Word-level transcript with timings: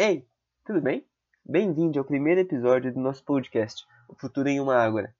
Ei, 0.00 0.24
tudo 0.64 0.80
bem? 0.80 1.04
Bem-vindo 1.44 1.98
ao 1.98 2.04
primeiro 2.04 2.40
episódio 2.40 2.94
do 2.94 3.00
nosso 3.00 3.24
podcast, 3.24 3.84
O 4.08 4.14
Futuro 4.14 4.48
em 4.48 4.60
uma 4.60 4.76
Ágora. 4.76 5.12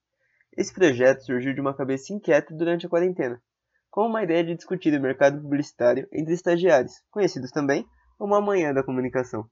Esse 0.56 0.72
projeto 0.72 1.24
surgiu 1.24 1.52
de 1.52 1.60
uma 1.60 1.74
cabeça 1.74 2.12
inquieta 2.12 2.54
durante 2.54 2.86
a 2.86 2.88
quarentena, 2.88 3.42
com 3.90 4.06
uma 4.06 4.22
ideia 4.22 4.44
de 4.44 4.54
discutir 4.54 4.96
o 4.96 5.02
mercado 5.02 5.42
publicitário 5.42 6.06
entre 6.12 6.32
estagiários, 6.32 6.92
conhecidos 7.10 7.50
também 7.50 7.84
como 8.16 8.36
a 8.36 8.40
manhã 8.40 8.72
da 8.72 8.84
comunicação. 8.84 9.50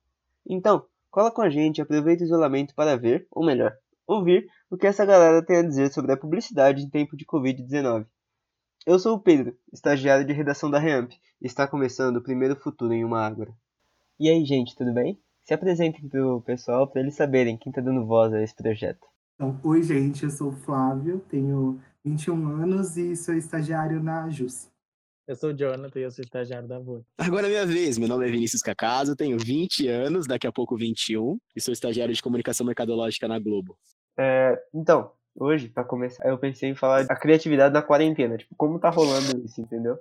Então, 0.49 0.87
cola 1.11 1.33
com 1.33 1.43
a 1.43 1.51
gente 1.51 1.79
e 1.79 1.83
aproveita 1.83 2.23
o 2.23 2.27
isolamento 2.27 2.73
para 2.73 2.97
ver, 2.97 3.27
ou 3.33 3.45
melhor, 3.45 3.77
ouvir 4.07 4.47
o 4.71 4.77
que 4.77 4.87
essa 4.87 5.05
galera 5.05 5.45
tem 5.45 5.57
a 5.57 5.63
dizer 5.63 5.93
sobre 5.93 6.13
a 6.13 6.17
publicidade 6.17 6.85
em 6.85 6.89
tempo 6.89 7.17
de 7.17 7.27
Covid-19. 7.27 8.07
Eu 8.87 8.97
sou 9.01 9.17
o 9.17 9.21
Pedro, 9.21 9.59
estagiário 9.73 10.25
de 10.25 10.33
redação 10.33 10.71
da 10.71 10.79
Reamp, 10.79 11.11
e 11.43 11.47
está 11.47 11.67
começando 11.67 12.19
o 12.19 12.23
primeiro 12.23 12.55
Futuro 12.55 12.93
em 12.93 13.05
uma 13.05 13.27
Ágora. 13.27 13.53
E 14.19 14.31
aí, 14.31 14.43
gente, 14.47 14.75
tudo 14.75 14.95
bem? 14.95 15.21
Se 15.45 15.53
apresentem 15.53 16.09
pro 16.09 16.41
pessoal 16.41 16.89
para 16.89 17.03
eles 17.03 17.15
saberem 17.15 17.59
quem 17.59 17.71
tá 17.71 17.83
dando 17.83 18.07
voz 18.07 18.33
a 18.33 18.43
esse 18.43 18.57
projeto. 18.57 19.07
Então, 19.35 19.61
oi, 19.63 19.83
gente, 19.83 20.25
eu 20.25 20.31
sou 20.31 20.49
o 20.49 20.57
Flávio, 20.57 21.23
tenho 21.29 21.79
21 22.03 22.63
anos 22.63 22.97
e 22.97 23.15
sou 23.15 23.35
estagiário 23.35 24.03
na 24.03 24.31
JUS. 24.31 24.71
Eu 25.29 25.37
sou 25.37 25.51
o 25.51 25.53
Jonathan 25.53 25.99
e 25.99 26.03
eu 26.05 26.11
sou 26.11 26.25
estagiário 26.25 26.67
da 26.67 26.79
VUT. 26.79 27.05
Agora 27.19 27.47
é 27.47 27.51
minha 27.51 27.67
vez. 27.67 27.99
Meu 27.99 28.09
nome 28.09 28.27
é 28.27 28.31
Vinícius 28.31 28.63
Cacaso, 28.63 29.15
tenho 29.15 29.37
20 29.37 29.87
anos, 29.87 30.27
daqui 30.27 30.47
a 30.47 30.53
pouco 30.53 30.79
21, 30.79 31.37
e 31.55 31.61
sou 31.61 31.73
estagiário 31.73 32.15
de 32.15 32.23
comunicação 32.23 32.65
mercadológica 32.65 33.29
na 33.29 33.39
Globo. 33.39 33.77
É, 34.17 34.59
então, 34.73 35.11
hoje, 35.35 35.69
para 35.69 35.85
começar, 35.85 36.27
eu 36.27 36.39
pensei 36.39 36.71
em 36.71 36.75
falar 36.75 37.05
da 37.05 37.17
criatividade 37.17 37.75
na 37.75 37.83
quarentena, 37.83 38.39
tipo, 38.39 38.55
como 38.57 38.79
tá 38.79 38.89
rolando 38.89 39.45
isso, 39.45 39.61
entendeu? 39.61 39.99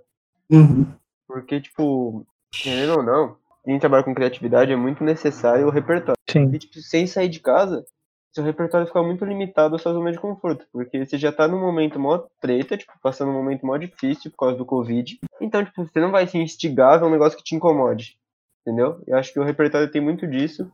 Uhum. 0.49 0.85
Porque, 1.27 1.59
tipo, 1.59 2.25
querendo 2.51 2.99
ou 2.99 3.03
não, 3.03 3.37
quem 3.65 3.79
trabalha 3.79 4.03
com 4.03 4.13
criatividade 4.13 4.71
é 4.71 4.75
muito 4.75 5.03
necessário 5.03 5.67
o 5.67 5.71
repertório. 5.71 6.19
Sim. 6.29 6.49
E, 6.53 6.59
tipo, 6.59 6.79
sem 6.79 7.07
sair 7.07 7.27
de 7.27 7.39
casa, 7.39 7.83
seu 8.31 8.43
repertório 8.43 8.85
fica 8.85 9.01
muito 9.01 9.25
limitado 9.25 9.75
à 9.75 9.79
sua 9.79 9.93
zona 9.93 10.11
de 10.11 10.19
conforto, 10.19 10.65
porque 10.71 11.03
você 11.03 11.17
já 11.17 11.31
tá 11.31 11.47
num 11.47 11.59
momento 11.59 11.99
mó 11.99 12.23
treta, 12.39 12.77
tipo, 12.77 12.93
passando 13.01 13.31
um 13.31 13.33
momento 13.33 13.65
mó 13.65 13.75
difícil 13.75 14.29
por 14.31 14.37
causa 14.37 14.57
do 14.57 14.65
Covid. 14.65 15.19
Então, 15.41 15.65
tipo, 15.65 15.83
você 15.83 15.99
não 15.99 16.11
vai 16.11 16.27
se 16.27 16.37
instigar 16.37 17.01
a 17.01 17.07
um 17.07 17.11
negócio 17.11 17.37
que 17.37 17.43
te 17.43 17.55
incomode, 17.55 18.19
entendeu? 18.61 19.01
Eu 19.07 19.17
acho 19.17 19.33
que 19.33 19.39
o 19.39 19.43
repertório 19.43 19.89
tem 19.89 20.01
muito 20.01 20.27
disso, 20.27 20.71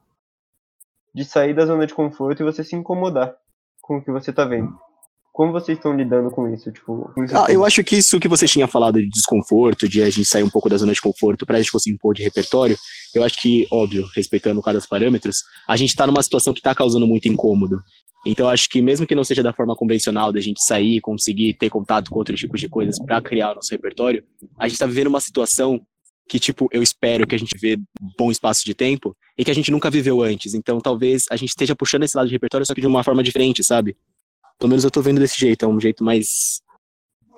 de 1.13 1.23
sair 1.23 1.53
da 1.53 1.65
zona 1.65 1.87
de 1.87 1.93
conforto 1.93 2.41
e 2.41 2.45
você 2.45 2.63
se 2.63 2.75
incomodar 2.75 3.35
com 3.81 3.97
o 3.97 4.03
que 4.03 4.11
você 4.11 4.33
tá 4.33 4.43
vendo. 4.43 4.77
Como 5.31 5.53
vocês 5.53 5.77
estão 5.77 5.95
lidando 5.95 6.29
com 6.29 6.53
isso? 6.53 6.71
Tipo, 6.71 7.09
com 7.15 7.23
isso 7.23 7.37
Ah, 7.37 7.47
eu 7.49 7.63
acho 7.63 7.83
que 7.83 7.95
isso 7.95 8.19
que 8.19 8.27
você 8.27 8.45
tinha 8.45 8.67
falado 8.67 8.99
de 8.99 9.07
desconforto, 9.07 9.87
de 9.87 10.01
a 10.01 10.09
gente 10.09 10.25
sair 10.25 10.43
um 10.43 10.49
pouco 10.49 10.69
da 10.69 10.77
zona 10.77 10.93
de 10.93 11.01
conforto 11.01 11.45
pra 11.45 11.57
gente 11.57 11.71
conseguir 11.71 11.95
impor 11.95 12.13
de 12.13 12.21
repertório, 12.21 12.77
eu 13.15 13.23
acho 13.23 13.41
que, 13.41 13.65
óbvio, 13.71 14.05
respeitando 14.13 14.61
cada 14.61 14.79
parâmetros, 14.81 15.37
a 15.67 15.77
gente 15.77 15.95
tá 15.95 16.05
numa 16.05 16.21
situação 16.21 16.53
que 16.53 16.61
tá 16.61 16.75
causando 16.75 17.07
muito 17.07 17.29
incômodo. 17.29 17.81
Então, 18.25 18.49
acho 18.49 18.69
que 18.69 18.81
mesmo 18.81 19.07
que 19.07 19.15
não 19.15 19.23
seja 19.23 19.41
da 19.41 19.53
forma 19.53 19.75
convencional 19.75 20.31
da 20.31 20.39
gente 20.39 20.63
sair, 20.63 20.99
conseguir 20.99 21.53
ter 21.53 21.69
contato 21.69 22.11
com 22.11 22.19
outros 22.19 22.39
tipos 22.39 22.59
de 22.59 22.69
coisas 22.69 22.99
pra 22.99 23.21
criar 23.21 23.51
o 23.51 23.55
nosso 23.55 23.71
repertório, 23.71 24.23
a 24.59 24.67
gente 24.67 24.77
tá 24.77 24.85
vivendo 24.85 25.07
uma 25.07 25.21
situação 25.21 25.81
que, 26.27 26.39
tipo, 26.39 26.69
eu 26.71 26.83
espero 26.83 27.25
que 27.25 27.35
a 27.35 27.39
gente 27.39 27.57
vê 27.57 27.77
bom 28.17 28.31
espaço 28.31 28.63
de 28.63 28.73
tempo 28.73 29.15
e 29.37 29.43
que 29.43 29.51
a 29.51 29.55
gente 29.55 29.71
nunca 29.71 29.89
viveu 29.89 30.21
antes. 30.21 30.53
Então, 30.53 30.79
talvez 30.79 31.25
a 31.31 31.35
gente 31.35 31.49
esteja 31.49 31.75
puxando 31.75 32.03
esse 32.03 32.15
lado 32.15 32.27
de 32.27 32.33
repertório, 32.33 32.65
só 32.65 32.73
que 32.73 32.81
de 32.81 32.87
uma 32.87 33.03
forma 33.03 33.23
diferente, 33.23 33.63
sabe? 33.63 33.97
Pelo 34.61 34.69
menos 34.69 34.83
eu 34.83 34.91
tô 34.91 35.01
vendo 35.01 35.19
desse 35.19 35.39
jeito, 35.39 35.65
é 35.65 35.67
um 35.67 35.79
jeito 35.79 36.03
mais 36.03 36.61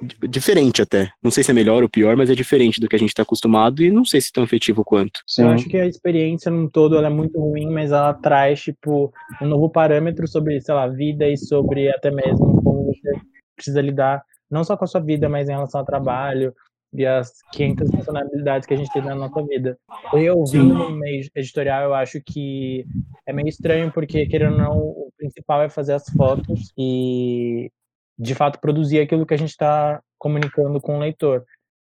di- 0.01 0.27
diferente 0.27 0.81
até. 0.81 1.09
Não 1.23 1.31
sei 1.31 1.41
se 1.41 1.51
é 1.51 1.53
melhor 1.53 1.81
ou 1.81 1.87
pior, 1.87 2.17
mas 2.17 2.29
é 2.29 2.35
diferente 2.35 2.81
do 2.81 2.89
que 2.89 2.97
a 2.97 2.99
gente 2.99 3.13
tá 3.13 3.23
acostumado 3.23 3.81
e 3.81 3.89
não 3.89 4.03
sei 4.03 4.19
se 4.19 4.29
tão 4.29 4.43
efetivo 4.43 4.83
quanto. 4.83 5.21
Eu 5.39 5.47
acho 5.47 5.69
que 5.69 5.77
a 5.77 5.87
experiência 5.87 6.51
num 6.51 6.67
todo 6.67 6.97
ela 6.97 7.07
é 7.07 7.09
muito 7.09 7.39
ruim, 7.39 7.71
mas 7.71 7.93
ela 7.93 8.13
traz, 8.13 8.61
tipo, 8.61 9.13
um 9.41 9.47
novo 9.47 9.69
parâmetro 9.69 10.27
sobre, 10.27 10.59
sei 10.59 10.75
lá, 10.75 10.85
vida 10.89 11.25
e 11.25 11.37
sobre 11.37 11.89
até 11.89 12.11
mesmo 12.11 12.61
como 12.61 12.87
você 12.87 13.09
precisa 13.55 13.79
lidar, 13.81 14.21
não 14.51 14.65
só 14.65 14.75
com 14.75 14.83
a 14.83 14.87
sua 14.87 14.99
vida, 14.99 15.29
mas 15.29 15.47
em 15.47 15.53
relação 15.53 15.79
ao 15.79 15.85
trabalho 15.85 16.53
e 16.93 17.05
as 17.05 17.31
500 17.53 17.89
funcionalidades 17.89 18.67
que 18.67 18.73
a 18.73 18.77
gente 18.77 18.91
tem 18.91 19.01
na 19.01 19.15
nossa 19.15 19.41
vida. 19.43 19.77
Eu 20.13 20.37
ouvindo 20.39 20.73
no 20.73 20.91
meio 20.91 21.25
editorial, 21.33 21.83
eu 21.85 21.93
acho 21.93 22.21
que 22.21 22.85
é 23.25 23.31
meio 23.31 23.47
estranho, 23.47 23.89
porque, 23.93 24.25
querendo 24.27 24.51
ou 24.55 24.57
não, 24.59 24.95
principal 25.23 25.61
é 25.61 25.69
fazer 25.69 25.93
as 25.93 26.07
fotos 26.09 26.73
e, 26.77 27.71
de 28.17 28.35
fato, 28.35 28.59
produzir 28.59 28.99
aquilo 28.99 29.25
que 29.25 29.33
a 29.33 29.37
gente 29.37 29.49
está 29.49 30.01
comunicando 30.17 30.81
com 30.81 30.97
o 30.97 30.99
leitor. 30.99 31.43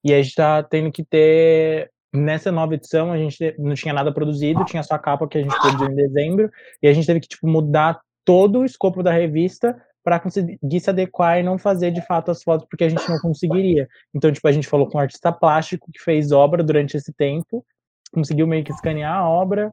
E 0.04 0.14
a 0.14 0.18
gente 0.18 0.30
está 0.30 0.62
tendo 0.64 0.92
que 0.92 1.04
ter 1.04 1.90
nessa 2.14 2.52
nova 2.52 2.76
edição 2.76 3.12
a 3.12 3.18
gente 3.18 3.56
não 3.58 3.74
tinha 3.74 3.94
nada 3.94 4.14
produzido, 4.14 4.66
tinha 4.66 4.84
só 4.84 4.96
a 4.96 5.00
capa 5.00 5.28
que 5.28 5.38
a 5.38 5.42
gente 5.42 5.58
produziu 5.62 5.88
em 5.88 5.96
dezembro, 5.96 6.52
e 6.84 6.88
a 6.88 6.94
gente 6.94 7.08
teve 7.08 7.22
que 7.22 7.28
tipo 7.28 7.48
mudar 7.48 8.02
todo 8.26 8.60
o 8.60 8.66
escopo 8.66 9.02
da 9.02 9.14
revista 9.14 9.82
para 10.04 10.20
conseguir 10.20 10.80
se 10.80 10.90
adequar 10.90 11.40
e 11.40 11.44
não 11.44 11.58
fazer 11.58 11.92
de 11.92 12.02
fato 12.06 12.32
as 12.32 12.44
fotos 12.44 12.68
porque 12.70 12.84
a 12.84 12.90
gente 12.90 13.08
não 13.08 13.20
conseguiria. 13.20 13.88
Então, 14.14 14.32
tipo, 14.32 14.48
a 14.48 14.52
gente 14.52 14.68
falou 14.68 14.90
com 14.90 14.98
um 14.98 15.02
artista 15.02 15.32
plástico 15.32 15.92
que 15.92 16.02
fez 16.02 16.32
obra 16.32 16.64
durante 16.64 16.98
esse 16.98 17.14
tempo, 17.14 17.64
conseguiu 18.12 18.48
meio 18.48 18.64
que 18.64 18.74
escanear 18.74 19.16
a 19.16 19.30
obra 19.30 19.72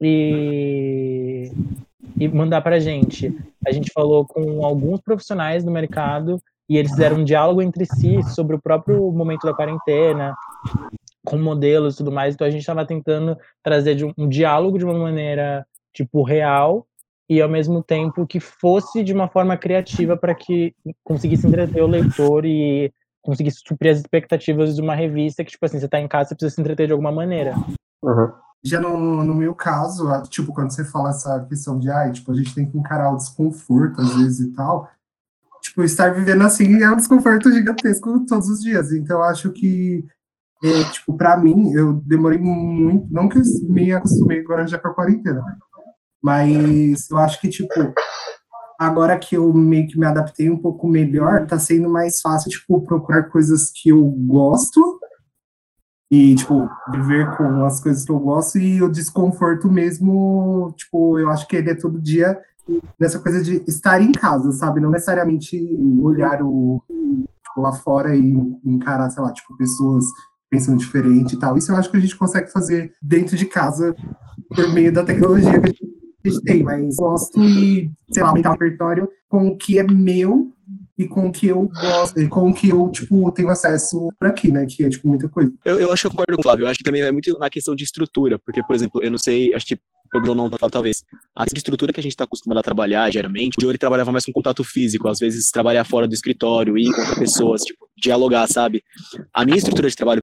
e 0.00 1.52
e 2.18 2.28
mandar 2.28 2.60
pra 2.60 2.78
gente. 2.78 3.34
A 3.66 3.72
gente 3.72 3.90
falou 3.92 4.24
com 4.24 4.64
alguns 4.64 5.00
profissionais 5.00 5.64
do 5.64 5.70
mercado 5.70 6.40
e 6.68 6.76
eles 6.76 6.90
fizeram 6.90 7.18
um 7.18 7.24
diálogo 7.24 7.62
entre 7.62 7.86
si 7.86 8.22
sobre 8.34 8.56
o 8.56 8.60
próprio 8.60 9.10
momento 9.12 9.46
da 9.46 9.54
quarentena, 9.54 10.34
com 11.24 11.38
modelos 11.38 11.94
e 11.94 11.98
tudo 11.98 12.12
mais. 12.12 12.34
Então 12.34 12.46
a 12.46 12.50
gente 12.50 12.60
estava 12.60 12.86
tentando 12.86 13.36
trazer 13.62 14.04
um, 14.04 14.12
um 14.16 14.28
diálogo 14.28 14.78
de 14.78 14.84
uma 14.84 14.94
maneira 14.94 15.66
tipo 15.92 16.22
real 16.22 16.86
e 17.28 17.40
ao 17.40 17.48
mesmo 17.48 17.82
tempo 17.82 18.26
que 18.26 18.38
fosse 18.38 19.02
de 19.02 19.12
uma 19.12 19.28
forma 19.28 19.56
criativa 19.56 20.16
para 20.16 20.34
que 20.34 20.74
conseguisse 21.02 21.46
entreter 21.46 21.82
o 21.82 21.86
leitor 21.86 22.44
e 22.44 22.92
conseguisse 23.22 23.60
suprir 23.66 23.90
as 23.90 23.98
expectativas 23.98 24.76
de 24.76 24.82
uma 24.82 24.94
revista 24.94 25.44
que 25.44 25.50
tipo 25.50 25.66
assim, 25.66 25.80
você 25.80 25.88
tá 25.88 26.00
em 26.00 26.06
casa, 26.06 26.28
você 26.28 26.34
precisa 26.36 26.54
se 26.54 26.60
entreter 26.60 26.86
de 26.86 26.92
alguma 26.92 27.10
maneira. 27.10 27.54
Uhum. 28.02 28.30
Já 28.66 28.80
no, 28.80 29.22
no 29.24 29.34
meu 29.34 29.54
caso, 29.54 30.08
tipo, 30.28 30.52
quando 30.52 30.72
você 30.72 30.84
fala 30.84 31.10
essa 31.10 31.44
questão 31.48 31.78
de, 31.78 31.90
ai, 31.90 32.12
tipo, 32.12 32.32
a 32.32 32.34
gente 32.34 32.54
tem 32.54 32.68
que 32.68 32.76
encarar 32.76 33.12
o 33.12 33.16
desconforto 33.16 34.00
às 34.00 34.16
vezes 34.16 34.40
e 34.40 34.52
tal, 34.52 34.90
tipo, 35.62 35.82
estar 35.84 36.12
vivendo 36.12 36.42
assim 36.42 36.82
é 36.82 36.90
um 36.90 36.96
desconforto 36.96 37.52
gigantesco 37.52 38.24
todos 38.26 38.48
os 38.48 38.60
dias. 38.60 38.92
Então, 38.92 39.22
acho 39.22 39.52
que, 39.52 40.04
é, 40.64 40.84
tipo, 40.90 41.16
pra 41.16 41.36
mim, 41.36 41.72
eu 41.72 41.94
demorei 42.04 42.38
muito, 42.38 43.06
não 43.12 43.28
que 43.28 43.38
eu 43.38 43.42
me 43.68 43.92
acostumei 43.92 44.40
agora 44.40 44.66
já 44.66 44.78
com 44.78 44.88
a 44.88 44.94
quarentena, 44.94 45.44
mas 46.22 47.08
eu 47.10 47.18
acho 47.18 47.40
que, 47.40 47.48
tipo, 47.48 47.94
agora 48.78 49.18
que 49.18 49.36
eu 49.36 49.52
meio 49.52 49.86
que 49.86 49.98
me 49.98 50.06
adaptei 50.06 50.50
um 50.50 50.58
pouco 50.58 50.88
melhor, 50.88 51.46
tá 51.46 51.58
sendo 51.58 51.88
mais 51.88 52.20
fácil, 52.20 52.50
tipo, 52.50 52.80
procurar 52.82 53.24
coisas 53.24 53.70
que 53.70 53.90
eu 53.90 54.02
gosto 54.04 54.98
e, 56.10 56.34
tipo, 56.36 56.68
viver 56.92 57.36
com 57.36 57.64
as 57.64 57.80
coisas 57.80 58.04
que 58.04 58.12
eu 58.12 58.18
gosto 58.18 58.58
e 58.58 58.80
o 58.80 58.88
desconforto 58.88 59.70
mesmo, 59.70 60.72
tipo, 60.76 61.18
eu 61.18 61.28
acho 61.30 61.48
que 61.48 61.56
ele 61.56 61.70
é 61.70 61.74
todo 61.74 62.00
dia 62.00 62.38
nessa 62.98 63.18
coisa 63.18 63.42
de 63.42 63.62
estar 63.66 64.00
em 64.00 64.12
casa, 64.12 64.52
sabe? 64.52 64.80
Não 64.80 64.90
necessariamente 64.90 65.58
olhar 66.00 66.42
o, 66.42 66.82
tipo, 66.88 67.60
lá 67.60 67.72
fora 67.72 68.14
e 68.14 68.32
encarar, 68.64 69.10
sei 69.10 69.22
lá, 69.22 69.32
tipo, 69.32 69.56
pessoas 69.56 70.04
pensando 70.48 70.78
diferente 70.78 71.34
e 71.34 71.38
tal. 71.38 71.56
Isso 71.56 71.72
eu 71.72 71.76
acho 71.76 71.90
que 71.90 71.96
a 71.96 72.00
gente 72.00 72.16
consegue 72.16 72.52
fazer 72.52 72.92
dentro 73.02 73.36
de 73.36 73.46
casa 73.46 73.94
por 74.54 74.72
meio 74.72 74.92
da 74.92 75.02
tecnologia 75.02 75.60
que 75.60 75.70
a 75.70 76.28
gente 76.28 76.42
tem, 76.42 76.62
mas 76.62 76.96
gosto 76.96 77.42
e, 77.42 77.90
sei 78.12 78.22
lá, 78.22 78.28
aumentar 78.28 78.50
o 78.50 78.52
repertório 78.52 79.08
com 79.28 79.48
o 79.48 79.56
que 79.56 79.78
é 79.78 79.82
meu 79.82 80.52
e 80.98 81.06
com 81.06 81.28
o 81.28 81.32
que 81.32 81.46
eu 81.48 81.68
gosto, 81.68 82.20
e 82.20 82.28
com 82.28 82.48
o 82.50 82.54
que 82.54 82.68
eu, 82.70 82.88
tipo, 82.90 83.30
tenho 83.32 83.48
acesso 83.50 84.08
por 84.18 84.28
aqui, 84.28 84.50
né? 84.50 84.66
Que 84.66 84.84
é, 84.84 84.88
tipo, 84.88 85.06
muita 85.08 85.28
coisa. 85.28 85.52
Eu, 85.64 85.78
eu 85.80 85.92
acho 85.92 86.02
que 86.02 86.06
eu 86.06 86.10
concordo 86.10 86.34
com 86.36 86.40
o 86.40 86.42
Flávio. 86.42 86.64
Eu 86.64 86.68
acho 86.68 86.78
que 86.78 86.84
também 86.84 87.02
é 87.02 87.12
muito 87.12 87.38
na 87.38 87.50
questão 87.50 87.74
de 87.74 87.84
estrutura, 87.84 88.38
porque, 88.38 88.62
por 88.62 88.74
exemplo, 88.74 89.02
eu 89.02 89.10
não 89.10 89.18
sei, 89.18 89.54
acho 89.54 89.66
que 89.66 89.78
Bruno 90.12 90.34
não 90.34 90.50
tal- 90.50 90.70
talvez. 90.70 91.04
A 91.34 91.44
estrutura 91.44 91.92
que 91.92 92.00
a 92.00 92.02
gente 92.02 92.12
está 92.12 92.24
acostumado 92.24 92.58
a 92.58 92.62
trabalhar 92.62 93.10
geralmente, 93.10 93.56
o 93.64 93.70
ele 93.70 93.76
trabalhava 93.76 94.12
mais 94.12 94.24
com 94.24 94.32
contato 94.32 94.62
físico, 94.64 95.08
às 95.08 95.18
vezes 95.18 95.50
trabalhar 95.50 95.84
fora 95.84 96.06
do 96.06 96.14
escritório, 96.14 96.78
ir 96.78 96.86
encontrar 96.86 97.18
pessoas, 97.18 97.62
tipo, 97.62 97.86
dialogar, 97.96 98.46
sabe? 98.46 98.82
A 99.34 99.44
minha 99.44 99.56
estrutura 99.58 99.88
de 99.88 99.96
trabalho, 99.96 100.22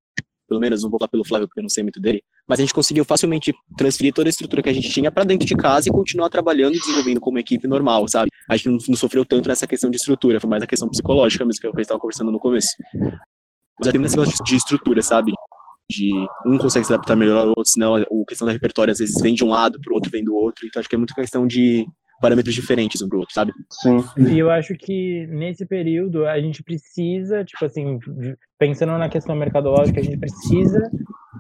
menos, 0.60 0.84
não 0.84 0.90
vou 0.90 1.00
falar 1.00 1.10
pelo 1.10 1.26
Flávio 1.26 1.48
porque 1.48 1.60
eu 1.60 1.64
não 1.64 1.70
sei 1.70 1.84
muito 1.84 2.00
dele, 2.00 2.22
mas 2.48 2.60
a 2.60 2.62
gente 2.64 2.74
conseguiu 2.74 3.06
facilmente 3.06 3.54
transferir 3.78 4.14
toda 4.14 4.28
a 4.28 4.32
estrutura 4.32 4.62
que 4.62 4.70
a 4.70 4.74
gente 4.74 4.90
tinha 4.90 5.12
para 5.12 5.24
dentro 5.24 5.46
de 5.46 5.56
casa 5.56 5.90
e 5.90 5.92
continuar 5.92 6.30
trabalhando 6.30 6.76
e 6.76 6.80
desenvolvendo 6.80 7.20
como 7.20 7.38
equipe 7.40 7.68
normal, 7.68 8.08
sabe? 8.08 8.30
A 8.50 8.56
gente 8.56 8.70
não, 8.70 8.78
não 8.90 8.96
sofreu 8.96 9.26
tanto 9.26 9.48
nessa 9.48 9.68
questão 9.68 9.90
de 9.90 9.98
estrutura, 9.98 10.40
foi 10.40 10.50
mais 10.50 10.64
a 10.64 10.68
questão 10.68 10.90
psicológica 10.90 11.46
mesmo 11.46 11.62
que 11.62 11.68
eu 11.68 11.74
estava 11.78 12.00
conversando 12.00 12.32
no 12.32 12.40
começo. 12.40 12.70
Mas 13.80 13.92
tem 13.92 14.00
nesse 14.00 14.18
negócio 14.18 14.44
de 14.44 14.56
estrutura, 14.56 15.02
sabe? 15.02 15.34
De 15.90 16.12
um 16.46 16.58
consegue 16.58 16.86
se 16.86 16.94
adaptar 16.94 17.16
melhor 17.16 17.40
ao 17.40 17.48
outro, 17.50 17.68
senão 17.68 17.96
a 17.96 18.06
questão 18.28 18.46
da 18.46 18.54
repertório 18.54 18.92
às 18.92 19.00
vezes 19.00 19.22
vem 19.22 19.34
de 19.34 19.44
um 19.44 19.50
lado 19.50 19.80
pro 19.82 19.94
outro, 19.94 20.10
vem 20.10 20.24
do 20.24 20.36
outro. 20.36 20.66
Então 20.66 20.80
acho 20.80 20.90
que 20.90 20.96
é 20.96 20.98
muito 20.98 21.14
questão 21.14 21.46
de 21.46 21.86
parâmetros 22.22 22.56
diferentes 22.56 23.02
um 23.02 23.10
pro 23.10 23.20
outro, 23.20 23.34
sabe? 23.34 23.52
Sim. 23.70 23.98
E 24.32 24.40
eu 24.40 24.50
acho 24.50 24.74
que 24.76 25.28
nesse 25.28 25.66
período 25.66 26.26
a 26.26 26.40
gente 26.40 26.64
precisa, 26.64 27.44
tipo 27.44 27.66
assim, 27.66 28.00
pensando 28.58 28.98
na 28.98 29.10
questão 29.10 29.36
mercadológica, 29.36 30.00
a 30.00 30.04
gente 30.04 30.18
precisa 30.18 30.90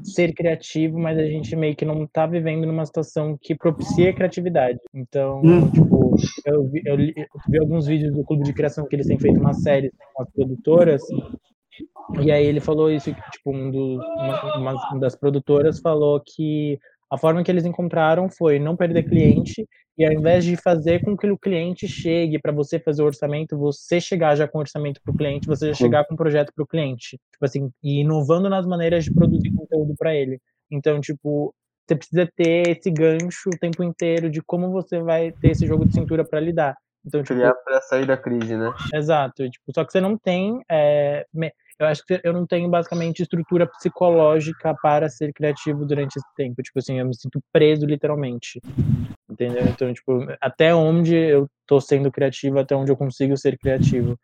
ser 0.03 0.33
criativo, 0.33 0.97
mas 0.99 1.17
a 1.17 1.23
gente 1.25 1.55
meio 1.55 1.75
que 1.75 1.85
não 1.85 2.05
tá 2.07 2.25
vivendo 2.25 2.65
numa 2.65 2.85
situação 2.85 3.37
que 3.41 3.55
propicia 3.55 4.09
a 4.09 4.13
criatividade. 4.13 4.79
Então, 4.93 5.41
Hum. 5.43 5.69
tipo, 5.71 6.15
eu 6.45 6.63
vi, 6.69 6.81
eu 6.85 6.95
li- 6.95 7.13
eu 7.15 7.25
vi 7.49 7.59
alguns 7.59 7.85
vídeos 7.87 8.11
do 8.13 8.23
Clube 8.23 8.43
de 8.43 8.53
Criação 8.53 8.85
que 8.87 8.95
eles 8.95 9.07
têm 9.07 9.19
feito 9.19 9.39
uma 9.39 9.53
série 9.53 9.91
com 10.13 10.23
as 10.23 10.29
produtoras, 10.31 11.01
e 12.21 12.31
aí 12.31 12.45
ele 12.45 12.59
falou 12.59 12.91
isso, 12.91 13.13
tipo, 13.31 13.51
um 13.51 13.69
uma, 13.95 14.57
uma- 14.57 14.89
uma 14.91 14.99
das 14.99 15.15
produtoras 15.15 15.79
falou 15.79 16.19
que 16.19 16.77
a 17.09 17.17
forma 17.17 17.43
que 17.43 17.51
eles 17.51 17.65
encontraram 17.65 18.29
foi 18.29 18.59
não 18.59 18.75
perder 18.75 19.03
cliente 19.03 19.67
e 19.97 20.05
ao 20.05 20.11
invés 20.11 20.43
de 20.43 20.55
fazer 20.55 21.03
com 21.03 21.15
que 21.15 21.29
o 21.29 21.37
cliente 21.37 21.87
chegue 21.87 22.39
para 22.39 22.51
você 22.51 22.79
fazer 22.79 23.03
o 23.03 23.05
orçamento, 23.05 23.57
você 23.57 24.01
chegar 24.01 24.35
já 24.35 24.47
com 24.47 24.57
o 24.57 24.61
orçamento 24.61 24.99
para 25.03 25.13
o 25.13 25.17
cliente, 25.17 25.47
você 25.47 25.67
já 25.67 25.73
chegar 25.73 26.05
com 26.05 26.15
o 26.15 26.17
projeto 26.17 26.51
para 26.53 26.63
o 26.63 26.67
cliente. 26.67 27.19
Tipo 27.31 27.45
assim, 27.45 27.71
e 27.83 28.01
inovando 28.01 28.49
nas 28.49 28.65
maneiras 28.65 29.03
de 29.03 29.13
produzir 29.13 29.51
conteúdo 29.53 29.93
para 29.97 30.15
ele. 30.15 30.39
Então, 30.71 30.99
tipo, 30.99 31.53
você 31.85 31.95
precisa 31.95 32.29
ter 32.35 32.69
esse 32.69 32.89
gancho 32.89 33.49
o 33.49 33.59
tempo 33.59 33.83
inteiro 33.83 34.29
de 34.29 34.41
como 34.41 34.71
você 34.71 34.99
vai 34.99 35.31
ter 35.31 35.51
esse 35.51 35.67
jogo 35.67 35.85
de 35.85 35.93
cintura 35.93 36.25
para 36.25 36.39
lidar. 36.39 36.75
Então, 37.05 37.21
tipo, 37.21 37.35
Criar 37.35 37.53
pra 37.53 37.81
sair 37.81 38.07
da 38.07 38.17
crise, 38.17 38.55
né? 38.55 38.73
Exato, 38.93 39.47
tipo, 39.49 39.73
só 39.75 39.83
que 39.83 39.91
você 39.91 39.99
não 39.99 40.17
tem, 40.17 40.59
é, 40.71 41.25
eu 41.79 41.87
acho 41.87 42.03
que 42.05 42.19
eu 42.23 42.31
não 42.31 42.47
tenho 42.47 42.69
basicamente 42.69 43.21
estrutura 43.21 43.67
psicológica 43.67 44.73
para 44.81 45.09
ser 45.09 45.33
criativo 45.33 45.85
durante 45.85 46.15
esse 46.15 46.35
tempo, 46.35 46.61
tipo 46.63 46.79
assim, 46.79 46.99
eu 46.99 47.05
me 47.05 47.13
sinto 47.13 47.41
preso 47.51 47.85
literalmente, 47.85 48.61
entendeu? 49.33 49.65
Então, 49.67 49.93
tipo, 49.93 50.25
até 50.39 50.73
onde 50.73 51.15
eu 51.15 51.47
tô 51.67 51.81
sendo 51.81 52.11
criativo, 52.11 52.59
até 52.59 52.75
onde 52.75 52.91
eu 52.91 52.97
consigo 52.97 53.35
ser 53.35 53.57
criativo. 53.57 54.17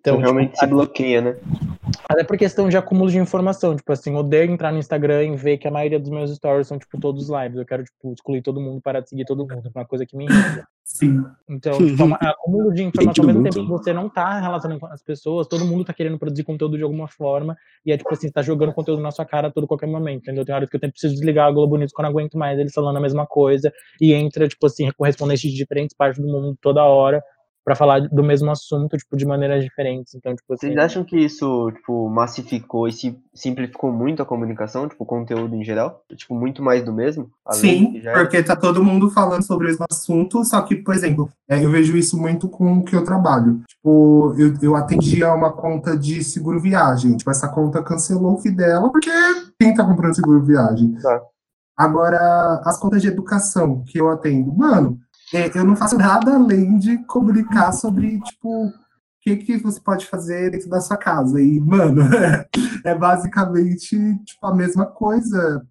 Então, 0.00 0.14
Então, 0.14 0.18
realmente 0.18 0.58
se 0.58 0.66
bloqueia, 0.66 1.20
né? 1.20 1.36
até 2.08 2.24
por 2.24 2.36
questão 2.36 2.68
de 2.68 2.76
acúmulo 2.76 3.10
de 3.10 3.18
informação, 3.18 3.76
tipo 3.76 3.92
assim, 3.92 4.14
odeio 4.14 4.50
entrar 4.50 4.72
no 4.72 4.78
Instagram 4.78 5.24
e 5.24 5.36
ver 5.36 5.58
que 5.58 5.68
a 5.68 5.70
maioria 5.70 5.98
dos 5.98 6.10
meus 6.10 6.34
stories 6.34 6.66
são, 6.66 6.78
tipo, 6.78 6.98
todos 6.98 7.28
lives, 7.28 7.56
eu 7.56 7.66
quero, 7.66 7.84
tipo, 7.84 8.12
excluir 8.12 8.42
todo 8.42 8.60
mundo, 8.60 8.80
parar 8.80 9.00
de 9.00 9.08
seguir 9.08 9.24
todo 9.24 9.46
mundo, 9.46 9.70
uma 9.74 9.84
coisa 9.84 10.06
que 10.06 10.16
me 10.16 10.24
irrita. 10.24 10.66
Sim. 10.84 11.22
Então, 11.48 11.72
tipo, 11.78 12.02
é 12.02 12.04
um 12.04 12.14
acúmulo 12.14 12.72
de 12.72 12.82
informação, 12.84 13.24
ao 13.24 13.26
mesmo 13.26 13.42
tempo 13.42 13.66
que 13.66 13.70
você 13.70 13.92
não 13.92 14.08
tá 14.08 14.40
relacionando 14.40 14.80
com 14.80 14.86
as 14.86 15.02
pessoas, 15.02 15.46
todo 15.46 15.64
mundo 15.64 15.84
tá 15.84 15.92
querendo 15.92 16.18
produzir 16.18 16.44
conteúdo 16.44 16.76
de 16.76 16.82
alguma 16.82 17.08
forma, 17.08 17.56
e 17.84 17.92
é 17.92 17.96
tipo 17.96 18.12
assim, 18.12 18.28
você 18.28 18.32
tá 18.32 18.42
jogando 18.42 18.72
conteúdo 18.72 19.02
na 19.02 19.10
sua 19.10 19.24
cara 19.24 19.48
a 19.48 19.50
todo 19.50 19.66
qualquer 19.66 19.86
momento, 19.86 20.22
entendeu? 20.22 20.44
Tem 20.44 20.54
horas 20.54 20.68
que 20.68 20.76
eu 20.76 20.80
tenho, 20.80 20.92
preciso 20.92 21.14
desligar 21.14 21.48
a 21.48 21.50
Globo 21.50 21.76
News 21.76 21.92
quando 21.92 22.06
eu 22.06 22.12
não 22.12 22.18
aguento 22.18 22.38
mais 22.38 22.58
eles 22.58 22.72
falando 22.72 22.96
a 22.96 23.00
mesma 23.00 23.26
coisa, 23.26 23.72
e 24.00 24.14
entra, 24.14 24.48
tipo 24.48 24.66
assim, 24.66 24.90
correspondentes 24.96 25.50
de 25.50 25.56
diferentes 25.56 25.96
partes 25.96 26.22
do 26.22 26.26
mundo 26.26 26.56
toda 26.60 26.82
hora, 26.84 27.22
pra 27.68 27.76
falar 27.76 28.00
do 28.08 28.24
mesmo 28.24 28.50
assunto, 28.50 28.96
tipo, 28.96 29.14
de 29.14 29.26
maneiras 29.26 29.62
diferentes. 29.62 30.14
Então, 30.14 30.34
tipo 30.34 30.54
assim. 30.54 30.68
Vocês 30.68 30.78
acham 30.78 31.04
que 31.04 31.18
isso, 31.18 31.70
tipo, 31.72 32.08
massificou 32.08 32.88
e 32.88 32.92
se 32.92 33.18
simplificou 33.34 33.92
muito 33.92 34.22
a 34.22 34.24
comunicação, 34.24 34.88
tipo, 34.88 35.04
o 35.04 35.06
conteúdo 35.06 35.54
em 35.54 35.62
geral? 35.62 36.02
Tipo, 36.16 36.34
muito 36.34 36.62
mais 36.62 36.82
do 36.82 36.94
mesmo? 36.94 37.30
Sim, 37.50 38.00
já 38.00 38.12
era? 38.12 38.20
porque 38.20 38.42
tá 38.42 38.56
todo 38.56 38.82
mundo 38.82 39.10
falando 39.10 39.42
sobre 39.42 39.66
o 39.66 39.68
mesmo 39.68 39.84
assunto, 39.90 40.42
só 40.46 40.62
que, 40.62 40.76
por 40.76 40.94
exemplo, 40.94 41.28
é, 41.46 41.62
eu 41.62 41.70
vejo 41.70 41.94
isso 41.94 42.18
muito 42.18 42.48
com 42.48 42.78
o 42.78 42.82
que 42.82 42.96
eu 42.96 43.04
trabalho. 43.04 43.60
Tipo, 43.68 44.34
eu, 44.38 44.54
eu 44.62 44.74
atendi 44.74 45.22
a 45.22 45.34
uma 45.34 45.52
conta 45.52 45.94
de 45.94 46.24
seguro 46.24 46.58
viagem. 46.58 47.18
Tipo, 47.18 47.30
essa 47.30 47.48
conta 47.48 47.82
cancelou 47.82 48.32
o 48.32 48.38
FII 48.38 48.52
dela 48.52 48.90
porque 48.90 49.10
quem 49.60 49.74
tá 49.74 49.84
comprando 49.84 50.14
seguro 50.14 50.42
viagem? 50.42 50.94
Tá. 51.02 51.20
Agora, 51.76 52.60
as 52.64 52.76
contas 52.78 53.02
de 53.02 53.08
educação 53.08 53.84
que 53.86 54.00
eu 54.00 54.08
atendo, 54.08 54.52
mano, 54.52 54.98
é, 54.98 55.07
eu 55.32 55.64
não 55.64 55.76
faço 55.76 55.96
nada 55.96 56.34
além 56.34 56.78
de 56.78 56.98
comunicar 57.04 57.72
sobre, 57.72 58.20
tipo, 58.20 58.66
o 58.66 58.72
que, 59.20 59.36
que 59.36 59.58
você 59.58 59.80
pode 59.80 60.06
fazer 60.06 60.50
dentro 60.50 60.68
da 60.68 60.80
sua 60.80 60.96
casa. 60.96 61.40
E, 61.40 61.60
mano, 61.60 62.02
é 62.84 62.94
basicamente, 62.94 63.96
tipo, 64.24 64.46
a 64.46 64.54
mesma 64.54 64.86
coisa 64.86 65.62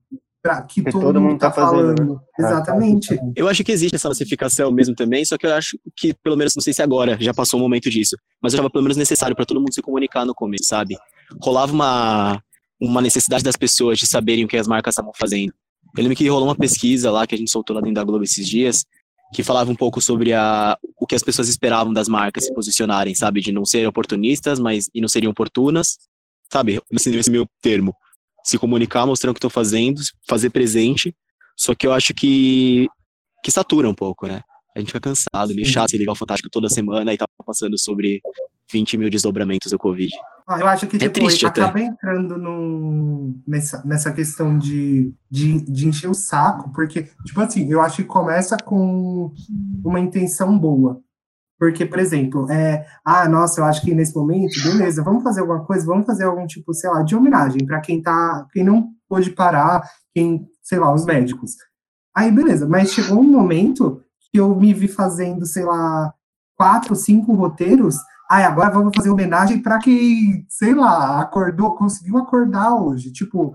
pra, 0.42 0.62
que 0.62 0.84
Que 0.84 0.92
todo, 0.92 1.02
todo 1.02 1.20
mundo 1.20 1.32
mundo 1.32 1.40
tá, 1.40 1.50
tá 1.50 1.62
fazendo, 1.62 1.98
falando. 1.98 2.14
né? 2.14 2.20
Exatamente. 2.40 3.20
Eu 3.36 3.48
acho 3.48 3.64
que 3.64 3.72
existe 3.72 3.96
essa 3.96 4.08
massificação 4.10 4.72
mesmo 4.72 4.96
também, 4.96 5.26
só 5.26 5.38
que 5.38 5.46
eu 5.46 5.54
acho 5.54 5.78
que, 5.96 6.14
pelo 6.24 6.38
menos, 6.38 6.56
não 6.56 6.62
sei 6.62 6.74
se 6.74 6.82
agora 6.82 7.18
já 7.20 7.34
passou 7.34 7.60
o 7.60 7.64
momento 7.64 7.90
disso, 7.90 8.16
mas 8.42 8.54
eu 8.54 8.58
achava 8.58 8.70
pelo 8.70 8.84
menos 8.84 8.98
necessário 8.98 9.36
para 9.36 9.46
todo 9.46 9.60
mundo 9.60 9.74
se 9.74 9.82
comunicar 9.82 10.26
no 10.26 10.34
começo, 10.34 10.66
sabe? 10.66 10.96
Rolava 11.42 11.74
uma, 11.74 12.42
uma 12.80 13.02
necessidade 13.02 13.44
das 13.44 13.56
pessoas 13.56 13.98
de 13.98 14.08
saberem 14.08 14.46
o 14.46 14.48
que 14.48 14.58
as 14.58 14.68
marcas 14.68 14.94
estavam 14.94 15.12
fazendo. 15.18 15.54
Eu 15.96 16.04
lembro 16.04 16.16
que 16.16 16.28
rolou 16.28 16.48
uma 16.48 16.56
pesquisa 16.56 17.10
lá 17.10 17.26
que 17.26 17.34
a 17.34 17.38
gente 17.38 17.50
soltou 17.52 17.76
lá 17.76 17.82
dentro 17.82 17.96
da 17.96 18.04
Globo 18.04 18.24
esses 18.24 18.48
dias, 18.48 18.86
que 19.34 19.44
falava 19.44 19.72
um 19.72 19.76
pouco 19.76 20.00
sobre 20.00 20.34
a, 20.34 20.78
o 21.00 21.06
que 21.06 21.16
as 21.16 21.24
pessoas 21.24 21.50
esperavam 21.50 21.94
das 21.94 22.08
marcas 22.08 22.46
se 22.46 22.54
posicionarem, 22.54 23.14
sabe? 23.14 23.42
De 23.42 23.52
não 23.52 23.66
serem 23.66 23.88
oportunistas, 23.88 24.60
mas 24.60 24.90
e 24.94 25.02
não 25.02 25.08
serem 25.08 25.30
oportunas, 25.30 25.98
sabe? 26.52 26.80
Esse, 26.92 27.16
esse 27.16 27.32
meu 27.32 27.46
termo. 27.62 27.96
Se 28.44 28.58
comunicar, 28.58 29.06
mostrando 29.06 29.32
o 29.32 29.34
que 29.34 29.40
estão 29.40 29.50
fazendo, 29.50 30.02
fazer 30.28 30.50
presente. 30.50 31.14
Só 31.58 31.76
que 31.76 31.86
eu 31.86 31.92
acho 31.92 32.14
que, 32.14 32.88
que 33.44 33.52
satura 33.52 33.90
um 33.90 33.96
pouco, 33.96 34.28
né? 34.28 34.42
A 34.76 34.80
gente 34.80 34.88
fica 34.88 35.00
cansado, 35.00 35.56
meio 35.56 35.66
chato 35.66 35.90
se 35.90 35.98
ligar 35.98 36.12
o 36.12 36.16
Fantástico 36.16 36.50
toda 36.50 36.70
semana 36.70 37.12
e 37.12 37.18
tá 37.18 37.26
passando 37.46 37.78
sobre 37.80 38.22
20 38.72 38.98
mil 38.98 39.10
desdobramentos 39.10 39.72
do 39.72 39.80
Covid. 39.80 40.12
Ah, 40.48 40.60
Eu 40.60 40.68
acho 40.68 40.88
que 40.88 40.96
É 40.96 41.00
tipo, 41.00 41.14
triste 41.14 41.46
até. 41.46 41.62
acaba 41.62 41.80
entrando 41.82 42.38
num, 42.38 43.42
nessa, 43.46 43.84
nessa 43.86 44.12
questão 44.12 44.58
de, 44.58 45.14
de, 45.30 45.62
de 45.62 45.88
encher 45.88 46.10
o 46.10 46.14
saco, 46.14 46.72
porque, 46.74 47.04
tipo 47.26 47.42
assim, 47.42 47.70
eu 47.70 47.82
acho 47.82 47.98
que 47.98 48.04
começa 48.06 48.56
com 48.58 49.34
uma 49.84 50.00
intenção 50.00 50.58
boa. 50.58 51.02
Porque, 51.60 51.86
por 51.86 51.98
exemplo, 51.98 52.50
é, 52.52 52.86
ah, 53.04 53.28
nossa, 53.28 53.60
eu 53.62 53.66
acho 53.66 53.82
que 53.82 53.94
nesse 53.94 54.16
momento, 54.16 54.54
beleza, 54.64 55.04
vamos 55.04 55.24
fazer 55.24 55.42
alguma 55.42 55.66
coisa, 55.66 55.86
vamos 55.86 56.06
fazer 56.06 56.26
algum 56.26 56.46
tipo, 56.46 56.72
sei 56.74 56.90
lá, 56.90 57.02
de 57.02 57.16
homenagem 57.16 57.66
para 57.66 57.82
quem 57.82 58.02
tá, 58.02 58.46
quem 58.54 58.64
não 58.64 58.90
pôde 59.10 59.32
parar, 59.32 59.82
quem, 60.14 60.48
sei 60.62 60.78
lá, 60.78 60.94
os 60.94 61.04
médicos. 61.04 61.52
Aí, 62.16 62.32
beleza, 62.32 62.68
mas 62.68 62.92
chegou 62.92 63.20
um 63.20 63.24
momento 63.32 64.02
que 64.32 64.40
eu 64.40 64.56
me 64.56 64.74
vi 64.74 64.88
fazendo, 64.88 65.46
sei 65.46 65.64
lá, 65.66 66.14
quatro, 66.58 66.96
cinco 66.96 67.34
roteiros 67.34 67.98
Ai, 68.30 68.44
agora 68.44 68.70
vamos 68.70 68.92
fazer 68.94 69.10
homenagem 69.10 69.62
para 69.62 69.80
quem, 69.80 70.46
sei 70.50 70.76
lá, 70.76 71.22
acordou, 71.22 71.76
conseguiu 71.76 72.18
acordar 72.18 72.76
hoje. 72.76 73.10
Tipo, 73.10 73.54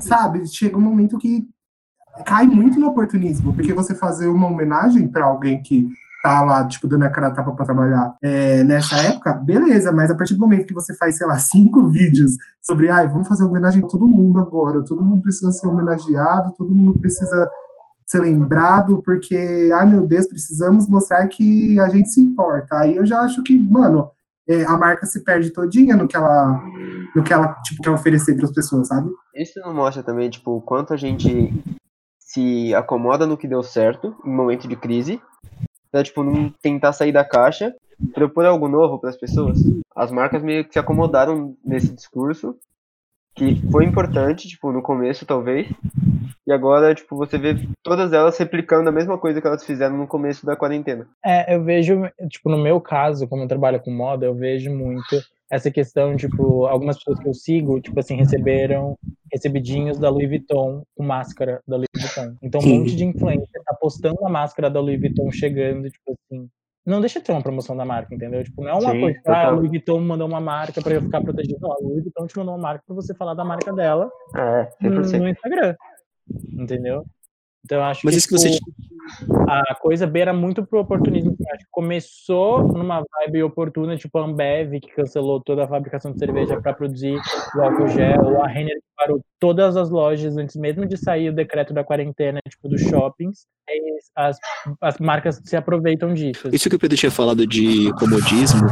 sabe, 0.00 0.44
chega 0.48 0.76
um 0.76 0.80
momento 0.80 1.18
que 1.18 1.46
cai 2.26 2.46
muito 2.46 2.80
no 2.80 2.88
oportunismo, 2.88 3.54
porque 3.54 3.72
você 3.72 3.94
fazer 3.94 4.26
uma 4.26 4.48
homenagem 4.48 5.06
para 5.06 5.24
alguém 5.24 5.62
que 5.62 5.88
tá 6.20 6.42
lá, 6.42 6.66
tipo, 6.66 6.88
dando 6.88 7.04
a 7.04 7.10
cara 7.10 7.28
a 7.28 7.30
tapa 7.30 7.52
para 7.52 7.64
trabalhar 7.64 8.16
é, 8.22 8.62
nessa 8.64 8.96
época, 8.96 9.32
beleza, 9.34 9.90
mas 9.90 10.10
a 10.10 10.14
partir 10.14 10.34
do 10.34 10.40
momento 10.40 10.66
que 10.66 10.74
você 10.74 10.94
faz, 10.94 11.16
sei 11.16 11.26
lá, 11.26 11.38
cinco 11.38 11.86
vídeos 11.90 12.32
sobre, 12.60 12.90
ai, 12.90 13.08
vamos 13.08 13.28
fazer 13.28 13.44
homenagem 13.44 13.84
a 13.84 13.88
todo 13.88 14.06
mundo 14.06 14.40
agora, 14.40 14.84
todo 14.84 15.02
mundo 15.02 15.22
precisa 15.22 15.50
ser 15.52 15.66
homenageado, 15.68 16.54
todo 16.56 16.74
mundo 16.74 16.98
precisa 16.98 17.48
ser 18.12 18.20
lembrado, 18.20 19.02
porque, 19.02 19.70
ai 19.74 19.86
meu 19.86 20.06
Deus, 20.06 20.26
precisamos 20.26 20.86
mostrar 20.88 21.26
que 21.28 21.80
a 21.80 21.88
gente 21.88 22.10
se 22.10 22.20
importa. 22.20 22.78
Aí 22.80 22.96
eu 22.96 23.06
já 23.06 23.20
acho 23.20 23.42
que, 23.42 23.58
mano, 23.58 24.10
é, 24.46 24.64
a 24.64 24.76
marca 24.76 25.06
se 25.06 25.24
perde 25.24 25.50
todinha 25.50 25.96
no 25.96 26.06
que 26.06 26.16
ela, 26.16 26.62
no 27.16 27.22
que 27.22 27.32
ela 27.32 27.54
tipo, 27.62 27.82
quer 27.82 27.90
oferecer 27.90 28.36
para 28.36 28.44
as 28.44 28.52
pessoas, 28.52 28.88
sabe? 28.88 29.10
Isso 29.34 29.58
não 29.60 29.72
mostra 29.72 30.02
também, 30.02 30.28
tipo, 30.28 30.56
o 30.56 30.60
quanto 30.60 30.92
a 30.92 30.96
gente 30.96 31.52
se 32.18 32.74
acomoda 32.74 33.26
no 33.26 33.36
que 33.36 33.48
deu 33.48 33.62
certo 33.62 34.14
em 34.24 34.30
momento 34.30 34.68
de 34.68 34.76
crise, 34.76 35.20
pra, 35.90 36.02
tipo, 36.02 36.22
não 36.22 36.52
tentar 36.62 36.92
sair 36.92 37.12
da 37.12 37.24
caixa, 37.24 37.74
propor 38.12 38.44
algo 38.44 38.68
novo 38.68 38.98
para 38.98 39.10
as 39.10 39.16
pessoas. 39.16 39.58
As 39.96 40.10
marcas 40.10 40.42
meio 40.42 40.66
que 40.66 40.72
se 40.72 40.78
acomodaram 40.78 41.56
nesse 41.64 41.92
discurso, 41.92 42.56
que 43.34 43.54
foi 43.70 43.84
importante, 43.84 44.48
tipo, 44.48 44.70
no 44.72 44.82
começo, 44.82 45.24
talvez, 45.24 45.68
e 46.46 46.52
agora, 46.52 46.94
tipo, 46.94 47.16
você 47.16 47.38
vê 47.38 47.56
todas 47.82 48.12
elas 48.12 48.36
replicando 48.36 48.88
a 48.88 48.92
mesma 48.92 49.16
coisa 49.16 49.40
que 49.40 49.46
elas 49.46 49.64
fizeram 49.64 49.96
no 49.96 50.06
começo 50.06 50.44
da 50.44 50.56
quarentena. 50.56 51.06
É, 51.24 51.54
eu 51.54 51.62
vejo, 51.62 52.02
tipo, 52.28 52.50
no 52.50 52.58
meu 52.58 52.80
caso, 52.80 53.28
como 53.28 53.44
eu 53.44 53.48
trabalho 53.48 53.80
com 53.80 53.90
moda, 53.90 54.26
eu 54.26 54.34
vejo 54.34 54.70
muito 54.70 55.22
essa 55.52 55.70
questão, 55.70 56.16
tipo, 56.16 56.64
algumas 56.64 56.96
pessoas 56.96 57.20
que 57.20 57.28
eu 57.28 57.34
sigo, 57.34 57.80
tipo 57.80 58.00
assim, 58.00 58.16
receberam 58.16 58.96
recebidinhos 59.30 59.98
da 59.98 60.08
Louis 60.08 60.28
Vuitton 60.28 60.82
com 60.96 61.04
máscara 61.04 61.60
da 61.68 61.76
Louis 61.76 61.88
Vuitton. 61.94 62.36
Então, 62.42 62.60
um 62.60 62.78
monte 62.78 62.96
de 62.96 63.04
influencer 63.04 63.62
tá 63.64 63.76
postando 63.78 64.26
a 64.26 64.30
máscara 64.30 64.70
da 64.70 64.80
Louis 64.80 64.98
Vuitton 64.98 65.30
chegando, 65.30 65.90
tipo 65.90 66.12
assim. 66.12 66.21
Não 66.84 67.00
deixa 67.00 67.20
de 67.20 67.26
ter 67.26 67.32
uma 67.32 67.42
promoção 67.42 67.76
da 67.76 67.84
marca, 67.84 68.12
entendeu? 68.14 68.42
Tipo, 68.42 68.62
não 68.62 68.70
é 68.70 68.74
uma 68.74 68.90
Sim, 68.90 69.00
coisa, 69.00 69.20
ah, 69.26 69.46
a. 69.46 69.50
Louis 69.50 69.70
Vuitton 69.70 70.00
mandou 70.00 70.26
uma 70.26 70.40
marca 70.40 70.82
pra 70.82 70.94
eu 70.94 71.02
ficar 71.02 71.20
protegido. 71.22 71.58
Não, 71.60 71.70
a 71.72 71.76
Louis 71.80 72.02
Vuitton 72.02 72.26
te 72.26 72.36
mandou 72.36 72.54
uma 72.54 72.60
marca 72.60 72.82
pra 72.84 72.94
você 72.94 73.14
falar 73.14 73.34
da 73.34 73.44
marca 73.44 73.72
dela 73.72 74.10
É, 74.34 74.68
no, 74.88 75.00
100%. 75.02 75.18
no 75.20 75.28
Instagram. 75.28 75.76
Entendeu? 76.58 77.04
Então 77.64 77.78
eu 77.78 77.84
acho 77.84 78.00
Mas 78.04 78.14
que, 78.14 78.18
isso 78.18 78.28
que 78.28 78.34
você- 78.34 78.50
tipo, 78.50 78.70
a 79.48 79.74
coisa 79.74 80.06
beira 80.06 80.32
muito 80.32 80.64
pro 80.64 80.80
oportunismo. 80.80 81.36
Acho 81.52 81.64
que 81.64 81.70
começou 81.70 82.62
numa 82.68 83.02
vibe 83.02 83.42
oportuna, 83.42 83.96
tipo 83.96 84.18
a 84.18 84.24
Ambev, 84.24 84.80
que 84.80 84.94
cancelou 84.94 85.40
toda 85.40 85.64
a 85.64 85.68
fabricação 85.68 86.12
de 86.12 86.18
cerveja 86.18 86.60
para 86.60 86.72
produzir 86.72 87.20
o 87.56 87.60
álcool 87.60 87.88
gel, 87.88 88.42
a 88.42 88.48
Renner 88.48 88.76
que 88.76 88.92
parou 88.96 89.20
todas 89.38 89.76
as 89.76 89.90
lojas 89.90 90.36
antes 90.36 90.56
mesmo 90.56 90.86
de 90.86 90.96
sair 90.96 91.28
o 91.28 91.34
decreto 91.34 91.72
da 91.74 91.84
quarentena, 91.84 92.40
tipo, 92.48 92.68
dos 92.68 92.80
shoppings. 92.82 93.46
Aí 93.68 93.80
as, 94.16 94.36
as 94.80 94.98
marcas 94.98 95.40
se 95.44 95.56
aproveitam 95.56 96.12
disso. 96.14 96.48
Isso 96.52 96.68
que 96.68 96.76
o 96.76 96.78
Pedro 96.78 96.96
tinha 96.96 97.10
falado 97.10 97.46
de 97.46 97.92
comodismo, 97.94 98.66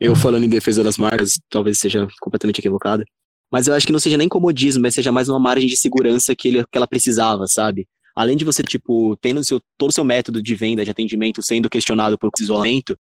eu 0.00 0.14
falando 0.14 0.44
em 0.44 0.48
defesa 0.48 0.82
das 0.82 0.98
marcas, 0.98 1.32
talvez 1.50 1.78
seja 1.78 2.06
completamente 2.20 2.58
equivocado, 2.58 3.04
Mas 3.50 3.68
eu 3.68 3.74
acho 3.74 3.86
que 3.86 3.92
não 3.92 4.00
seja 4.00 4.16
nem 4.16 4.28
comodismo, 4.28 4.82
mas 4.82 4.94
seja 4.94 5.12
mais 5.12 5.28
uma 5.28 5.38
margem 5.38 5.68
de 5.68 5.76
segurança 5.76 6.34
que, 6.34 6.48
ele, 6.48 6.64
que 6.64 6.76
ela 6.76 6.86
precisava, 6.86 7.46
sabe? 7.46 7.86
Além 8.16 8.36
de 8.36 8.46
você, 8.46 8.62
tipo, 8.62 9.14
tendo 9.18 9.44
seu, 9.44 9.60
todo 9.76 9.90
o 9.90 9.92
seu 9.92 10.02
método 10.02 10.42
de 10.42 10.54
venda, 10.54 10.82
de 10.82 10.90
atendimento 10.90 11.42
sendo 11.42 11.68
questionado 11.68 12.16
por 12.18 12.30
isolamento, 12.40 12.96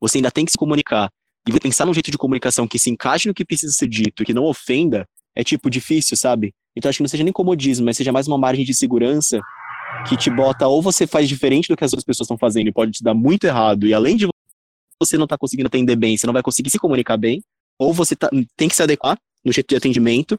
você 0.00 0.18
ainda 0.18 0.30
tem 0.30 0.46
que 0.46 0.52
se 0.52 0.56
comunicar. 0.56 1.10
E 1.46 1.60
pensar 1.60 1.84
num 1.84 1.92
jeito 1.92 2.10
de 2.10 2.16
comunicação 2.16 2.66
que 2.66 2.78
se 2.78 2.90
encaixe 2.90 3.28
no 3.28 3.34
que 3.34 3.44
precisa 3.44 3.72
ser 3.72 3.88
dito, 3.88 4.24
que 4.24 4.32
não 4.32 4.44
ofenda, 4.44 5.06
é, 5.36 5.44
tipo, 5.44 5.68
difícil, 5.68 6.16
sabe? 6.16 6.54
Então 6.74 6.88
acho 6.88 6.98
que 6.98 7.02
não 7.02 7.08
seja 7.08 7.24
nem 7.24 7.32
comodismo, 7.32 7.84
mas 7.84 7.96
seja 7.96 8.10
mais 8.10 8.26
uma 8.26 8.38
margem 8.38 8.64
de 8.64 8.74
segurança 8.74 9.40
que 10.08 10.16
te 10.16 10.30
bota, 10.30 10.66
ou 10.66 10.80
você 10.80 11.06
faz 11.06 11.28
diferente 11.28 11.68
do 11.68 11.76
que 11.76 11.84
as 11.84 11.92
outras 11.92 12.04
pessoas 12.04 12.26
estão 12.26 12.38
fazendo 12.38 12.68
e 12.68 12.72
pode 12.72 12.92
te 12.92 13.02
dar 13.02 13.14
muito 13.14 13.44
errado, 13.44 13.86
e 13.86 13.92
além 13.92 14.16
de 14.16 14.26
você 15.00 15.16
não 15.16 15.24
estar 15.24 15.36
tá 15.36 15.38
conseguindo 15.38 15.66
atender 15.66 15.96
bem, 15.96 16.16
você 16.16 16.26
não 16.26 16.32
vai 16.32 16.42
conseguir 16.42 16.70
se 16.70 16.78
comunicar 16.78 17.16
bem, 17.16 17.42
ou 17.78 17.92
você 17.92 18.16
tá, 18.16 18.28
tem 18.56 18.68
que 18.68 18.76
se 18.76 18.82
adequar 18.82 19.18
no 19.44 19.52
jeito 19.52 19.68
de 19.68 19.76
atendimento, 19.76 20.38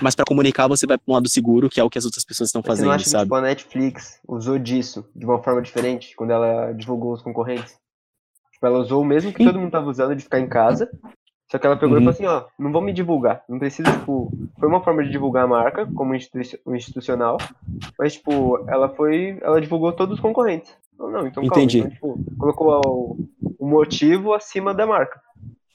mas 0.00 0.14
para 0.14 0.24
comunicar 0.24 0.68
você 0.68 0.86
vai 0.86 0.98
para 0.98 1.10
um 1.10 1.14
lado 1.14 1.28
seguro, 1.28 1.68
que 1.68 1.80
é 1.80 1.84
o 1.84 1.90
que 1.90 1.98
as 1.98 2.04
outras 2.04 2.24
pessoas 2.24 2.48
estão 2.48 2.62
fazendo, 2.62 2.84
você 2.84 2.88
não 2.88 2.94
acha 2.94 3.08
sabe? 3.08 3.22
Que, 3.22 3.26
tipo, 3.26 3.34
a 3.34 3.40
Netflix 3.40 4.20
usou 4.26 4.58
disso 4.58 5.06
de 5.14 5.24
uma 5.24 5.42
forma 5.42 5.62
diferente 5.62 6.14
quando 6.16 6.30
ela 6.30 6.72
divulgou 6.72 7.12
os 7.12 7.22
concorrentes? 7.22 7.76
Tipo, 8.52 8.66
ela 8.66 8.78
usou 8.78 9.02
o 9.02 9.04
mesmo 9.04 9.32
que 9.32 9.44
todo 9.44 9.58
mundo 9.58 9.70
tava 9.70 9.88
usando 9.88 10.16
de 10.16 10.22
ficar 10.22 10.40
em 10.40 10.48
casa, 10.48 10.88
só 11.50 11.58
que 11.58 11.66
ela 11.66 11.76
pegou 11.76 11.96
uhum. 11.96 12.02
e 12.02 12.12
falou 12.12 12.14
assim, 12.14 12.26
ó, 12.26 12.44
não 12.58 12.72
vão 12.72 12.82
me 12.82 12.92
divulgar. 12.92 13.44
Não 13.48 13.58
precisa, 13.58 13.90
tipo. 13.92 14.32
Foi 14.58 14.68
uma 14.68 14.82
forma 14.82 15.04
de 15.04 15.10
divulgar 15.10 15.44
a 15.44 15.48
marca 15.48 15.86
como 15.94 16.14
institucional. 16.14 17.38
Mas, 17.98 18.14
tipo, 18.14 18.64
ela 18.68 18.88
foi. 18.88 19.38
Ela 19.40 19.60
divulgou 19.60 19.92
todos 19.92 20.16
os 20.16 20.20
concorrentes. 20.20 20.74
Não, 20.98 21.10
não 21.10 21.26
então 21.26 21.44
Entendi. 21.44 21.78
Então, 21.78 21.90
tipo, 21.90 22.24
colocou 22.36 23.16
o 23.58 23.66
motivo 23.66 24.34
acima 24.34 24.74
da 24.74 24.86
marca. 24.86 25.20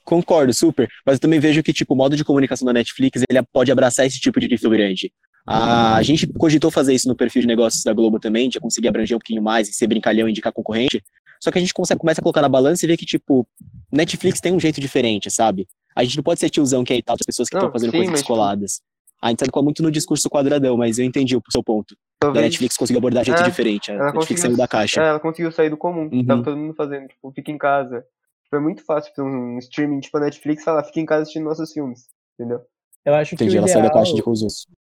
Concordo, 0.04 0.54
super. 0.54 0.90
Mas 1.06 1.16
eu 1.16 1.20
também 1.20 1.40
vejo 1.40 1.62
que, 1.62 1.72
tipo, 1.72 1.94
o 1.94 1.98
modo 1.98 2.16
de 2.16 2.24
comunicação 2.24 2.66
da 2.66 2.74
Netflix, 2.74 3.24
ele 3.30 3.42
pode 3.52 3.72
abraçar 3.72 4.06
esse 4.06 4.20
tipo 4.20 4.40
de 4.40 4.48
risco 4.48 4.70
grande. 4.70 5.12
A 5.46 6.02
gente 6.04 6.28
cogitou 6.28 6.70
fazer 6.70 6.94
isso 6.94 7.08
no 7.08 7.16
perfil 7.16 7.42
de 7.42 7.48
negócios 7.48 7.84
da 7.84 7.94
Globo 7.94 8.20
também, 8.20 8.50
de 8.50 8.60
conseguir 8.60 8.88
abranger 8.88 9.16
um 9.16 9.20
pouquinho 9.20 9.42
mais 9.42 9.70
e 9.70 9.74
ser 9.74 9.88
brincalhão 9.88 10.28
e 10.28 10.32
indicar 10.32 10.54
concorrente. 10.54 11.04
Só 11.44 11.50
que 11.52 11.58
a 11.58 11.62
gente 11.62 11.74
começa 11.74 11.94
a 11.94 12.22
colocar 12.22 12.42
na 12.42 12.50
balança 12.50 12.86
e 12.86 12.88
ver 12.88 12.98
que, 12.98 13.06
tipo, 13.06 13.48
Netflix 13.92 14.40
tem 14.40 14.54
um 14.54 14.60
jeito 14.60 14.80
diferente, 14.80 15.32
sabe? 15.32 15.68
A 15.96 16.04
gente 16.04 16.16
não 16.16 16.24
pode 16.24 16.40
ser 16.40 16.50
tiozão 16.50 16.84
que 16.84 16.94
é 16.94 17.02
tal 17.02 17.18
das 17.18 17.26
pessoas 17.26 17.50
que 17.50 17.56
estão 17.56 17.72
fazendo 17.72 17.92
sim, 17.92 17.98
coisas 17.98 18.14
descoladas. 18.14 18.74
Tipo... 18.74 18.86
A 19.24 19.30
gente 19.30 19.40
tá 19.40 19.62
muito 19.62 19.84
no 19.84 19.92
discurso 19.92 20.30
quadradão, 20.30 20.78
mas 20.78 20.98
eu 20.98 21.06
entendi 21.06 21.36
o 21.36 21.42
seu 21.52 21.64
ponto. 21.64 21.96
Talvez. 22.20 22.44
A 22.44 22.46
Netflix 22.46 22.78
conseguiu 22.78 23.00
abordar 23.00 23.24
de 23.24 23.32
jeito 23.32 23.44
é, 23.44 23.50
diferente. 23.50 23.92
A 23.92 24.12
Netflix 24.14 24.42
saiu 24.42 24.58
da 24.58 24.68
caixa. 24.68 25.02
É, 25.02 25.10
ela 25.10 25.20
conseguiu 25.20 25.52
sair 25.52 25.70
do 25.70 25.78
comum. 25.78 26.10
Uhum. 26.12 26.26
Tava 26.26 26.44
todo 26.44 26.58
mundo 26.58 26.74
fazendo, 26.74 27.08
tipo, 27.08 27.32
fica 27.32 27.52
em 27.52 27.58
casa. 27.58 28.04
Foi 28.52 28.60
muito 28.60 28.86
fácil 28.86 29.12
pra 29.16 29.24
um 29.24 29.58
streaming 29.58 30.02
tipo 30.02 30.18
a 30.18 30.22
Netflix 30.22 30.64
falar, 30.64 30.84
fica 30.84 31.00
em 31.00 31.06
casa 31.06 31.24
assistindo 31.24 31.46
nossos 31.46 31.74
filmes. 31.74 32.10
Entendeu? 32.38 32.62
Eu 33.04 33.16
acho 33.16 33.34
Entendi, 33.34 33.52
que. 33.52 33.58
ela 33.58 33.66
ideal... 33.66 33.82
saiu 33.82 33.90
da 33.90 33.94
caixa 33.94 34.14
de 34.14 34.22
consumo 34.22 34.76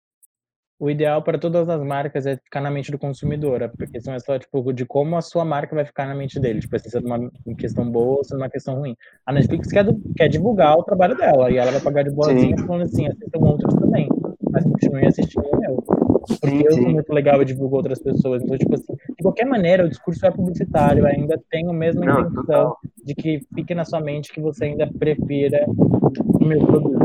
o 0.81 0.89
ideal 0.89 1.21
para 1.21 1.37
todas 1.37 1.69
as 1.69 1.79
marcas 1.83 2.25
é 2.25 2.37
ficar 2.37 2.59
na 2.59 2.71
mente 2.71 2.91
do 2.91 2.97
consumidor, 2.97 3.71
porque 3.77 4.01
senão 4.01 4.15
é 4.15 4.19
só 4.19 4.39
tipo 4.39 4.73
de 4.73 4.83
como 4.83 5.15
a 5.15 5.21
sua 5.21 5.45
marca 5.45 5.75
vai 5.75 5.85
ficar 5.85 6.07
na 6.07 6.15
mente 6.15 6.39
dele, 6.39 6.59
tipo, 6.59 6.77
se 6.79 6.97
é 6.97 6.99
uma 6.99 7.29
questão 7.55 7.87
boa 7.87 8.17
ou 8.17 8.23
se 8.23 8.33
é 8.33 8.37
uma 8.37 8.49
questão 8.49 8.79
ruim. 8.79 8.95
A 9.23 9.31
Netflix 9.31 9.67
quer, 9.67 9.85
quer 10.17 10.27
divulgar 10.27 10.75
o 10.75 10.83
trabalho 10.83 11.15
dela 11.15 11.51
e 11.51 11.57
ela 11.57 11.71
vai 11.71 11.81
pagar 11.81 12.03
de 12.03 12.09
boazinha 12.09 12.57
sim. 12.57 12.65
falando 12.65 12.81
assim, 12.81 13.05
assistam 13.05 13.39
outros 13.41 13.75
também, 13.75 14.09
mas 14.49 14.63
continue 14.63 15.05
assistindo 15.05 15.45
o 15.53 15.59
meu. 15.59 15.75
Porque 15.75 16.49
sim, 16.49 16.63
eu 16.65 16.73
sou 16.73 16.89
muito 16.89 17.13
legal 17.13 17.39
e 17.43 17.45
divulgo 17.45 17.75
outras 17.75 17.99
pessoas. 18.01 18.41
Então, 18.41 18.57
tipo 18.57 18.73
assim, 18.73 18.95
de 18.95 19.21
qualquer 19.21 19.45
maneira, 19.45 19.85
o 19.85 19.89
discurso 19.89 20.25
é 20.25 20.31
publicitário, 20.31 21.05
ainda 21.05 21.39
tem 21.51 21.69
a 21.69 21.73
mesma 21.73 22.03
Não, 22.03 22.21
intenção 22.21 22.43
total. 22.43 22.79
De 23.03 23.15
que 23.15 23.41
fique 23.53 23.73
na 23.73 23.85
sua 23.85 23.99
mente 23.99 24.31
que 24.31 24.41
você 24.41 24.65
ainda 24.65 24.87
prefira 24.87 25.65
o 25.67 26.45
meu 26.45 26.59
produto. 26.65 26.99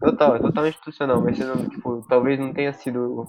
Total, 0.00 0.36
é 0.36 0.38
total 0.38 0.66
institucional, 0.66 1.20
mas 1.22 1.38
não, 1.38 1.68
tipo, 1.68 2.04
talvez 2.08 2.38
não 2.38 2.52
tenha 2.52 2.72
sido 2.72 3.26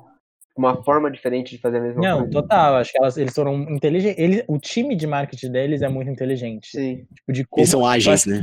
uma 0.58 0.84
forma 0.84 1.10
diferente 1.10 1.52
de 1.52 1.62
fazer 1.62 1.78
a 1.78 1.82
mesma 1.82 2.02
não, 2.02 2.20
coisa. 2.20 2.34
Não, 2.34 2.42
total, 2.42 2.76
acho 2.76 2.92
que 2.92 2.98
elas, 2.98 3.18
eles 3.18 3.34
foram 3.34 3.56
inteligentes. 3.70 4.20
Eles, 4.20 4.44
o 4.48 4.58
time 4.58 4.96
de 4.96 5.08
marketing 5.08 5.52
deles 5.52 5.82
é 5.82 5.90
muito 5.90 6.10
inteligente. 6.10 6.70
Sim. 6.72 7.06
Tipo, 7.14 7.32
de 7.32 7.46
como, 7.46 7.62
eles 7.62 7.70
são 7.70 7.86
ágeis, 7.86 8.26
né? 8.26 8.42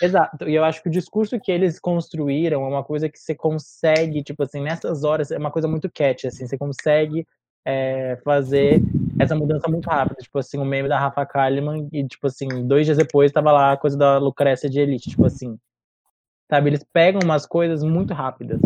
exato. 0.00 0.48
E 0.48 0.54
eu 0.54 0.64
acho 0.64 0.82
que 0.82 0.88
o 0.88 0.92
discurso 0.92 1.38
que 1.40 1.52
eles 1.52 1.78
construíram 1.78 2.64
é 2.64 2.68
uma 2.68 2.84
coisa 2.84 3.08
que 3.08 3.18
você 3.18 3.34
consegue, 3.34 4.22
tipo 4.22 4.42
assim, 4.42 4.60
nessas 4.60 5.04
horas, 5.04 5.30
é 5.30 5.38
uma 5.38 5.50
coisa 5.50 5.68
muito 5.68 5.90
catch, 5.90 6.24
assim, 6.24 6.46
você 6.46 6.58
consegue 6.58 7.26
é, 7.64 8.18
fazer 8.24 8.82
essa 9.18 9.34
mudança 9.34 9.68
muito 9.68 9.88
rápida. 9.88 10.20
Tipo 10.20 10.38
assim, 10.38 10.58
o 10.58 10.64
meme 10.64 10.88
da 10.88 10.98
Rafa 10.98 11.24
Kalimann, 11.26 11.88
e 11.92 12.06
tipo 12.06 12.26
assim, 12.26 12.66
dois 12.66 12.86
dias 12.86 12.98
depois 12.98 13.32
tava 13.32 13.52
lá 13.52 13.72
a 13.72 13.76
coisa 13.76 13.96
da 13.96 14.18
Lucrécia 14.18 14.68
de 14.68 14.80
Elite, 14.80 15.10
tipo 15.10 15.26
assim 15.26 15.58
sabe? 16.52 16.68
Eles 16.68 16.84
pegam 16.92 17.22
umas 17.24 17.46
coisas 17.46 17.82
muito 17.82 18.12
rápidas. 18.12 18.60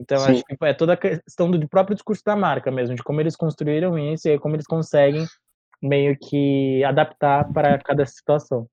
Então, 0.00 0.16
Sim. 0.18 0.32
acho 0.32 0.44
que 0.44 0.56
é 0.62 0.72
toda 0.72 0.94
a 0.94 0.96
questão 0.96 1.50
do 1.50 1.68
próprio 1.68 1.94
discurso 1.94 2.22
da 2.24 2.34
marca 2.34 2.70
mesmo, 2.70 2.96
de 2.96 3.02
como 3.02 3.20
eles 3.20 3.36
construíram 3.36 3.98
isso 3.98 4.28
e 4.28 4.38
como 4.38 4.56
eles 4.56 4.66
conseguem 4.66 5.26
meio 5.82 6.16
que 6.18 6.82
adaptar 6.84 7.52
para 7.52 7.78
cada 7.78 8.06
situação. 8.06 8.66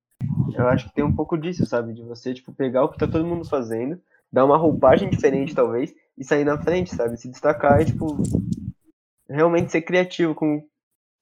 Eu 0.55 0.67
acho 0.67 0.87
que 0.87 0.93
tem 0.93 1.03
um 1.03 1.13
pouco 1.13 1.37
disso, 1.37 1.65
sabe? 1.65 1.93
De 1.93 2.01
você, 2.01 2.33
tipo, 2.33 2.53
pegar 2.53 2.85
o 2.85 2.89
que 2.89 2.97
tá 2.97 3.07
todo 3.07 3.25
mundo 3.25 3.43
fazendo, 3.43 3.99
dar 4.31 4.45
uma 4.45 4.57
roupagem 4.57 5.09
diferente, 5.09 5.53
talvez, 5.53 5.93
e 6.17 6.23
sair 6.23 6.45
na 6.45 6.57
frente, 6.57 6.95
sabe? 6.95 7.17
Se 7.17 7.29
destacar 7.29 7.81
e, 7.81 7.85
tipo, 7.85 8.23
realmente 9.29 9.71
ser 9.71 9.81
criativo 9.81 10.33
com, 10.33 10.65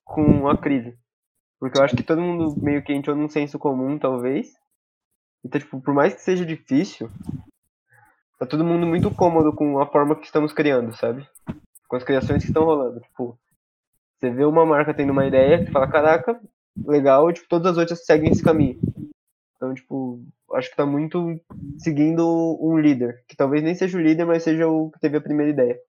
com 0.04 0.48
a 0.48 0.58
crise. 0.58 0.98
Porque 1.60 1.78
eu 1.78 1.84
acho 1.84 1.96
que 1.96 2.04
todo 2.04 2.22
mundo 2.22 2.56
meio 2.62 2.84
que 2.84 2.94
entrou 2.94 3.16
num 3.16 3.30
senso 3.30 3.58
comum, 3.60 3.98
talvez, 3.98 4.54
então, 5.44 5.62
tipo, 5.62 5.82
por 5.82 5.94
mais 5.94 6.14
que 6.14 6.22
seja 6.22 6.46
difícil, 6.46 7.10
tá 8.38 8.46
todo 8.46 8.66
mundo 8.66 8.86
muito 8.86 9.14
cômodo 9.14 9.54
com 9.54 9.80
a 9.80 9.88
forma 9.88 10.16
que 10.16 10.26
estamos 10.26 10.52
criando, 10.52 10.96
sabe? 10.96 11.28
Com 11.88 11.96
as 11.96 12.04
criações 12.04 12.44
que 12.44 12.50
estão 12.50 12.66
rolando. 12.66 13.00
Tipo, 13.00 13.40
você 14.18 14.30
vê 14.30 14.44
uma 14.46 14.66
marca 14.66 14.94
tendo 14.94 15.12
uma 15.12 15.26
ideia, 15.26 15.64
você 15.64 15.72
fala, 15.72 15.90
caraca, 15.90 16.40
legal, 16.86 17.30
e 17.30 17.34
tipo, 17.34 17.48
todas 17.48 17.72
as 17.72 17.78
outras 17.78 18.06
seguem 18.06 18.32
esse 18.32 18.44
caminho. 18.44 18.80
Então, 19.56 19.74
tipo, 19.74 20.22
acho 20.54 20.70
que 20.70 20.76
tá 20.76 20.86
muito 20.86 21.40
seguindo 21.80 22.58
um 22.62 22.78
líder, 22.78 23.24
que 23.28 23.36
talvez 23.36 23.64
nem 23.64 23.74
seja 23.74 23.98
o 23.98 24.02
líder, 24.02 24.26
mas 24.26 24.44
seja 24.44 24.68
o 24.68 24.92
que 24.92 25.00
teve 25.00 25.18
a 25.18 25.22
primeira 25.22 25.52
ideia. 25.52 25.80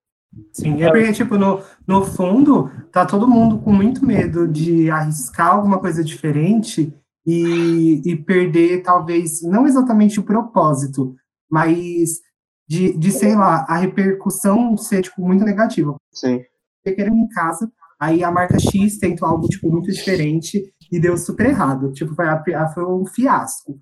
Sim, 0.52 0.82
é 0.82 0.90
porque, 0.90 1.12
tipo, 1.12 1.36
no, 1.36 1.62
no 1.86 2.04
fundo, 2.04 2.70
tá 2.92 3.06
todo 3.06 3.28
mundo 3.28 3.58
com 3.58 3.72
muito 3.72 4.04
medo 4.04 4.46
de 4.46 4.90
arriscar 4.90 5.54
alguma 5.54 5.78
coisa 5.78 6.04
diferente 6.04 6.94
e, 7.26 8.02
e 8.04 8.16
perder, 8.16 8.82
talvez, 8.82 9.42
não 9.42 9.66
exatamente 9.66 10.20
o 10.20 10.24
propósito, 10.24 11.14
mas 11.50 12.20
de, 12.68 12.96
de, 12.96 13.10
sei 13.10 13.34
lá, 13.34 13.64
a 13.68 13.78
repercussão 13.78 14.76
ser, 14.76 15.02
tipo, 15.02 15.22
muito 15.22 15.44
negativa. 15.44 15.96
Sim. 16.12 16.42
Você 16.84 16.94
querendo 16.94 17.16
em 17.16 17.28
casa, 17.28 17.70
aí 17.98 18.22
a 18.22 18.30
marca 18.30 18.58
X 18.58 18.98
tentou 18.98 19.26
algo, 19.26 19.48
tipo, 19.48 19.70
muito 19.70 19.90
diferente 19.90 20.72
e 20.92 21.00
deu 21.00 21.16
super 21.16 21.46
errado. 21.46 21.90
Tipo, 21.92 22.14
foi, 22.14 22.26
a, 22.28 22.68
foi 22.68 22.84
um 22.84 23.06
fiasco. 23.06 23.80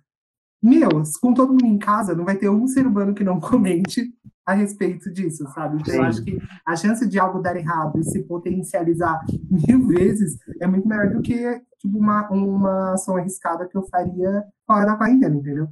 Meu, 0.62 0.88
com 1.20 1.34
todo 1.34 1.52
mundo 1.52 1.66
em 1.66 1.78
casa, 1.78 2.14
não 2.14 2.24
vai 2.24 2.36
ter 2.36 2.48
um 2.48 2.66
ser 2.66 2.86
humano 2.86 3.14
que 3.14 3.24
não 3.24 3.38
comente 3.40 4.12
a 4.44 4.54
respeito 4.54 5.12
disso, 5.12 5.44
sabe? 5.52 5.78
Então, 5.80 5.92
Sim. 5.92 5.98
eu 5.98 6.04
acho 6.04 6.24
que 6.24 6.38
a 6.64 6.76
chance 6.76 7.08
de 7.08 7.18
algo 7.18 7.40
dar 7.40 7.56
errado 7.56 7.98
e 7.98 8.04
se 8.04 8.22
potencializar 8.22 9.20
mil 9.50 9.88
vezes 9.88 10.38
é 10.60 10.66
muito 10.66 10.86
maior 10.86 11.10
do 11.10 11.20
que 11.20 11.60
tipo, 11.78 11.98
uma, 11.98 12.28
uma 12.30 12.92
ação 12.92 13.16
arriscada 13.16 13.68
que 13.68 13.76
eu 13.76 13.82
faria 13.88 14.44
fora 14.66 14.86
da 14.86 14.96
quarentena, 14.96 15.36
entendeu? 15.36 15.68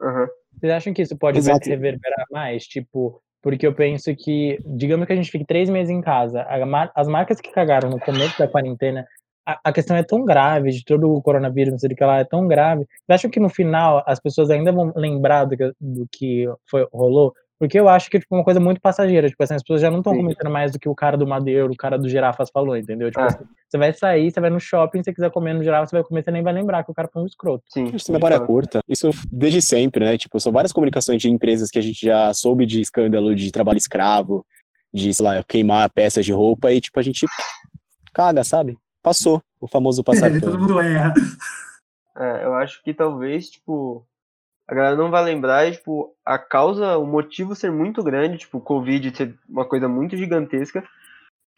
Uhum. 0.00 0.26
Vocês 0.58 0.72
acham 0.72 0.92
que 0.92 1.02
isso 1.02 1.16
pode 1.16 1.38
Exato. 1.38 1.68
reverberar 1.68 2.26
mais? 2.30 2.64
Tipo, 2.64 3.22
porque 3.42 3.66
eu 3.66 3.74
penso 3.74 4.14
que, 4.16 4.58
digamos 4.66 5.06
que 5.06 5.12
a 5.12 5.16
gente 5.16 5.30
fique 5.30 5.46
três 5.46 5.70
meses 5.70 5.90
em 5.90 6.00
casa, 6.00 6.44
as 6.94 7.08
marcas 7.08 7.40
que 7.40 7.52
cagaram 7.52 7.88
no 7.88 8.00
começo 8.00 8.36
da 8.38 8.48
quarentena, 8.48 9.06
a, 9.48 9.58
a 9.64 9.72
questão 9.72 9.96
é 9.96 10.02
tão 10.02 10.26
grave 10.26 10.70
de 10.70 10.84
todo 10.84 11.10
o 11.10 11.22
coronavírus, 11.22 11.72
não 11.72 11.78
sei 11.78 11.90
o 11.90 11.96
que 11.96 12.04
lá, 12.04 12.18
é 12.18 12.24
tão 12.24 12.46
grave. 12.46 12.82
Vocês 12.84 13.18
acham 13.20 13.30
que 13.30 13.40
no 13.40 13.48
final 13.48 14.04
as 14.06 14.20
pessoas 14.20 14.50
ainda 14.50 14.70
vão 14.70 14.92
lembrar 14.94 15.46
do 15.46 15.56
que, 15.56 15.72
do 15.80 16.06
que 16.12 16.46
foi, 16.70 16.86
rolou? 16.92 17.32
Porque 17.58 17.80
eu 17.80 17.88
acho 17.88 18.10
que 18.10 18.18
é 18.18 18.20
tipo, 18.20 18.36
uma 18.36 18.44
coisa 18.44 18.60
muito 18.60 18.78
passageira. 18.78 19.26
Tipo 19.28 19.42
assim, 19.42 19.54
as 19.54 19.62
pessoas 19.62 19.80
já 19.80 19.90
não 19.90 19.98
estão 19.98 20.14
comentando 20.14 20.52
mais 20.52 20.70
do 20.70 20.78
que 20.78 20.88
o 20.88 20.94
cara 20.94 21.16
do 21.16 21.26
Madeiro, 21.26 21.72
o 21.72 21.76
cara 21.76 21.98
do 21.98 22.08
Girafas 22.08 22.50
falou, 22.52 22.76
entendeu? 22.76 23.10
Tipo, 23.10 23.22
é. 23.22 23.26
assim, 23.26 23.44
você 23.68 23.78
vai 23.78 23.92
sair, 23.92 24.30
você 24.30 24.38
vai 24.38 24.50
no 24.50 24.60
shopping, 24.60 24.98
se 24.98 25.04
você 25.04 25.14
quiser 25.14 25.30
comer 25.30 25.54
no 25.54 25.64
Girafas, 25.64 25.88
você 25.88 25.96
vai 25.96 26.04
comer, 26.04 26.22
você 26.22 26.30
nem 26.30 26.42
vai 26.42 26.52
lembrar 26.52 26.84
que 26.84 26.90
o 26.90 26.94
cara 26.94 27.08
foi 27.10 27.22
um 27.22 27.26
escroto. 27.26 27.64
Sim. 27.70 27.86
Isso 27.92 28.12
é 28.12 28.14
memória 28.14 28.38
curta. 28.38 28.80
Isso 28.86 29.10
desde 29.32 29.62
sempre, 29.62 30.04
né? 30.04 30.18
Tipo, 30.18 30.38
são 30.38 30.52
várias 30.52 30.72
comunicações 30.72 31.22
de 31.22 31.30
empresas 31.30 31.70
que 31.70 31.78
a 31.78 31.82
gente 31.82 32.04
já 32.04 32.32
soube 32.34 32.66
de 32.66 32.80
escândalo 32.82 33.34
de 33.34 33.50
trabalho 33.50 33.78
escravo, 33.78 34.46
de, 34.92 35.12
sei 35.12 35.24
lá, 35.24 35.42
queimar 35.42 35.90
peças 35.90 36.24
de 36.24 36.32
roupa 36.32 36.70
e, 36.70 36.80
tipo, 36.80 37.00
a 37.00 37.02
gente 37.02 37.26
caga, 38.12 38.44
sabe? 38.44 38.76
Passou. 39.08 39.42
O 39.60 39.66
famoso 39.66 40.04
passar. 40.04 40.34
É, 40.34 40.38
todo 40.40 40.58
mundo 40.58 40.80
erra. 40.80 41.14
É, 42.16 42.44
eu 42.44 42.54
acho 42.54 42.82
que 42.82 42.92
talvez, 42.92 43.48
tipo, 43.48 44.06
a 44.66 44.74
galera 44.74 44.96
não 44.96 45.10
vai 45.10 45.24
lembrar, 45.24 45.66
e, 45.66 45.72
tipo, 45.72 46.14
a 46.24 46.38
causa, 46.38 46.98
o 46.98 47.06
motivo 47.06 47.54
ser 47.54 47.70
muito 47.70 48.02
grande, 48.02 48.38
tipo, 48.38 48.58
o 48.58 48.62
Covid 48.62 49.16
ser 49.16 49.34
uma 49.48 49.64
coisa 49.64 49.88
muito 49.88 50.16
gigantesca, 50.16 50.84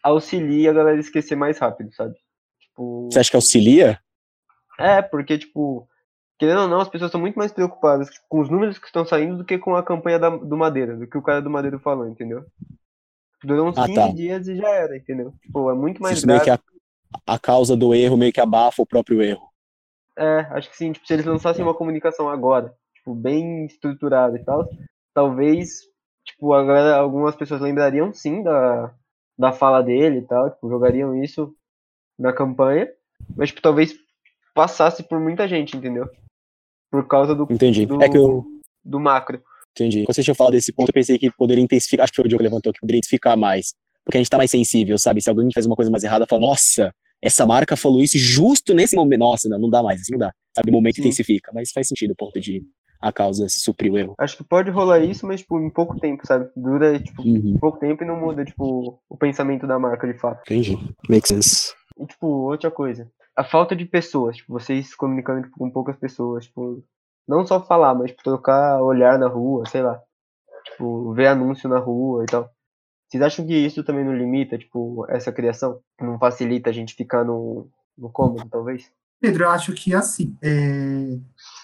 auxilia 0.03 0.71
a 0.71 0.75
galera 0.75 0.97
a 0.97 1.01
esquecer 1.01 1.35
mais 1.35 1.59
rápido, 1.59 1.93
sabe? 1.95 2.15
Tipo... 2.61 3.09
Você 3.11 3.19
acha 3.19 3.31
que 3.31 3.37
auxilia? 3.37 3.99
É, 4.79 5.03
porque, 5.03 5.37
tipo, 5.39 5.89
querendo 6.39 6.63
ou 6.63 6.69
não, 6.69 6.81
as 6.81 6.89
pessoas 6.89 7.09
estão 7.09 7.21
muito 7.21 7.37
mais 7.39 7.53
preocupadas 7.53 8.09
com 8.29 8.41
os 8.41 8.49
números 8.49 8.79
que 8.79 8.87
estão 8.87 9.05
saindo 9.05 9.37
do 9.39 9.45
que 9.45 9.59
com 9.59 9.75
a 9.77 9.83
campanha 9.83 10.19
da, 10.19 10.31
do 10.31 10.57
Madeira, 10.57 10.97
do 10.97 11.07
que 11.07 11.19
o 11.19 11.23
cara 11.23 11.43
do 11.43 11.51
Madeira 11.51 11.79
falou, 11.79 12.07
entendeu? 12.07 12.47
Durou 13.43 13.69
uns 13.69 13.77
Ah, 13.79 13.87
15 13.87 13.95
tá. 13.95 14.09
dias 14.09 14.49
e 14.49 14.57
já 14.57 14.69
era, 14.69 14.97
entendeu? 14.97 15.35
Tipo, 15.43 15.71
é 15.71 15.75
muito 15.75 16.01
mais 16.01 16.23
grave. 16.23 16.45
que 16.45 16.51
a, 16.51 16.59
a 17.27 17.39
causa 17.39 17.77
do 17.77 17.95
erro 17.95 18.17
meio 18.17 18.33
que 18.33 18.41
abafa 18.41 18.83
o 18.83 18.87
próprio 18.87 19.23
erro. 19.23 19.49
É, 20.17 20.41
acho 20.51 20.71
que 20.71 20.77
sim, 20.77 20.93
tipo, 20.93 21.07
se 21.07 21.13
eles 21.15 21.25
lançassem 21.25 21.65
uma 21.65 21.75
comunicação 21.75 22.29
agora, 22.29 22.75
tipo, 22.95 23.15
bem 23.15 23.65
estruturada 23.65 24.37
e 24.37 24.45
tal, 24.45 24.69
talvez, 25.15 25.81
tipo, 26.25 26.53
algumas 26.53 27.35
pessoas 27.35 27.61
lembrariam 27.61 28.13
sim 28.13 28.43
da, 28.43 28.95
da 29.39 29.53
fala 29.53 29.83
dele 29.83 30.19
e 30.19 30.27
tal, 30.27 30.51
tipo, 30.51 30.69
jogariam 30.69 31.23
isso 31.23 31.55
na 32.19 32.33
campanha, 32.33 32.89
mas, 33.37 33.49
tipo, 33.49 33.63
talvez 33.63 33.95
passasse 34.55 35.03
por 35.03 35.19
muita 35.21 35.49
gente, 35.49 35.77
entendeu? 35.77 36.09
Por 36.91 37.07
causa 37.07 37.35
do, 37.35 37.47
Entendi. 37.51 37.87
do, 37.87 38.03
É 38.03 38.09
que 38.09 38.19
eu 38.19 38.45
do 38.85 38.99
macro. 38.99 39.43
entendi. 39.73 40.05
Quando 40.05 40.15
você 40.15 40.23
tinha 40.23 40.35
falado 40.35 40.53
desse 40.53 40.73
ponto, 40.73 40.89
eu 40.89 40.95
pensei 40.95 41.19
que 41.19 41.31
poderia 41.31 41.63
intensificar. 41.63 42.05
Acho 42.05 42.13
que 42.13 42.17
foi 42.17 42.25
o 42.25 42.29
Diogo 42.29 42.43
que 42.43 42.49
levantou, 42.49 42.73
que 42.73 42.81
poderia 42.81 42.99
intensificar 42.99 43.37
mais. 43.37 43.75
Porque 44.05 44.17
a 44.17 44.21
gente 44.21 44.31
tá 44.31 44.37
mais 44.39 44.51
sensível, 44.51 44.99
sabe? 44.99 45.21
Se 45.23 45.29
alguém 45.29 45.49
faz 45.53 45.67
uma 45.67 45.77
coisa 45.77 45.91
mais 45.91 46.03
errada, 46.03 46.27
fala, 46.27 46.41
nossa, 46.43 46.93
essa 47.23 47.47
marca 47.47 47.77
falou 47.77 48.01
isso 48.01 48.19
justo 48.19 48.75
nesse 48.75 48.97
momento. 48.97 49.21
Nossa, 49.21 49.49
não, 49.49 49.59
não 49.59 49.71
dá 49.71 49.83
mais, 49.83 50.01
assim 50.01 50.13
não 50.13 50.19
dá. 50.19 50.33
Sabe, 50.57 50.71
o 50.71 50.73
momento 50.73 50.97
Sim. 50.97 51.03
intensifica. 51.03 51.51
Mas 51.55 51.71
faz 51.73 51.89
sentido 51.89 52.13
o 52.13 52.17
ponto 52.17 52.41
de 52.41 52.63
a 53.01 53.11
causa 53.13 53.47
suprir 53.49 53.91
o 53.93 53.97
erro. 53.99 54.15
Acho 54.19 54.37
que 54.37 54.45
pode 54.45 54.71
rolar 54.71 54.99
isso, 55.01 55.27
mas, 55.27 55.41
tipo, 55.41 55.59
em 55.59 55.71
pouco 55.71 55.99
tempo, 55.99 56.27
sabe? 56.27 56.51
Dura, 56.55 56.99
tipo, 57.01 57.23
Uhum. 57.23 57.57
pouco 57.59 57.79
tempo 57.79 58.03
e 58.05 58.07
não 58.07 58.19
muda, 58.21 58.45
tipo, 58.45 59.01
o 59.09 59.17
pensamento 59.17 59.67
da 59.67 59.79
marca, 59.79 60.07
de 60.07 60.19
fato. 60.19 60.43
Entendi. 60.47 60.77
Makes 61.09 61.29
sense. 61.29 61.75
E, 61.99 62.05
tipo, 62.07 62.27
outra 62.27 62.71
coisa. 62.71 63.11
A 63.37 63.43
falta 63.45 63.75
de 63.75 63.87
pessoas, 63.87 64.37
tipo, 64.37 64.53
vocês 64.53 64.89
se 64.91 64.97
comunicando 64.97 65.43
tipo, 65.45 65.57
com 65.59 65.71
poucas 65.71 65.97
pessoas, 65.97 66.45
tipo, 66.45 66.85
não 67.27 67.47
só 67.47 67.65
falar, 67.65 67.95
mas 67.95 68.11
tipo, 68.11 68.23
trocar 68.23 68.83
olhar 68.83 69.19
na 69.19 69.29
rua, 69.29 69.65
sei 69.67 69.81
lá. 69.83 69.99
Tipo, 70.73 71.15
ver 71.15 71.29
anúncio 71.29 71.69
na 71.71 71.79
rua 71.79 72.25
e 72.25 72.27
tal. 72.27 72.51
Vocês 73.11 73.23
acham 73.23 73.45
que 73.45 73.55
isso 73.55 73.83
também 73.83 74.05
não 74.05 74.17
limita, 74.17 74.57
tipo, 74.57 75.05
essa 75.09 75.33
criação? 75.33 75.81
Não 76.01 76.17
facilita 76.17 76.71
a 76.71 76.73
gente 76.73 76.95
ficar 76.95 77.25
no, 77.25 77.67
no 77.99 78.09
cômodo, 78.09 78.49
talvez? 78.49 78.89
Pedro, 79.21 79.45
eu 79.45 79.51
acho 79.51 79.73
que 79.75 79.93
assim, 79.93 80.35
é, 80.41 81.19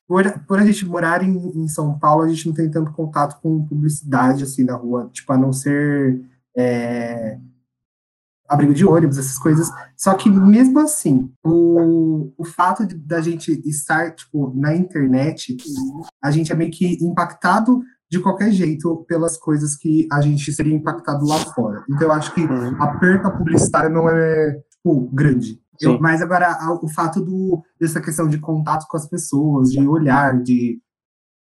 por, 0.07 0.41
por 0.41 0.59
a 0.59 0.67
gente 0.67 0.85
morar 0.85 1.23
em, 1.23 1.37
em 1.57 1.69
São 1.69 1.99
Paulo, 1.99 2.25
a 2.25 2.29
gente 2.29 2.49
não 2.49 2.55
tem 2.55 2.71
tanto 2.71 2.93
contato 2.93 3.41
com 3.41 3.65
publicidade 3.65 4.43
assim 4.43 4.65
na 4.65 4.75
rua, 4.75 5.09
tipo, 5.13 5.33
a 5.33 5.39
não 5.39 5.53
ser 5.53 6.21
é, 6.57 7.39
abrigo 8.49 8.75
de 8.75 8.85
ônibus, 8.85 9.17
essas 9.17 9.39
coisas. 9.39 9.71
Só 9.97 10.15
que 10.15 10.29
mesmo 10.29 10.81
assim, 10.81 11.33
o, 11.45 12.33
o 12.37 12.45
fato 12.45 12.85
de, 12.85 12.95
da 12.95 13.21
gente 13.21 13.53
estar 13.65 14.15
tipo, 14.15 14.53
na 14.55 14.75
internet, 14.75 15.57
a 16.23 16.31
gente 16.31 16.53
é 16.53 16.57
meio 16.57 16.71
que 16.71 17.03
impactado 17.03 17.83
de 18.17 18.23
qualquer 18.23 18.51
jeito 18.51 19.05
pelas 19.09 19.37
coisas 19.37 19.77
que 19.77 20.07
a 20.13 20.21
gente 20.21 20.53
seria 20.53 20.75
impactado 20.75 21.25
lá 21.27 21.37
fora. 21.55 21.85
Então 21.89 22.09
eu 22.09 22.13
acho 22.13 22.33
que 22.35 22.43
a 22.79 22.87
perca 22.99 23.31
publicitária 23.31 23.89
não 23.91 24.09
é 24.09 24.53
tipo, 24.71 25.09
grande. 25.13 25.59
Eu- 25.81 26.01
mas 26.01 26.23
agora 26.23 26.57
o 26.83 26.89
fato 26.89 27.21
do, 27.23 27.63
dessa 27.81 28.01
questão 28.01 28.27
de 28.29 28.39
contato 28.39 28.87
com 28.89 28.97
as 28.97 29.07
pessoas, 29.09 29.71
de 29.71 29.87
olhar, 29.87 30.41
de, 30.43 30.79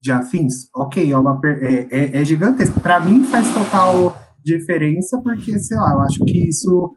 de 0.03 0.11
afins, 0.13 0.69
ok, 0.75 1.13
é, 1.13 1.17
uma, 1.17 1.41
é, 1.45 1.87
é, 1.91 2.21
é 2.21 2.25
gigantesco. 2.25 2.81
Para 2.81 2.99
mim 3.01 3.25
faz 3.25 3.47
total 3.55 4.17
diferença, 4.45 5.21
porque, 5.23 5.59
sei 5.59 5.77
lá, 5.77 5.93
eu 5.93 6.01
acho 6.01 6.25
que 6.25 6.49
isso 6.49 6.93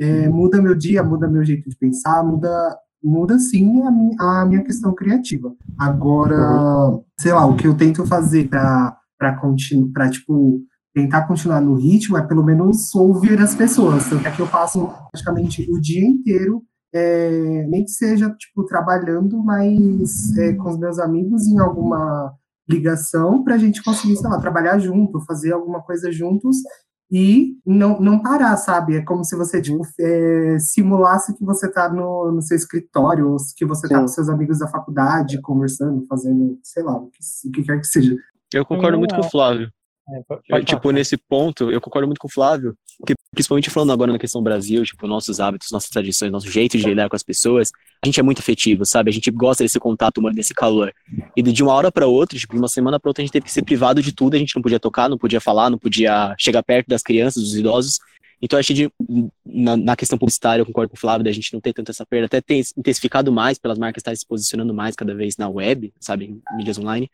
é, 0.00 0.28
muda 0.28 0.60
meu 0.60 0.74
dia, 0.74 1.02
muda 1.02 1.26
meu 1.28 1.42
jeito 1.44 1.70
de 1.70 1.76
pensar, 1.76 2.22
muda, 2.24 2.76
muda 3.02 3.38
sim 3.38 3.80
a, 3.82 3.90
mi- 3.90 4.16
a 4.20 4.44
minha 4.44 4.62
questão 4.62 4.92
criativa. 4.94 5.50
Agora, 5.78 6.36
sei 7.18 7.32
lá, 7.32 7.46
o 7.46 7.56
que 7.56 7.66
eu 7.66 7.74
tento 7.74 8.04
fazer 8.06 8.48
para 8.48 8.96
para 9.20 9.36
continuar, 9.36 9.92
para 9.92 10.10
tipo 10.10 10.62
tentar 10.94 11.28
continuar 11.28 11.60
no 11.60 11.74
ritmo 11.74 12.16
é 12.16 12.26
pelo 12.26 12.42
menos 12.42 12.92
ouvir 12.94 13.38
as 13.38 13.54
pessoas. 13.54 14.08
Tanto 14.08 14.26
é 14.26 14.30
que 14.30 14.40
eu 14.40 14.48
passo 14.48 14.90
praticamente 15.12 15.70
o 15.70 15.78
dia 15.78 16.04
inteiro, 16.04 16.62
é, 16.92 17.66
nem 17.68 17.84
que 17.84 17.90
seja 17.90 18.30
tipo 18.30 18.64
trabalhando, 18.64 19.40
mas 19.44 20.36
é, 20.38 20.54
com 20.54 20.70
os 20.70 20.78
meus 20.78 20.98
amigos 20.98 21.46
em 21.46 21.58
alguma 21.60 22.32
ligação 22.68 23.44
para 23.44 23.56
a 23.56 23.58
gente 23.58 23.82
conseguir, 23.82 24.16
sei 24.16 24.28
lá, 24.28 24.40
trabalhar 24.40 24.78
junto, 24.78 25.24
fazer 25.26 25.52
alguma 25.52 25.82
coisa 25.82 26.10
juntos 26.10 26.56
e 27.10 27.56
não, 27.66 28.00
não 28.00 28.22
parar, 28.22 28.56
sabe? 28.56 28.96
É 28.96 29.02
como 29.02 29.24
se 29.24 29.34
você 29.34 29.60
tipo, 29.60 29.82
é, 29.98 30.58
simulasse 30.60 31.34
que 31.34 31.44
você 31.44 31.66
está 31.66 31.88
no, 31.92 32.30
no 32.30 32.40
seu 32.40 32.56
escritório, 32.56 33.30
ou 33.30 33.36
que 33.56 33.66
você 33.66 33.86
está 33.86 34.00
com 34.00 34.06
seus 34.06 34.28
amigos 34.28 34.60
da 34.60 34.68
faculdade, 34.68 35.40
conversando, 35.40 36.06
fazendo, 36.06 36.58
sei 36.62 36.84
lá, 36.84 36.96
o 36.96 37.10
que, 37.10 37.18
o 37.48 37.50
que 37.50 37.62
quer 37.64 37.80
que 37.80 37.86
seja. 37.86 38.16
Eu 38.52 38.64
concordo 38.64 38.98
muito 38.98 39.14
com 39.14 39.22
é. 39.22 39.26
o 39.26 39.30
Flávio. 39.30 39.70
É, 40.12 40.18
Eu, 40.18 40.24
falar. 40.48 40.64
tipo, 40.64 40.90
nesse 40.90 41.16
ponto, 41.16 41.70
eu 41.70 41.80
concordo 41.80 42.06
muito 42.06 42.18
com 42.18 42.26
o 42.26 42.30
Flávio, 42.30 42.74
porque 42.98 43.14
principalmente 43.32 43.70
falando 43.70 43.92
agora 43.92 44.12
na 44.12 44.18
questão 44.18 44.42
Brasil, 44.42 44.82
tipo, 44.84 45.06
nossos 45.06 45.38
hábitos, 45.38 45.70
nossas 45.70 45.88
tradições, 45.88 46.32
nosso 46.32 46.50
jeito 46.50 46.76
de 46.76 46.84
lidar 46.84 47.08
com 47.08 47.14
as 47.14 47.22
pessoas, 47.22 47.70
a 48.02 48.06
gente 48.06 48.18
é 48.18 48.22
muito 48.22 48.40
afetivo, 48.40 48.84
sabe? 48.84 49.10
A 49.10 49.12
gente 49.12 49.30
gosta 49.30 49.62
desse 49.62 49.78
contato 49.78 50.18
humano, 50.18 50.34
desse 50.34 50.52
calor. 50.52 50.92
E 51.36 51.42
de 51.42 51.62
uma 51.62 51.72
hora 51.72 51.92
para 51.92 52.06
outra, 52.06 52.36
tipo, 52.36 52.54
de 52.54 52.58
uma 52.58 52.68
semana 52.68 52.98
para 52.98 53.08
outra, 53.08 53.22
a 53.22 53.24
gente 53.24 53.32
teve 53.32 53.44
que 53.44 53.52
ser 53.52 53.62
privado 53.62 54.02
de 54.02 54.12
tudo, 54.12 54.34
a 54.34 54.38
gente 54.38 54.54
não 54.56 54.62
podia 54.62 54.80
tocar, 54.80 55.08
não 55.08 55.18
podia 55.18 55.40
falar, 55.40 55.70
não 55.70 55.78
podia 55.78 56.34
chegar 56.38 56.62
perto 56.62 56.88
das 56.88 57.02
crianças, 57.02 57.42
dos 57.42 57.54
idosos. 57.54 58.00
Então, 58.42 58.58
achei 58.58 58.74
de, 58.74 58.90
na, 59.44 59.76
na 59.76 59.96
questão 59.96 60.18
publicitária, 60.18 60.62
eu 60.62 60.66
concordo 60.66 60.90
com 60.90 60.96
o 60.96 61.00
Flávio, 61.00 61.24
da 61.24 61.32
gente 61.32 61.52
não 61.52 61.60
ter 61.60 61.72
tanto 61.72 61.90
essa 61.90 62.06
perda, 62.06 62.26
até 62.26 62.40
tem 62.40 62.62
intensificado 62.76 63.30
mais 63.30 63.58
pelas 63.58 63.78
marcas 63.78 64.00
estarem 64.00 64.16
se 64.16 64.26
posicionando 64.26 64.72
mais 64.72 64.96
cada 64.96 65.14
vez 65.14 65.36
na 65.36 65.48
web, 65.48 65.92
sabe, 66.00 66.26
em 66.26 66.56
mídias 66.56 66.78
online. 66.78 67.10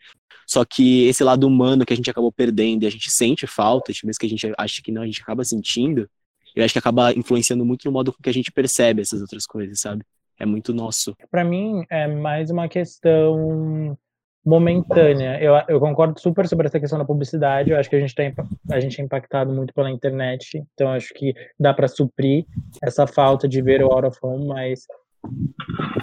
Só 0.46 0.64
que 0.64 1.04
esse 1.06 1.24
lado 1.24 1.46
humano 1.46 1.84
que 1.84 1.92
a 1.92 1.96
gente 1.96 2.08
acabou 2.08 2.30
perdendo 2.30 2.84
e 2.84 2.86
a 2.86 2.90
gente 2.90 3.10
sente 3.10 3.46
falta, 3.46 3.92
mesmo 4.04 4.20
que 4.20 4.26
a 4.26 4.28
gente 4.28 4.52
acha 4.56 4.80
que 4.80 4.92
não, 4.92 5.02
a 5.02 5.06
gente 5.06 5.20
acaba 5.20 5.44
sentindo, 5.44 6.08
eu 6.54 6.64
acho 6.64 6.72
que 6.72 6.78
acaba 6.78 7.12
influenciando 7.12 7.64
muito 7.64 7.84
no 7.84 7.92
modo 7.92 8.12
com 8.12 8.22
que 8.22 8.30
a 8.30 8.32
gente 8.32 8.52
percebe 8.52 9.02
essas 9.02 9.20
outras 9.20 9.44
coisas, 9.44 9.80
sabe? 9.80 10.04
É 10.38 10.46
muito 10.46 10.72
nosso. 10.72 11.16
Para 11.30 11.44
mim 11.44 11.84
é 11.90 12.06
mais 12.06 12.50
uma 12.50 12.68
questão 12.68 13.98
momentânea. 14.46 15.38
Eu, 15.42 15.54
eu 15.68 15.80
concordo 15.80 16.18
super 16.20 16.46
sobre 16.46 16.68
essa 16.68 16.78
questão 16.78 16.98
da 16.98 17.04
publicidade. 17.04 17.72
Eu 17.72 17.78
acho 17.78 17.90
que 17.90 17.96
a 17.96 18.00
gente 18.00 18.14
tá, 18.14 18.24
impa- 18.24 18.46
a 18.70 18.78
gente 18.78 19.00
é 19.00 19.04
impactado 19.04 19.52
muito 19.52 19.74
pela 19.74 19.90
internet, 19.90 20.62
então 20.72 20.92
acho 20.92 21.12
que 21.12 21.35
dá 21.59 21.74
para 21.74 21.88
suprir 21.88 22.46
essa 22.82 23.06
falta 23.06 23.48
de 23.48 23.61
ver 23.61 23.82
o 23.82 23.92
out 23.92 24.06
of 24.06 24.18
home, 24.22 24.46
mas 24.46 24.87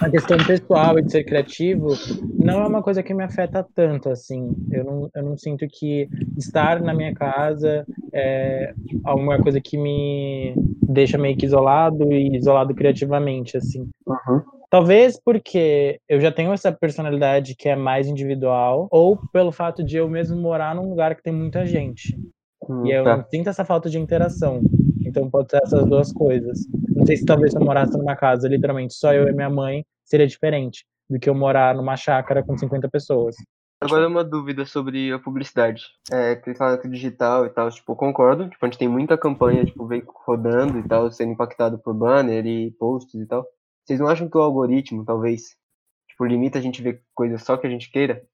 a 0.00 0.10
questão 0.10 0.36
pessoal 0.44 0.98
e 0.98 1.02
de 1.02 1.10
ser 1.10 1.24
criativo 1.24 1.88
não 2.38 2.60
é 2.60 2.66
uma 2.66 2.82
coisa 2.82 3.02
que 3.02 3.14
me 3.14 3.24
afeta 3.24 3.66
tanto 3.74 4.10
assim. 4.10 4.54
Eu 4.70 4.84
não, 4.84 5.10
eu 5.14 5.22
não 5.22 5.36
sinto 5.38 5.66
que 5.66 6.08
estar 6.36 6.82
na 6.82 6.92
minha 6.92 7.14
casa 7.14 7.86
é 8.12 8.74
alguma 9.02 9.40
coisa 9.40 9.60
que 9.60 9.78
me 9.78 10.54
deixa 10.82 11.16
meio 11.16 11.36
que 11.36 11.46
isolado 11.46 12.12
e 12.12 12.36
isolado 12.36 12.74
criativamente 12.74 13.56
assim. 13.56 13.88
Talvez 14.74 15.16
porque 15.24 16.00
eu 16.08 16.20
já 16.20 16.32
tenho 16.32 16.52
essa 16.52 16.72
personalidade 16.72 17.54
que 17.54 17.68
é 17.68 17.76
mais 17.76 18.08
individual, 18.08 18.88
ou 18.90 19.16
pelo 19.32 19.52
fato 19.52 19.84
de 19.84 19.96
eu 19.96 20.08
mesmo 20.08 20.36
morar 20.36 20.74
num 20.74 20.90
lugar 20.90 21.14
que 21.14 21.22
tem 21.22 21.32
muita 21.32 21.64
gente. 21.64 22.18
Hum, 22.68 22.84
E 22.84 22.90
eu 22.90 23.04
tá. 23.04 23.24
sinto 23.30 23.48
essa 23.48 23.64
falta 23.64 23.88
de 23.88 24.00
interação. 24.00 24.62
Então 25.06 25.30
pode 25.30 25.52
ser 25.52 25.60
essas 25.62 25.86
duas 25.86 26.12
coisas. 26.12 26.58
Não 26.88 27.06
sei 27.06 27.16
se 27.16 27.24
talvez 27.24 27.52
se 27.52 27.56
eu 27.56 27.64
morasse 27.64 27.96
numa 27.96 28.16
casa, 28.16 28.48
literalmente, 28.48 28.94
só 28.94 29.14
eu 29.14 29.28
e 29.28 29.32
minha 29.32 29.48
mãe, 29.48 29.84
seria 30.04 30.26
diferente 30.26 30.84
do 31.08 31.20
que 31.20 31.30
eu 31.30 31.36
morar 31.36 31.76
numa 31.76 31.96
chácara 31.96 32.42
com 32.42 32.58
50 32.58 32.88
pessoas. 32.88 33.36
Agora 33.80 34.08
uma 34.08 34.24
dúvida 34.24 34.66
sobre 34.66 35.12
a 35.12 35.20
publicidade. 35.20 35.84
É, 36.10 36.34
que 36.34 36.50
ele 36.50 36.58
fala 36.58 36.78
que 36.78 36.88
o 36.88 36.90
digital 36.90 37.46
e 37.46 37.50
tal, 37.50 37.70
tipo, 37.70 37.92
eu 37.92 37.96
concordo. 37.96 38.50
Tipo, 38.50 38.66
a 38.66 38.68
gente 38.68 38.78
tem 38.78 38.88
muita 38.88 39.16
campanha, 39.16 39.64
tipo, 39.64 39.86
veio 39.86 40.04
rodando 40.26 40.80
e 40.80 40.88
tal, 40.88 41.12
sendo 41.12 41.30
impactado 41.30 41.78
por 41.78 41.94
banner 41.94 42.44
e 42.44 42.72
posts 42.72 43.14
e 43.14 43.24
tal. 43.24 43.46
Vocês 43.84 44.00
não 44.00 44.08
acham 44.08 44.28
que 44.28 44.36
o 44.36 44.40
algoritmo, 44.42 45.04
talvez, 45.04 45.56
tipo, 46.08 46.24
limita 46.24 46.58
a 46.58 46.62
gente 46.62 46.82
ver 46.82 47.02
coisas 47.14 47.42
só 47.42 47.56
que 47.56 47.66
a 47.66 47.70
gente 47.70 47.90
queira? 47.90 48.24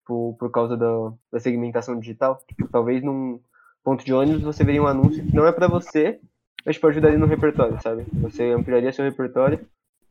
Tipo, 0.00 0.36
por 0.38 0.50
causa 0.50 0.76
da, 0.76 1.12
da 1.32 1.40
segmentação 1.40 1.98
digital? 1.98 2.42
Tipo, 2.48 2.68
talvez 2.68 3.02
num 3.02 3.40
ponto 3.82 4.04
de 4.04 4.12
ônibus 4.12 4.42
você 4.42 4.62
veria 4.64 4.82
um 4.82 4.86
anúncio 4.86 5.24
que 5.24 5.34
não 5.34 5.46
é 5.46 5.52
pra 5.52 5.68
você, 5.68 6.20
mas, 6.64 6.74
tipo, 6.76 6.86
ajudaria 6.86 7.18
no 7.18 7.26
repertório, 7.26 7.80
sabe? 7.82 8.04
Você 8.20 8.50
ampliaria 8.50 8.92
seu 8.92 9.04
repertório. 9.04 9.66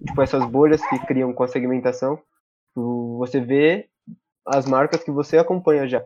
Tipo, 0.06 0.22
essas 0.22 0.44
bolhas 0.46 0.82
que 0.88 0.98
criam 1.06 1.34
com 1.34 1.44
a 1.44 1.48
segmentação, 1.48 2.16
tipo, 2.70 3.18
você 3.18 3.40
vê 3.40 3.90
as 4.46 4.66
marcas 4.66 5.04
que 5.04 5.12
você 5.12 5.38
acompanha 5.38 5.88
já, 5.88 6.04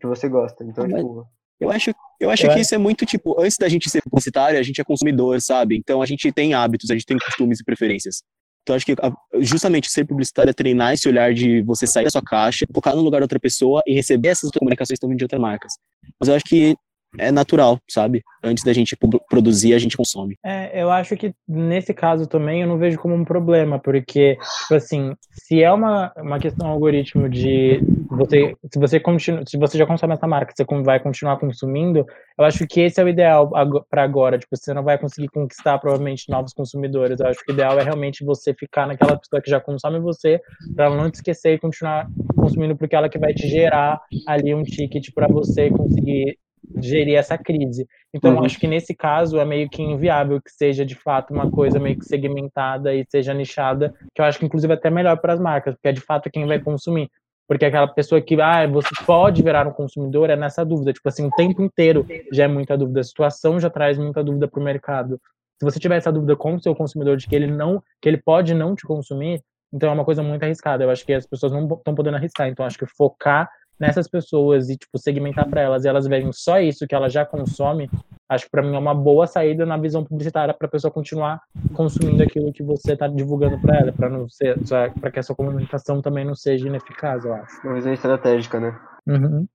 que 0.00 0.06
você 0.06 0.28
gosta. 0.28 0.64
Então, 0.64 0.84
Mas- 0.88 1.00
tipo, 1.02 1.26
Eu 1.60 1.70
acho, 1.70 1.92
eu 2.20 2.30
acho 2.30 2.46
Eu 2.46 2.52
que 2.52 2.60
isso 2.60 2.74
é 2.74 2.78
muito, 2.78 3.04
tipo, 3.06 3.40
antes 3.40 3.56
da 3.58 3.68
gente 3.68 3.88
ser 3.90 4.02
publicitário, 4.02 4.58
a 4.58 4.62
gente 4.62 4.80
é 4.80 4.84
consumidor, 4.84 5.40
sabe? 5.40 5.76
Então 5.76 6.00
a 6.02 6.06
gente 6.06 6.30
tem 6.32 6.54
hábitos, 6.54 6.90
a 6.90 6.94
gente 6.94 7.06
tem 7.06 7.16
costumes 7.18 7.60
e 7.60 7.64
preferências. 7.64 8.22
Então 8.62 8.76
acho 8.76 8.84
que 8.84 8.92
a- 8.92 9.12
justamente 9.40 9.90
ser 9.90 10.04
publicitário 10.04 10.50
é 10.50 10.52
treinar 10.52 10.92
esse 10.92 11.08
olhar 11.08 11.32
de 11.32 11.62
você 11.62 11.86
sair 11.86 12.04
da 12.04 12.10
sua 12.10 12.22
caixa, 12.22 12.66
focar 12.74 12.94
no 12.94 13.02
lugar 13.02 13.18
de 13.20 13.24
outra 13.24 13.40
pessoa 13.40 13.82
e 13.86 13.94
receber 13.94 14.28
essas 14.28 14.50
comunicações 14.50 14.98
também 14.98 15.16
de 15.16 15.24
outras 15.24 15.40
marcas. 15.40 15.72
Mas 16.20 16.28
eu 16.28 16.34
acho 16.34 16.44
que 16.44 16.76
é 17.18 17.30
natural, 17.30 17.78
sabe? 17.88 18.22
Antes 18.42 18.64
da 18.64 18.72
gente 18.72 18.96
produzir, 19.28 19.74
a 19.74 19.78
gente 19.78 19.96
consome. 19.96 20.36
É, 20.44 20.82
eu 20.82 20.90
acho 20.90 21.16
que 21.16 21.34
nesse 21.46 21.92
caso 21.92 22.26
também 22.26 22.62
eu 22.62 22.68
não 22.68 22.78
vejo 22.78 22.98
como 22.98 23.14
um 23.14 23.24
problema, 23.24 23.78
porque, 23.78 24.36
tipo 24.62 24.74
assim, 24.74 25.14
se 25.32 25.62
é 25.62 25.72
uma, 25.72 26.12
uma 26.16 26.38
questão 26.38 26.68
algoritmo 26.68 27.28
de 27.28 27.80
você, 28.10 28.56
se 28.72 28.78
você 28.78 29.00
continua, 29.00 29.42
se 29.46 29.58
você 29.58 29.76
já 29.76 29.86
consome 29.86 30.14
essa 30.14 30.26
marca, 30.26 30.54
você 30.56 30.64
vai 30.82 31.00
continuar 31.00 31.38
consumindo, 31.38 32.06
eu 32.38 32.44
acho 32.44 32.66
que 32.66 32.80
esse 32.80 33.00
é 33.00 33.04
o 33.04 33.08
ideal 33.08 33.50
para 33.90 34.02
agora. 34.02 34.38
Tipo, 34.38 34.56
você 34.56 34.72
não 34.72 34.82
vai 34.82 34.98
conseguir 34.98 35.28
conquistar 35.28 35.78
provavelmente 35.78 36.30
novos 36.30 36.52
consumidores. 36.52 37.20
Eu 37.20 37.26
acho 37.26 37.44
que 37.44 37.52
o 37.52 37.54
ideal 37.54 37.78
é 37.78 37.82
realmente 37.82 38.24
você 38.24 38.54
ficar 38.54 38.86
naquela 38.86 39.18
pessoa 39.18 39.42
que 39.42 39.50
já 39.50 39.60
consome 39.60 40.00
você, 40.00 40.40
para 40.74 40.86
ela 40.86 40.96
não 40.96 41.10
te 41.10 41.16
esquecer 41.16 41.54
e 41.54 41.58
continuar 41.58 42.08
consumindo, 42.34 42.76
porque 42.76 42.96
ela 42.96 43.08
que 43.08 43.18
vai 43.18 43.34
te 43.34 43.46
gerar 43.48 44.00
ali 44.26 44.54
um 44.54 44.62
ticket 44.62 45.12
para 45.14 45.28
você 45.28 45.68
conseguir 45.70 46.38
gerir 46.76 47.16
essa 47.16 47.36
crise. 47.38 47.86
Então, 48.12 48.36
uhum. 48.36 48.44
acho 48.44 48.58
que 48.58 48.66
nesse 48.66 48.94
caso 48.94 49.38
é 49.38 49.44
meio 49.44 49.68
que 49.68 49.82
inviável 49.82 50.40
que 50.40 50.50
seja 50.50 50.84
de 50.84 50.94
fato 50.94 51.32
uma 51.32 51.50
coisa 51.50 51.78
meio 51.78 51.98
que 51.98 52.04
segmentada 52.04 52.94
e 52.94 53.04
seja 53.08 53.34
nichada, 53.34 53.94
que 54.14 54.20
eu 54.20 54.24
acho 54.24 54.38
que 54.38 54.46
inclusive 54.46 54.72
é 54.72 54.76
até 54.76 54.90
melhor 54.90 55.18
para 55.18 55.32
as 55.32 55.40
marcas, 55.40 55.74
porque 55.74 55.88
é 55.88 55.92
de 55.92 56.00
fato 56.00 56.30
quem 56.30 56.46
vai 56.46 56.58
consumir. 56.58 57.10
Porque 57.48 57.64
aquela 57.64 57.88
pessoa 57.88 58.20
que, 58.20 58.40
ah, 58.40 58.64
você 58.68 58.90
pode 59.04 59.42
virar 59.42 59.66
um 59.66 59.72
consumidor 59.72 60.30
é 60.30 60.36
nessa 60.36 60.64
dúvida. 60.64 60.92
Tipo 60.92 61.08
assim, 61.08 61.26
o 61.26 61.30
tempo 61.32 61.60
inteiro 61.60 62.06
já 62.32 62.44
é 62.44 62.48
muita 62.48 62.78
dúvida. 62.78 63.00
A 63.00 63.04
situação 63.04 63.58
já 63.58 63.68
traz 63.68 63.98
muita 63.98 64.22
dúvida 64.22 64.46
para 64.46 64.60
o 64.60 64.62
mercado. 64.62 65.20
Se 65.58 65.64
você 65.64 65.80
tiver 65.80 65.96
essa 65.96 66.12
dúvida 66.12 66.36
com 66.36 66.54
o 66.54 66.62
seu 66.62 66.76
consumidor 66.76 67.16
de 67.16 67.26
que 67.26 67.34
ele 67.34 67.48
não, 67.48 67.82
que 68.00 68.08
ele 68.08 68.18
pode 68.18 68.54
não 68.54 68.76
te 68.76 68.86
consumir, 68.86 69.42
então 69.72 69.90
é 69.90 69.92
uma 69.92 70.04
coisa 70.04 70.22
muito 70.22 70.44
arriscada. 70.44 70.84
Eu 70.84 70.90
acho 70.90 71.04
que 71.04 71.12
as 71.12 71.26
pessoas 71.26 71.50
não 71.50 71.66
estão 71.66 71.92
podendo 71.92 72.16
arriscar. 72.16 72.46
Então 72.46 72.64
acho 72.64 72.78
que 72.78 72.86
focar 72.86 73.50
nessas 73.80 74.06
pessoas 74.06 74.68
e 74.68 74.76
tipo 74.76 74.98
segmentar 74.98 75.48
para 75.48 75.62
elas 75.62 75.84
e 75.84 75.88
elas 75.88 76.06
verem 76.06 76.30
só 76.32 76.60
isso 76.60 76.86
que 76.86 76.94
ela 76.94 77.08
já 77.08 77.24
consome, 77.24 77.90
acho 78.28 78.44
que 78.44 78.50
para 78.50 78.62
mim 78.62 78.76
é 78.76 78.78
uma 78.78 78.94
boa 78.94 79.26
saída 79.26 79.64
na 79.64 79.78
visão 79.78 80.04
publicitária 80.04 80.52
para 80.52 80.66
a 80.68 80.70
pessoa 80.70 80.92
continuar 80.92 81.40
consumindo 81.74 82.22
aquilo 82.22 82.52
que 82.52 82.62
você 82.62 82.92
está 82.92 83.08
divulgando 83.08 83.58
para 83.60 83.78
ela, 83.78 83.92
para 83.92 84.10
não 84.10 84.28
ser, 84.28 84.58
para 85.00 85.10
que 85.10 85.18
essa 85.18 85.34
comunicação 85.34 86.02
também 86.02 86.24
não 86.24 86.34
seja 86.34 86.68
ineficaz, 86.68 87.24
eu 87.24 87.32
acho. 87.32 87.66
Uma 87.66 87.74
visão 87.74 87.92
estratégica, 87.92 88.60
né? 88.60 88.78
Uhum. 89.06 89.46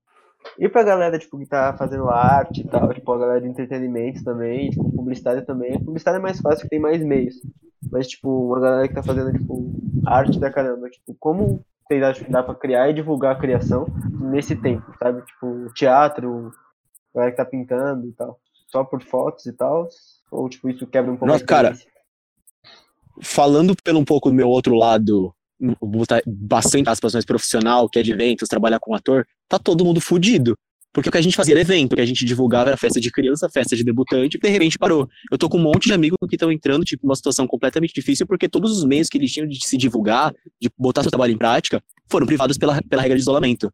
E 0.58 0.68
pra 0.68 0.82
galera, 0.82 1.18
tipo, 1.18 1.38
que 1.38 1.46
tá 1.46 1.74
fazendo 1.76 2.08
arte 2.08 2.60
e 2.60 2.68
tal, 2.68 2.92
tipo, 2.92 3.12
a 3.12 3.18
galera 3.18 3.40
de 3.40 3.48
entretenimento 3.48 4.22
também, 4.22 4.70
tipo, 4.70 4.90
publicitária 4.92 5.42
também. 5.42 5.78
Publicitária 5.78 6.18
é 6.18 6.22
mais 6.22 6.40
fácil, 6.40 6.62
que 6.62 6.68
tem 6.68 6.80
mais 6.80 7.02
meios. 7.02 7.34
Mas, 7.90 8.06
tipo, 8.06 8.46
uma 8.46 8.60
galera 8.60 8.88
que 8.88 8.94
tá 8.94 9.02
fazendo, 9.02 9.32
tipo, 9.32 9.72
arte 10.06 10.38
da 10.38 10.50
caramba, 10.50 10.88
tipo, 10.88 11.16
como 11.18 11.64
tem, 11.88 12.00
dá 12.28 12.42
pra 12.42 12.54
criar 12.54 12.90
e 12.90 12.94
divulgar 12.94 13.36
a 13.36 13.38
criação 13.38 13.86
nesse 14.20 14.56
tempo, 14.56 14.92
sabe? 14.98 15.22
Tipo, 15.22 15.72
teatro, 15.74 16.52
a 17.14 17.18
galera 17.18 17.30
que 17.32 17.36
tá 17.36 17.44
pintando 17.44 18.06
e 18.06 18.12
tal. 18.12 18.38
Só 18.68 18.84
por 18.84 19.02
fotos 19.02 19.46
e 19.46 19.52
tal. 19.52 19.88
Ou, 20.30 20.48
tipo, 20.48 20.68
isso 20.68 20.86
quebra 20.86 21.10
um 21.10 21.16
pouco 21.16 21.32
Nossa, 21.32 21.44
cara, 21.44 21.74
falando 23.22 23.74
pelo 23.82 24.00
um 24.00 24.04
pouco 24.04 24.28
do 24.28 24.34
meu 24.34 24.48
outro 24.48 24.74
lado, 24.74 25.34
bastante 26.26 26.88
aspas 26.88 27.14
mais 27.14 27.24
profissional, 27.24 27.88
que 27.88 27.98
é 27.98 28.02
de 28.02 28.12
eventos, 28.12 28.48
trabalhar 28.48 28.80
com 28.80 28.94
ator, 28.94 29.26
tá 29.48 29.58
todo 29.58 29.84
mundo 29.84 30.00
fudido. 30.00 30.56
Porque 30.96 31.10
o 31.10 31.12
que 31.12 31.18
a 31.18 31.20
gente 31.20 31.36
fazia 31.36 31.52
era 31.52 31.60
evento, 31.60 31.92
o 31.92 31.96
que 31.96 32.00
a 32.00 32.06
gente 32.06 32.24
divulgava 32.24 32.70
era 32.70 32.76
festa 32.78 32.98
de 32.98 33.10
criança, 33.10 33.50
festa 33.50 33.76
de 33.76 33.84
debutante, 33.84 34.38
e 34.38 34.40
de 34.40 34.48
repente 34.48 34.78
parou. 34.78 35.06
Eu 35.30 35.36
tô 35.36 35.46
com 35.46 35.58
um 35.58 35.62
monte 35.62 35.88
de 35.88 35.92
amigos 35.92 36.16
que 36.26 36.36
estão 36.36 36.50
entrando, 36.50 36.86
tipo, 36.86 37.06
numa 37.06 37.14
situação 37.14 37.46
completamente 37.46 37.92
difícil, 37.92 38.26
porque 38.26 38.48
todos 38.48 38.78
os 38.78 38.82
meios 38.82 39.06
que 39.06 39.18
eles 39.18 39.30
tinham 39.30 39.46
de 39.46 39.58
se 39.62 39.76
divulgar, 39.76 40.32
de 40.58 40.70
botar 40.78 41.02
seu 41.02 41.10
trabalho 41.10 41.34
em 41.34 41.36
prática, 41.36 41.82
foram 42.10 42.26
privados 42.26 42.56
pela, 42.56 42.80
pela 42.88 43.02
regra 43.02 43.14
de 43.14 43.20
isolamento. 43.20 43.70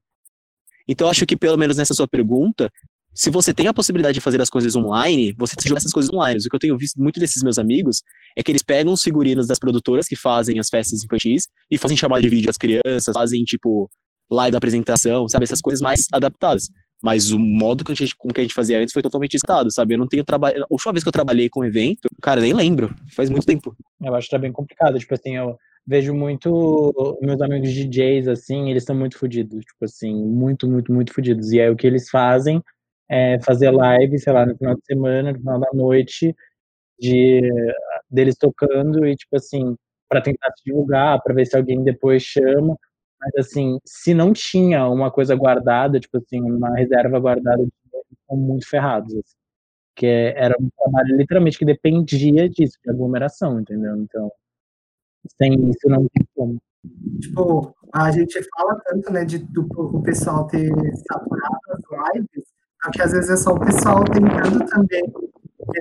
Então, 0.89 1.09
acho 1.09 1.25
que, 1.25 1.37
pelo 1.37 1.57
menos 1.57 1.77
nessa 1.77 1.95
sua 1.95 2.09
pergunta, 2.09 2.69
se 3.15 3.31
você 3.31 3.55
tem 3.55 3.69
a 3.69 3.73
possibilidade 3.73 4.15
de 4.15 4.21
fazer 4.21 4.43
as 4.43 4.51
coisas 4.51 4.75
online, 4.75 5.33
você 5.39 5.55
jogar 5.65 5.79
essas 5.79 5.93
coisas 5.93 6.13
online. 6.13 6.41
O 6.41 6.51
que 6.51 6.57
eu 6.57 6.59
tenho 6.59 6.77
visto 6.77 7.01
muito 7.01 7.21
desses 7.21 7.41
meus 7.45 7.57
amigos 7.57 8.03
é 8.37 8.43
que 8.43 8.51
eles 8.51 8.65
pegam 8.65 8.93
os 8.93 9.01
figurinos 9.01 9.47
das 9.47 9.61
produtoras 9.61 10.09
que 10.09 10.17
fazem 10.17 10.59
as 10.59 10.69
festas 10.69 11.05
infantis 11.05 11.47
e 11.71 11.79
fazem 11.79 11.97
chamada 11.97 12.21
de 12.21 12.29
vídeo 12.29 12.51
às 12.51 12.57
crianças, 12.57 13.15
fazem, 13.15 13.45
tipo, 13.45 13.89
live 14.29 14.51
da 14.51 14.59
apresentação, 14.59 15.29
sabe? 15.29 15.45
Essas 15.45 15.61
coisas 15.61 15.81
mais 15.81 16.09
adaptadas. 16.11 16.69
Mas 17.03 17.33
o 17.33 17.39
modo 17.39 17.85
que 17.85 17.91
a 17.91 17.95
gente, 17.95 18.15
com 18.17 18.29
que 18.29 18.41
a 18.41 18.45
gente 18.45 18.55
fazia 18.55 18.79
antes 18.79 18.93
foi 18.93 19.03
totalmente 19.03 19.35
estado, 19.35 19.73
sabe? 19.73 19.95
Eu 19.95 19.99
não 19.99 20.07
tenho 20.07 20.25
trabalho. 20.25 20.63
A 20.63 20.67
última 20.71 20.93
vez 20.93 21.03
que 21.03 21.09
eu 21.09 21.13
trabalhei 21.13 21.49
com 21.49 21.65
evento, 21.65 22.09
cara, 22.23 22.41
nem 22.41 22.53
lembro. 22.53 22.95
Faz 23.15 23.29
muito 23.29 23.45
tempo. 23.45 23.75
Eu 24.01 24.15
acho 24.15 24.29
que 24.29 24.31
tá 24.31 24.39
bem 24.39 24.53
complicado. 24.53 24.99
Tipo 24.99 25.15
assim, 25.15 25.37
eu 25.37 25.59
vejo 25.85 26.15
muito 26.15 27.19
meus 27.21 27.41
amigos 27.43 27.73
DJs, 27.73 28.29
assim, 28.29 28.71
eles 28.71 28.85
estão 28.85 28.95
muito 28.95 29.19
fodidos. 29.19 29.65
Tipo 29.65 29.85
assim, 29.85 30.15
muito, 30.15 30.69
muito, 30.69 30.93
muito 30.93 31.13
fodidos. 31.13 31.51
E 31.51 31.61
aí 31.61 31.69
o 31.69 31.77
que 31.77 31.89
eles 31.89 32.09
fazem 32.09 32.63
é, 33.11 33.41
fazer 33.41 33.71
live, 33.71 34.19
sei 34.19 34.33
lá, 34.33 34.47
no 34.47 34.57
final 34.57 34.75
de 34.77 34.85
semana, 34.85 35.33
no 35.33 35.39
final 35.39 35.59
da 35.59 35.69
noite, 35.75 36.35
de 36.99 37.43
deles 38.09 38.37
tocando 38.39 39.05
e 39.07 39.17
tipo 39.17 39.37
assim, 39.37 39.75
para 40.09 40.21
tentar 40.21 40.53
se 40.57 40.63
divulgar, 40.65 41.21
para 41.23 41.35
ver 41.35 41.47
se 41.47 41.57
alguém 41.57 41.83
depois 41.83 42.23
chama. 42.23 42.77
Mas 43.23 43.47
assim, 43.47 43.79
se 43.85 44.13
não 44.13 44.33
tinha 44.33 44.89
uma 44.89 45.11
coisa 45.11 45.35
guardada, 45.37 46.01
tipo 46.01 46.19
assim, 46.19 46.41
uma 46.41 46.75
reserva 46.75 47.21
guardada, 47.21 47.63
estão 47.63 48.37
muito 48.37 48.69
ferrados. 48.69 49.15
Assim. 49.15 49.37
Que 49.95 50.07
era 50.37 50.57
um 50.59 50.69
trabalho 50.77 51.17
literalmente 51.17 51.59
que 51.59 51.65
dependia 51.65 52.49
disso, 52.49 52.79
de 52.83 52.91
aglomeração, 52.91 53.61
entendeu? 53.61 53.97
Então, 53.97 54.33
sem 55.39 55.53
isso 55.71 55.89
não 55.89 56.09
tem 56.09 56.27
como. 56.35 56.59
Tipo, 57.21 57.75
a 57.93 58.11
gente 58.11 58.41
fala 58.57 58.81
tanto, 58.87 59.13
né, 59.13 59.25
de 59.25 59.39
do, 59.39 59.69
o 59.77 60.03
pessoal 60.03 60.47
ter 60.49 60.69
saturado 61.09 61.59
as 61.69 62.15
lives, 62.15 62.45
que 62.93 63.03
às 63.03 63.13
vezes 63.13 63.31
é 63.31 63.37
só 63.37 63.53
o 63.53 63.61
pessoal 63.61 64.03
tentando 64.05 64.67
também. 64.67 65.05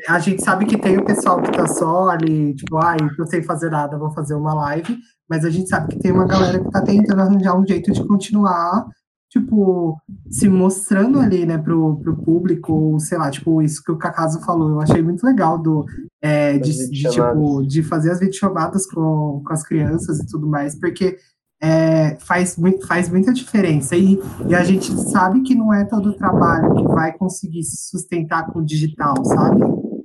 A 0.08 0.20
gente 0.20 0.44
sabe 0.44 0.65
que 0.65 0.78
tem 0.78 0.98
o 0.98 1.06
pessoal 1.06 1.41
que 1.41 1.52
tá 1.52 1.67
só 1.67 2.10
ali, 2.10 2.54
tipo, 2.54 2.78
ai, 2.78 2.98
ah, 3.02 3.10
não 3.17 3.26
sei 3.26 3.41
fazer 3.41 3.72
nada, 3.72 3.98
vou 3.98 4.12
fazer 4.12 4.36
uma 4.36 4.54
live, 4.54 4.98
mas 5.30 5.44
a 5.44 5.50
gente 5.50 5.70
sabe 5.70 5.94
que 5.94 6.00
tem 6.00 6.12
uma 6.12 6.26
galera 6.26 6.60
que 6.60 6.70
tá 6.70 6.82
tentando 6.82 7.22
arranjar 7.22 7.58
um 7.58 7.65
jeito 7.65 7.91
de 7.91 8.06
continuar, 8.06 8.86
tipo, 9.30 9.98
se 10.30 10.48
mostrando 10.48 11.20
ali, 11.20 11.46
né, 11.46 11.58
pro, 11.58 11.98
pro 11.98 12.15
público, 12.15 13.00
sei 13.00 13.17
lá, 13.17 13.32
tipo, 13.32 13.62
isso 13.62 13.82
que 13.84 13.91
o 13.91 13.98
Cacaso 13.98 14.41
falou, 14.41 14.70
eu 14.70 14.82
achei 14.82 15.02
muito 15.02 15.26
legal 15.26 15.58
do, 15.58 15.86
é, 16.22 16.58
de, 16.58 16.89
de, 16.89 17.10
tipo, 17.10 17.65
de 17.65 17.82
fazer 17.82 18.12
as 18.12 18.20
videochamadas 18.20 18.86
com, 18.86 19.41
com 19.46 19.54
as 19.54 19.63
crianças 19.63 20.20
e 20.20 20.28
tudo 20.28 20.48
mais, 20.48 20.78
porque 20.80 21.17
é, 21.62 22.17
faz, 22.19 22.58
faz 22.88 23.10
muita 23.10 23.32
diferença. 23.32 23.95
E, 23.95 24.19
e 24.47 24.56
a 24.56 24.63
gente 24.63 24.91
sabe 25.12 25.41
que 25.41 25.54
não 25.54 25.74
é 25.74 25.86
todo 25.86 26.13
trabalho 26.13 26.76
que 26.76 26.84
vai 26.88 27.13
conseguir 27.13 27.63
se 27.63 27.89
sustentar 27.89 28.47
com 28.47 28.60
o 28.60 28.65
digital, 28.65 29.24
sabe? 29.24 29.62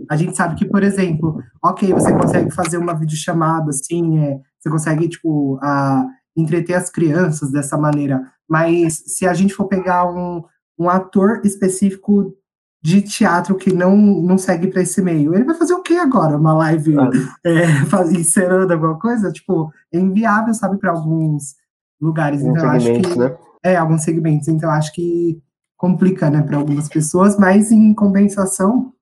A 0.08 0.16
gente 0.16 0.36
sabe 0.36 0.54
que, 0.54 0.66
por 0.66 0.82
exemplo, 0.82 1.42
ok, 1.64 1.92
você 1.92 2.12
consegue 2.12 2.50
fazer 2.52 2.76
uma 2.76 2.94
videochamada, 2.94 3.70
assim, 3.70 4.18
é, 4.18 4.38
você 4.58 4.70
consegue, 4.70 5.08
tipo, 5.08 5.58
a, 5.62 6.06
entreter 6.36 6.76
as 6.76 6.90
crianças 6.90 7.50
dessa 7.50 7.78
maneira, 7.78 8.20
mas 8.48 9.02
se 9.06 9.26
a 9.26 9.32
gente 9.32 9.54
for 9.54 9.66
pegar 9.66 10.06
um, 10.06 10.44
um 10.78 10.88
ator 10.88 11.40
específico 11.44 12.36
de 12.82 13.02
teatro 13.02 13.56
que 13.56 13.72
não, 13.72 13.96
não 13.96 14.38
segue 14.38 14.68
para 14.68 14.82
esse 14.82 15.02
meio. 15.02 15.34
Ele 15.34 15.44
vai 15.44 15.56
fazer 15.56 15.74
o 15.74 15.82
que 15.82 15.96
agora? 15.96 16.36
Uma 16.36 16.54
live 16.54 16.96
ah. 16.98 17.10
é, 17.44 17.64
encerando 18.12 18.72
alguma 18.72 18.98
coisa? 18.98 19.32
Tipo, 19.32 19.72
é 19.92 19.98
inviável, 19.98 20.54
sabe, 20.54 20.78
para 20.78 20.92
alguns 20.92 21.56
lugares. 22.00 22.42
Alguns 22.42 22.58
então, 22.58 22.70
acho 22.70 22.92
que. 22.92 23.18
Né? 23.18 23.36
É, 23.64 23.76
alguns 23.76 24.02
segmentos. 24.02 24.48
Então, 24.48 24.70
acho 24.70 24.92
que 24.92 25.42
complica, 25.76 26.30
né, 26.30 26.42
para 26.42 26.56
algumas 26.56 26.88
pessoas, 26.88 27.36
mas 27.36 27.70
em 27.70 27.92
compensação, 27.92 28.92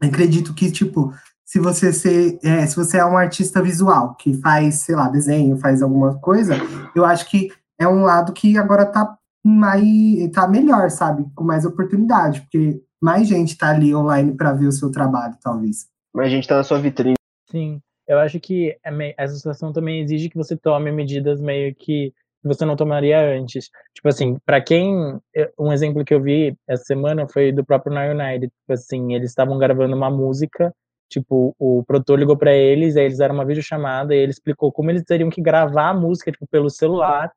acredito 0.00 0.52
que, 0.52 0.70
tipo, 0.70 1.12
se 1.44 1.60
você, 1.60 1.92
ser, 1.92 2.38
é, 2.42 2.66
se 2.66 2.74
você 2.74 2.98
é 2.98 3.04
um 3.04 3.16
artista 3.16 3.62
visual 3.62 4.16
que 4.16 4.34
faz, 4.40 4.76
sei 4.76 4.96
lá, 4.96 5.08
desenho, 5.08 5.56
faz 5.58 5.82
alguma 5.82 6.14
coisa, 6.18 6.56
eu 6.96 7.04
acho 7.04 7.30
que 7.30 7.48
é 7.78 7.86
um 7.86 8.02
lado 8.02 8.32
que 8.32 8.58
agora 8.58 8.86
tá 8.86 9.16
mais 9.44 10.30
tá 10.32 10.48
melhor, 10.48 10.90
sabe? 10.90 11.26
Com 11.34 11.44
mais 11.44 11.66
oportunidade, 11.66 12.40
porque 12.40 12.80
mais 13.02 13.28
gente 13.28 13.58
tá 13.58 13.70
ali 13.70 13.94
online 13.94 14.34
para 14.34 14.54
ver 14.54 14.66
o 14.66 14.72
seu 14.72 14.90
trabalho, 14.90 15.36
talvez. 15.42 15.86
Mais 16.14 16.30
gente 16.30 16.48
tá 16.48 16.56
na 16.56 16.64
sua 16.64 16.78
vitrine. 16.78 17.16
Sim, 17.50 17.80
eu 18.08 18.18
acho 18.18 18.40
que 18.40 18.76
é 18.84 19.14
essa 19.18 19.34
situação 19.34 19.72
também 19.72 20.00
exige 20.00 20.30
que 20.30 20.36
você 20.36 20.56
tome 20.56 20.90
medidas 20.90 21.40
meio 21.40 21.74
que 21.74 22.12
você 22.42 22.64
não 22.64 22.76
tomaria 22.76 23.20
antes. 23.20 23.70
Tipo 23.94 24.08
assim, 24.08 24.36
para 24.44 24.60
quem 24.60 25.18
um 25.58 25.72
exemplo 25.72 26.04
que 26.04 26.14
eu 26.14 26.22
vi 26.22 26.56
essa 26.68 26.84
semana 26.84 27.26
foi 27.28 27.52
do 27.52 27.64
próprio 27.64 27.94
Now 27.94 28.10
United, 28.10 28.46
tipo 28.46 28.72
assim, 28.72 29.14
eles 29.14 29.30
estavam 29.30 29.58
gravando 29.58 29.96
uma 29.96 30.10
música, 30.10 30.74
tipo, 31.08 31.54
o 31.58 31.82
produtor 31.84 32.18
ligou 32.18 32.36
para 32.36 32.52
eles, 32.54 32.96
aí 32.96 33.04
eles 33.04 33.14
fizeram 33.14 33.34
uma 33.34 33.44
videochamada 33.44 34.14
e 34.14 34.18
ele 34.18 34.30
explicou 34.30 34.70
como 34.72 34.90
eles 34.90 35.04
teriam 35.04 35.30
que 35.30 35.40
gravar 35.40 35.90
a 35.90 35.94
música 35.94 36.30
tipo 36.30 36.46
pelo 36.46 36.70
celular 36.70 37.32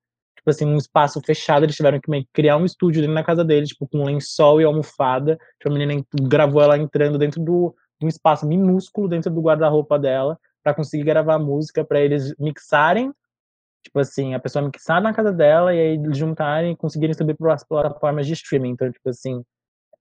tipo 0.47 0.51
assim, 0.51 0.65
um 0.65 0.77
espaço 0.77 1.19
fechado, 1.25 1.65
eles 1.65 1.75
tiveram 1.75 1.99
que 1.99 2.27
criar 2.31 2.55
um 2.55 2.63
estúdio 2.63 3.01
dentro 3.01 3.15
da 3.15 3.23
casa 3.23 3.43
deles, 3.43 3.69
tipo, 3.69 3.85
com 3.87 4.03
lençol 4.03 4.61
e 4.61 4.63
almofada. 4.63 5.37
Tipo, 5.59 5.69
a 5.69 5.77
menina 5.77 6.01
gravou 6.21 6.61
ela 6.61 6.77
entrando 6.77 7.17
dentro 7.17 7.43
do, 7.43 7.75
de 7.99 8.05
um 8.05 8.09
espaço 8.09 8.47
minúsculo 8.47 9.09
dentro 9.09 9.29
do 9.29 9.41
guarda-roupa 9.41 9.99
dela, 9.99 10.39
para 10.63 10.73
conseguir 10.73 11.03
gravar 11.03 11.35
a 11.35 11.39
música, 11.39 11.83
para 11.83 11.99
eles 11.99 12.33
mixarem, 12.39 13.11
tipo 13.83 13.99
assim, 13.99 14.33
a 14.33 14.39
pessoa 14.39 14.63
mixar 14.63 15.01
na 15.01 15.13
casa 15.13 15.33
dela 15.33 15.73
e 15.73 15.79
aí 15.79 16.01
juntarem 16.13 16.71
e 16.71 16.77
conseguirem 16.77 17.13
subir 17.13 17.35
para 17.35 17.53
as 17.53 17.65
plataformas 17.65 18.25
de 18.25 18.33
streaming. 18.33 18.69
Então, 18.69 18.89
tipo 18.89 19.09
assim, 19.09 19.43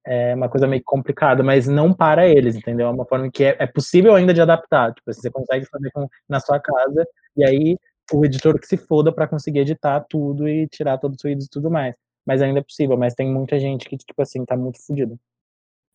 é 0.06 0.34
uma 0.34 0.48
coisa 0.48 0.68
meio 0.68 0.82
complicada, 0.84 1.42
mas 1.42 1.66
não 1.66 1.92
para 1.92 2.28
eles, 2.28 2.54
entendeu? 2.54 2.86
É 2.86 2.90
uma 2.90 3.04
forma 3.04 3.28
que 3.32 3.44
é, 3.44 3.56
é 3.58 3.66
possível 3.66 4.14
ainda 4.14 4.32
de 4.32 4.40
adaptar. 4.40 4.94
Tipo, 4.94 5.10
assim, 5.10 5.22
você 5.22 5.30
consegue 5.30 5.66
fazer 5.66 5.90
com, 5.92 6.08
na 6.28 6.38
sua 6.38 6.60
casa, 6.60 7.04
e 7.36 7.44
aí 7.44 7.76
o 8.12 8.24
editor 8.24 8.58
que 8.58 8.66
se 8.66 8.76
foda 8.76 9.12
para 9.12 9.26
conseguir 9.26 9.60
editar 9.60 10.00
tudo 10.08 10.48
e 10.48 10.66
tirar 10.68 10.98
todos 10.98 11.16
os 11.16 11.22
ruídos 11.22 11.46
e 11.46 11.50
tudo 11.50 11.70
mais. 11.70 11.94
Mas 12.26 12.42
ainda 12.42 12.58
é 12.60 12.62
possível, 12.62 12.96
mas 12.96 13.14
tem 13.14 13.32
muita 13.32 13.58
gente 13.58 13.88
que, 13.88 13.96
tipo 13.96 14.20
assim, 14.20 14.44
tá 14.44 14.56
muito 14.56 14.84
fodida. 14.84 15.16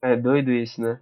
É 0.02 0.16
doido 0.16 0.52
isso, 0.52 0.82
né? 0.82 1.00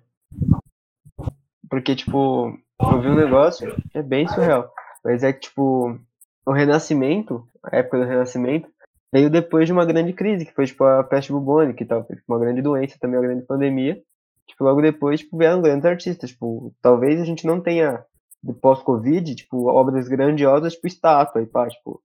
Porque, 1.69 1.95
tipo, 1.95 2.58
eu 2.82 3.02
vi 3.02 3.08
um 3.08 3.15
negócio, 3.15 3.76
é 3.93 4.02
bem 4.02 4.28
surreal. 4.28 4.74
Mas 5.04 5.24
é 5.24 5.32
que, 5.32 5.41
tipo, 5.41 5.98
o 6.45 6.52
Renascimento, 6.52 7.48
a 7.63 7.78
época 7.78 8.00
do 8.00 8.06
Renascimento, 8.06 8.69
veio 9.13 9.30
depois 9.30 9.67
de 9.67 9.72
uma 9.72 9.86
grande 9.86 10.13
crise, 10.13 10.45
que 10.45 10.54
foi, 10.54 10.65
tipo, 10.65 10.84
a 10.84 11.04
peste 11.04 11.32
bubônica 11.32 11.82
e 11.82 11.86
tal. 11.86 12.06
Uma 12.28 12.39
grande 12.39 12.62
doença, 12.62 12.98
também 13.00 13.19
uma 13.19 13.26
grande 13.26 13.45
pandemia. 13.45 14.02
Tipo, 14.48 14.63
logo 14.63 14.82
depois, 14.82 15.19
tipo, 15.19 15.38
vieram 15.38 15.62
grandes 15.62 15.86
artistas. 15.86 16.32
Tipo, 16.32 16.74
talvez 16.82 17.22
a 17.22 17.26
gente 17.26 17.45
não 17.45 17.62
tenha, 17.62 18.04
do 18.41 18.54
pós-Covid, 18.54 19.36
tipo, 19.36 19.67
obras 19.67 20.08
grandiosas, 20.08 20.73
tipo, 20.73 20.88
estátua 20.88 21.41
e 21.41 21.45
pá, 21.45 21.67
tipo, 21.67 22.02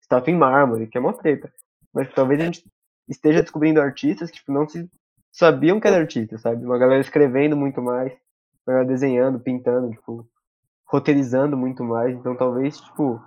estátua 0.00 0.32
em 0.32 0.36
mármore, 0.36 0.86
que 0.86 0.96
é 0.96 1.00
uma 1.00 1.12
treta. 1.12 1.52
Mas 1.92 2.12
talvez 2.14 2.40
a 2.40 2.44
gente 2.44 2.64
esteja 3.08 3.42
descobrindo 3.42 3.80
artistas 3.80 4.30
que, 4.30 4.36
tipo, 4.38 4.52
não 4.52 4.68
se 4.68 4.88
sabiam 5.32 5.78
que 5.78 5.86
era 5.86 5.98
artista, 5.98 6.38
sabe? 6.38 6.64
Uma 6.64 6.78
galera 6.78 7.00
escrevendo 7.00 7.56
muito 7.56 7.82
mais, 7.82 8.12
uma 8.66 8.74
galera 8.74 8.88
desenhando, 8.88 9.38
pintando, 9.38 9.90
tipo, 9.90 10.26
roteirizando 10.86 11.56
muito 11.56 11.84
mais. 11.84 12.16
Então 12.16 12.34
talvez, 12.34 12.80
tipo, 12.80 13.22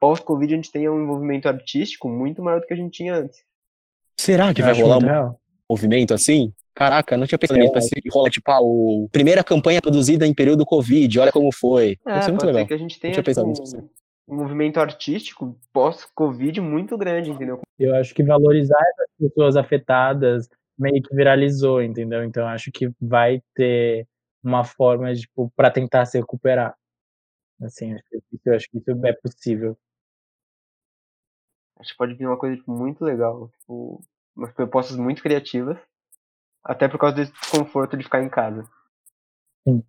pós-Covid 0.00 0.52
a 0.52 0.56
gente 0.56 0.70
tenha 0.70 0.92
um 0.92 1.02
envolvimento 1.02 1.48
artístico 1.48 2.08
muito 2.08 2.42
maior 2.42 2.60
do 2.60 2.66
que 2.66 2.74
a 2.74 2.76
gente 2.76 2.92
tinha 2.92 3.14
antes. 3.16 3.42
Será 4.18 4.54
que 4.54 4.60
Eu 4.60 4.66
vai 4.66 4.80
rolar 4.80 4.98
um 4.98 5.06
real. 5.06 5.40
movimento 5.68 6.14
assim? 6.14 6.52
Caraca, 6.74 7.16
não 7.16 7.26
tinha 7.26 7.38
pensado 7.38 7.60
nisso. 7.60 7.90
Que 7.90 8.08
rola, 8.08 8.30
tipo, 8.30 8.50
ah, 8.50 8.60
o... 8.60 9.08
primeira 9.12 9.44
campanha 9.44 9.80
produzida 9.80 10.26
em 10.26 10.34
período 10.34 10.64
Covid, 10.64 11.20
olha 11.20 11.32
como 11.32 11.52
foi. 11.52 11.98
É, 12.06 12.18
Isso 12.18 12.28
é 12.28 12.32
muito 12.32 12.46
legal. 12.46 12.66
que 12.66 12.74
a 12.74 12.78
gente 12.78 12.98
tenha 12.98 13.12
tinha 13.12 13.22
pensado 13.22 13.52
tipo, 13.52 13.62
nisso, 13.62 13.76
sim. 13.76 13.90
um 14.26 14.36
movimento 14.36 14.80
artístico 14.80 15.58
pós-Covid 15.72 16.60
muito 16.60 16.96
grande, 16.96 17.30
entendeu? 17.30 17.60
Eu 17.78 17.94
acho 17.96 18.14
que 18.14 18.22
valorizar 18.22 18.80
essas 18.80 19.06
pessoas 19.18 19.56
afetadas 19.56 20.48
meio 20.78 21.02
que 21.02 21.14
viralizou, 21.14 21.82
entendeu? 21.82 22.24
Então 22.24 22.46
acho 22.48 22.72
que 22.72 22.90
vai 23.00 23.42
ter 23.54 24.06
uma 24.42 24.64
forma, 24.64 25.14
tipo, 25.14 25.52
para 25.54 25.70
tentar 25.70 26.06
se 26.06 26.18
recuperar. 26.18 26.74
Assim, 27.60 27.92
acho 27.94 28.02
que- 28.10 28.40
eu 28.44 28.54
acho 28.54 28.68
que 28.68 28.78
isso 28.78 29.06
é 29.06 29.12
possível. 29.12 29.76
Acho 31.78 31.90
que 31.92 31.98
pode 31.98 32.14
vir 32.14 32.26
uma 32.26 32.38
coisa 32.38 32.56
tipo, 32.56 32.72
muito 32.72 33.04
legal, 33.04 33.48
tipo, 33.58 34.00
umas 34.36 34.52
propostas 34.52 34.96
muito 34.96 35.22
criativas, 35.22 35.78
até 36.64 36.88
por 36.88 36.98
causa 36.98 37.16
desse 37.16 37.32
desconforto 37.32 37.96
de 37.96 38.04
ficar 38.04 38.22
em 38.22 38.28
casa. 38.28 38.68
Sim. 39.66 39.82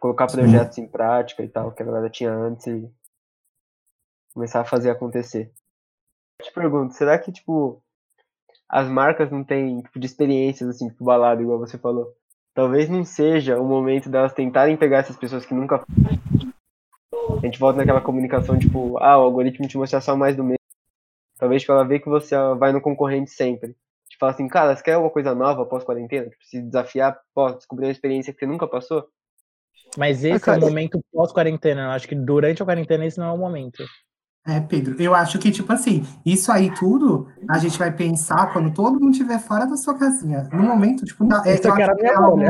Colocar 0.00 0.26
projetos 0.26 0.78
em 0.78 0.88
prática 0.88 1.42
e 1.42 1.48
tal, 1.48 1.72
que 1.72 1.82
a 1.82 1.86
galera 1.86 2.08
tinha 2.08 2.32
antes 2.32 2.66
e 2.66 2.90
começar 4.32 4.60
a 4.60 4.64
fazer 4.64 4.90
acontecer. 4.90 5.52
Eu 6.40 6.46
te 6.46 6.52
pergunto, 6.52 6.94
será 6.94 7.18
que, 7.18 7.30
tipo, 7.30 7.82
as 8.68 8.88
marcas 8.88 9.30
não 9.30 9.44
têm, 9.44 9.82
tipo, 9.82 10.00
de 10.00 10.06
experiências, 10.06 10.68
assim, 10.68 10.88
tipo, 10.88 11.04
balada, 11.04 11.42
igual 11.42 11.58
você 11.58 11.78
falou? 11.78 12.16
Talvez 12.54 12.88
não 12.88 13.04
seja 13.04 13.60
o 13.60 13.64
momento 13.64 14.08
delas 14.08 14.32
tentarem 14.32 14.76
pegar 14.76 14.98
essas 14.98 15.16
pessoas 15.16 15.44
que 15.44 15.54
nunca... 15.54 15.84
A 17.38 17.46
gente 17.46 17.58
volta 17.58 17.78
naquela 17.78 18.00
comunicação, 18.00 18.58
tipo, 18.58 18.96
ah, 18.98 19.18
o 19.18 19.22
algoritmo 19.22 19.68
te 19.68 19.76
mostra 19.76 20.00
só 20.00 20.16
mais 20.16 20.34
do 20.34 20.42
mesmo. 20.42 20.58
Talvez 21.36 21.62
tipo, 21.62 21.72
ela 21.72 21.86
vê 21.86 21.98
que 21.98 22.08
você 22.08 22.34
vai 22.58 22.72
no 22.72 22.80
concorrente 22.80 23.30
sempre. 23.30 23.76
Te 24.14 24.18
fala 24.18 24.30
assim, 24.30 24.46
cara, 24.46 24.76
você 24.76 24.82
quer 24.82 24.92
alguma 24.92 25.10
coisa 25.12 25.34
nova 25.34 25.66
pós-quarentena? 25.66 26.30
Tipo, 26.30 26.44
se 26.44 26.62
desafiar, 26.62 27.18
pô, 27.34 27.50
descobrir 27.50 27.86
uma 27.86 27.90
experiência 27.92 28.32
que 28.32 28.38
você 28.38 28.46
nunca 28.46 28.64
passou? 28.68 29.04
Mas 29.98 30.22
esse 30.22 30.36
é 30.36 30.38
cara, 30.38 30.58
o 30.58 30.60
momento 30.60 31.00
pós-quarentena. 31.12 31.86
Eu 31.86 31.90
acho 31.90 32.06
que 32.06 32.14
durante 32.14 32.62
a 32.62 32.64
quarentena 32.64 33.04
esse 33.04 33.18
não 33.18 33.26
é 33.26 33.32
o 33.32 33.38
momento. 33.38 33.84
É, 34.46 34.60
Pedro, 34.60 35.02
eu 35.02 35.16
acho 35.16 35.36
que, 35.40 35.50
tipo 35.50 35.72
assim, 35.72 36.04
isso 36.24 36.52
aí 36.52 36.72
tudo 36.74 37.26
a 37.50 37.58
gente 37.58 37.76
vai 37.76 37.90
pensar 37.90 38.52
quando 38.52 38.72
todo 38.72 39.00
mundo 39.00 39.10
estiver 39.10 39.40
fora 39.40 39.66
da 39.66 39.76
sua 39.76 39.98
casinha. 39.98 40.48
No 40.52 40.62
momento, 40.62 41.04
tipo, 41.04 41.24
na- 41.24 41.42
é, 41.44 41.56
eu 41.56 41.74
minha 41.74 42.12
é 42.12 42.14
algo 42.14 42.40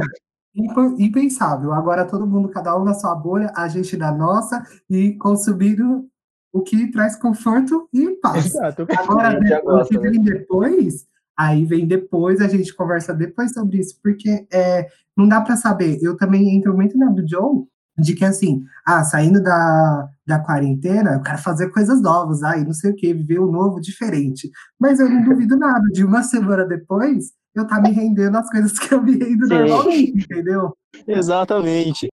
impensável. 0.98 1.72
Agora 1.72 2.04
todo 2.04 2.26
mundo, 2.26 2.50
cada 2.50 2.76
um 2.78 2.84
na 2.84 2.92
sua 2.92 3.14
bolha, 3.14 3.50
a 3.56 3.68
gente 3.68 3.96
na 3.96 4.12
nossa, 4.12 4.62
e 4.90 5.16
consumindo 5.16 6.06
o 6.52 6.60
que 6.62 6.90
traz 6.90 7.16
conforto 7.16 7.88
e 7.90 8.10
paz. 8.16 8.46
Exato. 8.46 8.86
Agora, 8.98 9.40
depois, 9.40 9.88
né? 9.90 9.98
vem 9.98 10.20
depois, 10.22 11.06
aí 11.36 11.64
vem 11.64 11.86
depois, 11.86 12.40
a 12.40 12.48
gente 12.48 12.74
conversa 12.74 13.12
depois 13.14 13.52
sobre 13.52 13.78
isso, 13.78 13.98
porque 14.02 14.46
é, 14.52 14.88
não 15.16 15.28
dá 15.28 15.40
para 15.40 15.56
saber. 15.56 15.98
Eu 16.02 16.16
também 16.16 16.56
entro 16.56 16.74
muito 16.74 16.96
na 16.96 17.10
do 17.10 17.26
Joe, 17.28 17.64
de 17.98 18.14
que 18.14 18.24
assim, 18.24 18.64
ah, 18.86 19.04
saindo 19.04 19.42
da, 19.42 20.08
da 20.26 20.38
quarentena, 20.38 21.14
eu 21.14 21.22
quero 21.22 21.38
fazer 21.38 21.70
coisas 21.70 22.00
novas, 22.02 22.42
aí 22.42 22.64
não 22.64 22.72
sei 22.72 22.90
o 22.90 22.96
que, 22.96 23.14
viver 23.14 23.38
o 23.38 23.50
novo 23.50 23.80
diferente. 23.80 24.50
Mas 24.78 25.00
eu 25.00 25.08
não 25.08 25.22
duvido 25.24 25.56
nada, 25.56 25.86
de 25.92 26.04
uma 26.04 26.22
semana 26.22 26.64
depois, 26.64 27.32
eu 27.54 27.66
tá 27.66 27.80
me 27.80 27.90
rendendo 27.90 28.36
as 28.36 28.50
coisas 28.50 28.78
que 28.78 28.92
eu 28.92 29.02
me 29.02 29.12
rendo 29.12 29.46
Sim. 29.46 29.54
normalmente, 29.54 30.24
entendeu? 30.24 30.76
Exatamente. 31.06 32.08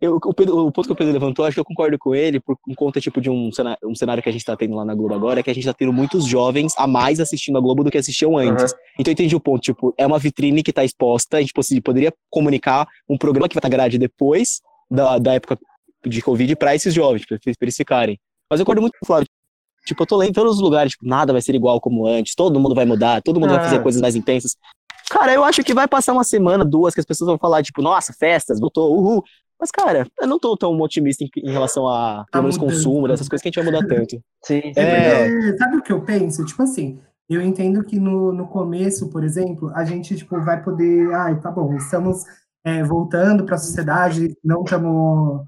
Eu, 0.00 0.16
o, 0.24 0.32
Pedro- 0.32 0.66
o 0.66 0.70
ponto 0.70 0.86
que 0.86 0.92
o 0.92 0.96
Pedro 0.96 1.12
levantou, 1.12 1.44
acho 1.44 1.54
que 1.54 1.60
eu 1.60 1.64
concordo 1.64 1.98
com 1.98 2.14
ele, 2.14 2.38
por 2.38 2.56
conta 2.76 3.00
tipo, 3.00 3.20
de 3.20 3.28
um 3.28 3.50
cenário, 3.50 3.78
um 3.84 3.94
cenário 3.96 4.22
que 4.22 4.28
a 4.28 4.32
gente 4.32 4.42
está 4.42 4.56
tendo 4.56 4.76
lá 4.76 4.84
na 4.84 4.94
Globo 4.94 5.12
agora, 5.14 5.40
é 5.40 5.42
que 5.42 5.50
a 5.50 5.52
gente 5.52 5.64
está 5.64 5.74
tendo 5.74 5.92
muitos 5.92 6.24
jovens 6.24 6.72
a 6.78 6.86
mais 6.86 7.18
assistindo 7.18 7.58
a 7.58 7.60
Globo 7.60 7.82
do 7.82 7.90
que 7.90 7.98
assistiam 7.98 8.36
antes. 8.38 8.72
Então 8.98 9.10
eu 9.10 9.12
entendi 9.12 9.34
o 9.34 9.40
ponto, 9.40 9.60
tipo, 9.60 9.92
é 9.98 10.06
uma 10.06 10.18
vitrine 10.18 10.62
que 10.62 10.70
está 10.70 10.84
exposta, 10.84 11.38
a 11.38 11.40
gente 11.40 11.52
possi- 11.52 11.80
poderia 11.80 12.12
comunicar 12.30 12.86
um 13.08 13.18
programa 13.18 13.48
que 13.48 13.54
vai 13.56 13.58
estar 13.58 13.68
grade 13.68 13.98
depois 13.98 14.60
da, 14.88 15.18
da 15.18 15.34
época 15.34 15.58
de 16.06 16.22
Covid 16.22 16.54
para 16.54 16.76
esses 16.76 16.94
jovens, 16.94 17.26
para 17.26 17.38
eles 17.60 17.76
ficarem. 17.76 18.20
Mas 18.48 18.60
eu 18.60 18.64
concordo 18.64 18.82
muito 18.82 18.92
com 19.00 19.04
o 19.04 19.06
Flávio. 19.06 19.26
Tipo, 19.84 20.02
eu 20.02 20.06
tô 20.06 20.16
lendo 20.16 20.30
em 20.30 20.32
todos 20.32 20.54
os 20.56 20.60
lugares, 20.60 20.92
tipo, 20.92 21.06
nada 21.08 21.32
vai 21.32 21.42
ser 21.42 21.56
igual 21.56 21.80
como 21.80 22.06
antes, 22.06 22.36
todo 22.36 22.60
mundo 22.60 22.74
vai 22.74 22.84
mudar, 22.84 23.20
todo 23.20 23.40
mundo 23.40 23.50
vai 23.50 23.64
fazer 23.64 23.76
Ah. 23.78 23.82
coisas 23.82 24.00
mais 24.00 24.14
intensas. 24.14 24.54
Cara, 25.10 25.32
eu 25.34 25.42
acho 25.42 25.64
que 25.64 25.74
vai 25.74 25.88
passar 25.88 26.12
uma 26.12 26.22
semana, 26.24 26.64
duas, 26.64 26.94
que 26.94 27.00
as 27.00 27.06
pessoas 27.06 27.26
vão 27.28 27.38
falar, 27.38 27.62
tipo, 27.64 27.80
nossa, 27.82 28.12
festas, 28.12 28.60
voltou, 28.60 28.94
uhul. 28.94 29.24
Mas, 29.60 29.70
cara, 29.70 30.06
eu 30.20 30.26
não 30.26 30.38
tô 30.38 30.56
tão 30.56 30.78
otimista 30.80 31.24
em, 31.24 31.30
em 31.36 31.50
relação 31.50 31.86
a, 31.88 32.24
pelo 32.30 32.44
menos, 32.44 32.56
consumo, 32.56 33.08
dessas 33.08 33.28
coisas 33.28 33.42
que 33.42 33.48
a 33.48 33.50
gente 33.50 33.62
vai 33.62 33.72
mudar 33.72 33.86
tanto. 33.86 34.16
Sim, 34.44 34.60
sim. 34.62 34.72
É. 34.76 35.28
Porque, 35.28 35.58
sabe 35.58 35.76
o 35.76 35.82
que 35.82 35.92
eu 35.92 36.00
penso? 36.02 36.44
Tipo 36.44 36.62
assim, 36.62 37.00
eu 37.28 37.42
entendo 37.42 37.84
que 37.84 37.98
no, 37.98 38.32
no 38.32 38.46
começo, 38.46 39.10
por 39.10 39.24
exemplo, 39.24 39.70
a 39.74 39.84
gente 39.84 40.16
tipo, 40.16 40.40
vai 40.40 40.62
poder. 40.62 41.12
Ai, 41.12 41.40
tá 41.40 41.50
bom, 41.50 41.74
estamos 41.76 42.24
é, 42.64 42.82
voltando 42.84 43.44
para 43.44 43.56
a 43.56 43.58
sociedade, 43.58 44.34
não 44.44 44.62
estamos. 44.62 45.44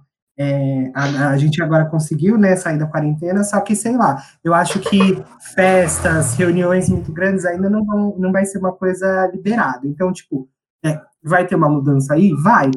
a, 0.94 1.30
a 1.30 1.36
gente 1.36 1.62
agora 1.62 1.86
conseguiu 1.86 2.36
né, 2.36 2.56
sair 2.56 2.78
da 2.78 2.86
quarentena, 2.86 3.44
só 3.44 3.60
que 3.60 3.76
sei 3.76 3.96
lá, 3.96 4.22
eu 4.42 4.52
acho 4.52 4.80
que 4.80 5.22
festas, 5.54 6.34
reuniões 6.34 6.88
muito 6.88 7.12
grandes 7.12 7.44
ainda 7.44 7.70
não, 7.70 7.84
vão, 7.84 8.16
não 8.18 8.32
vai 8.32 8.44
ser 8.44 8.58
uma 8.58 8.72
coisa 8.72 9.30
liberada. 9.32 9.86
Então, 9.86 10.12
tipo, 10.12 10.48
é, 10.84 11.00
vai 11.22 11.46
ter 11.46 11.54
uma 11.54 11.68
mudança 11.68 12.14
aí? 12.14 12.32
Vai. 12.34 12.70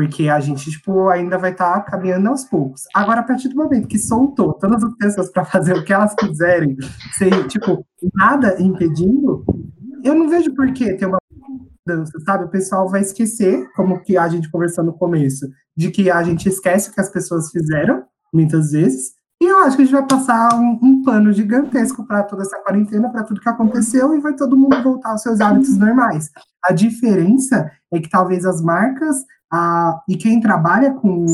Porque 0.00 0.30
a 0.30 0.40
gente, 0.40 0.70
tipo, 0.70 1.10
ainda 1.10 1.36
vai 1.36 1.52
estar 1.52 1.78
caminhando 1.84 2.30
aos 2.30 2.42
poucos. 2.42 2.84
Agora, 2.94 3.20
a 3.20 3.22
partir 3.22 3.50
do 3.50 3.54
momento 3.54 3.86
que 3.86 3.98
soltou 3.98 4.54
todas 4.54 4.82
as 4.82 4.94
pessoas 4.94 5.30
para 5.30 5.44
fazer 5.44 5.74
o 5.76 5.84
que 5.84 5.92
elas 5.92 6.14
quiserem, 6.14 6.74
sem, 7.12 7.30
tipo, 7.48 7.84
nada 8.14 8.56
impedindo, 8.58 9.44
eu 10.02 10.14
não 10.14 10.26
vejo 10.26 10.54
por 10.54 10.72
que 10.72 10.94
ter 10.94 11.04
uma 11.04 11.18
mudança, 11.86 12.18
sabe? 12.24 12.44
O 12.44 12.48
pessoal 12.48 12.88
vai 12.88 13.02
esquecer, 13.02 13.70
como 13.76 14.00
que 14.00 14.16
a 14.16 14.26
gente 14.26 14.50
conversou 14.50 14.82
no 14.82 14.94
começo, 14.94 15.46
de 15.76 15.90
que 15.90 16.10
a 16.10 16.22
gente 16.22 16.48
esquece 16.48 16.88
o 16.88 16.94
que 16.94 17.00
as 17.02 17.10
pessoas 17.10 17.50
fizeram, 17.50 18.02
muitas 18.32 18.72
vezes, 18.72 19.12
e 19.42 19.44
eu 19.44 19.58
acho 19.58 19.76
que 19.76 19.82
a 19.82 19.84
gente 19.84 19.94
vai 19.94 20.06
passar 20.06 20.54
um, 20.54 20.78
um 20.82 21.02
pano 21.02 21.30
gigantesco 21.30 22.06
para 22.06 22.22
toda 22.22 22.40
essa 22.40 22.58
quarentena, 22.62 23.10
para 23.10 23.24
tudo 23.24 23.40
que 23.40 23.48
aconteceu, 23.50 24.14
e 24.14 24.20
vai 24.20 24.34
todo 24.34 24.56
mundo 24.56 24.82
voltar 24.82 25.10
aos 25.10 25.20
seus 25.20 25.42
hábitos 25.42 25.76
normais. 25.76 26.30
A 26.64 26.72
diferença 26.72 27.70
é 27.92 28.00
que 28.00 28.08
talvez 28.08 28.46
as 28.46 28.62
marcas 28.62 29.24
a, 29.50 30.02
e 30.08 30.16
quem 30.16 30.40
trabalha 30.40 30.92
com, 30.94 31.26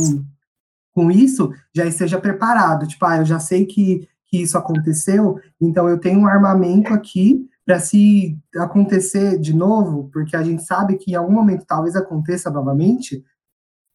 com 0.92 1.10
isso 1.10 1.52
já 1.74 1.84
esteja 1.84 2.20
preparado. 2.20 2.86
Tipo, 2.86 3.04
ah, 3.04 3.18
eu 3.18 3.24
já 3.24 3.38
sei 3.38 3.66
que, 3.66 4.08
que 4.26 4.42
isso 4.42 4.56
aconteceu, 4.56 5.38
então 5.60 5.88
eu 5.88 5.98
tenho 5.98 6.20
um 6.20 6.26
armamento 6.26 6.92
aqui 6.94 7.48
para 7.66 7.80
se 7.80 8.38
acontecer 8.56 9.38
de 9.38 9.52
novo, 9.52 10.08
porque 10.12 10.36
a 10.36 10.42
gente 10.42 10.62
sabe 10.62 10.96
que 10.96 11.10
em 11.10 11.14
algum 11.16 11.32
momento 11.32 11.64
talvez 11.66 11.96
aconteça 11.96 12.48
novamente. 12.48 13.24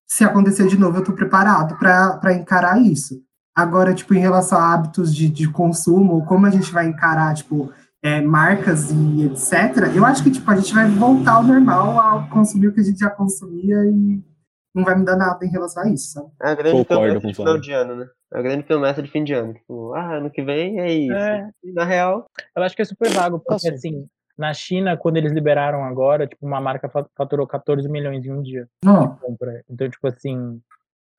Se 0.06 0.26
acontecer 0.26 0.68
de 0.68 0.78
novo, 0.78 0.98
eu 0.98 1.02
estou 1.02 1.16
preparado 1.16 1.78
para 1.78 2.34
encarar 2.34 2.82
isso. 2.82 3.24
Agora, 3.56 3.94
tipo, 3.94 4.14
em 4.14 4.20
relação 4.20 4.58
a 4.58 4.74
hábitos 4.74 5.16
de, 5.16 5.30
de 5.30 5.50
consumo, 5.50 6.26
como 6.26 6.46
a 6.46 6.50
gente 6.50 6.72
vai 6.72 6.88
encarar, 6.88 7.34
tipo, 7.34 7.72
é, 8.04 8.20
marcas 8.22 8.92
e 8.92 9.26
etc., 9.26 9.96
eu 9.96 10.06
acho 10.06 10.24
que, 10.24 10.32
tipo, 10.32 10.50
a 10.50 10.56
gente 10.56 10.74
vai 10.74 10.88
voltar 10.90 11.34
ao 11.34 11.44
normal, 11.44 12.00
ao 12.00 12.28
consumir 12.30 12.68
o 12.68 12.74
que 12.74 12.82
a 12.82 12.84
gente 12.84 13.00
já 13.00 13.10
consumia 13.10 13.76
e 13.86 14.22
não 14.74 14.84
vai 14.84 14.96
mudar 14.96 15.16
nada 15.18 15.46
em 15.46 15.50
relação 15.50 15.84
a 15.84 15.90
isso, 15.90 16.14
sabe? 16.14 16.32
É 16.42 16.50
a 16.50 16.56
grande 16.56 16.72
Concordo 16.72 17.20
promessa 17.20 17.22
com 17.22 17.28
o 17.28 17.32
de 17.32 17.36
final 17.36 17.58
de 17.60 17.72
ano, 17.74 17.96
né? 17.98 18.08
É 18.34 18.40
a 18.40 18.42
grande 18.42 18.64
promessa 18.64 19.04
de 19.04 19.12
fim 19.12 19.24
de 19.24 19.34
ano. 19.34 19.54
Tipo, 19.54 19.94
ah, 19.94 20.16
ano 20.16 20.32
que 20.32 20.42
vem 20.42 20.80
é 20.80 20.92
isso. 20.94 21.14
É. 21.14 21.50
E 21.64 21.72
na 21.74 21.84
real, 21.84 22.26
Eu 22.56 22.64
acho 22.64 22.76
que 22.76 22.82
é 22.82 22.86
super 22.86 23.10
vago, 23.10 23.40
porque 23.40 23.54
Nossa. 23.54 23.74
assim, 23.74 24.08
Na 24.38 24.54
China, 24.54 24.98
quando 24.98 25.18
eles 25.18 25.34
liberaram 25.34 25.84
agora, 25.84 26.26
tipo, 26.26 26.46
uma 26.46 26.62
marca 26.62 26.90
faturou 27.16 27.46
14 27.46 27.88
milhões 27.90 28.26
em 28.26 28.32
um 28.32 28.42
dia 28.42 28.68
Não. 28.84 29.14
de 29.14 29.20
compra. 29.20 29.62
Então, 29.70 29.90
tipo 29.90 30.08
assim, 30.08 30.60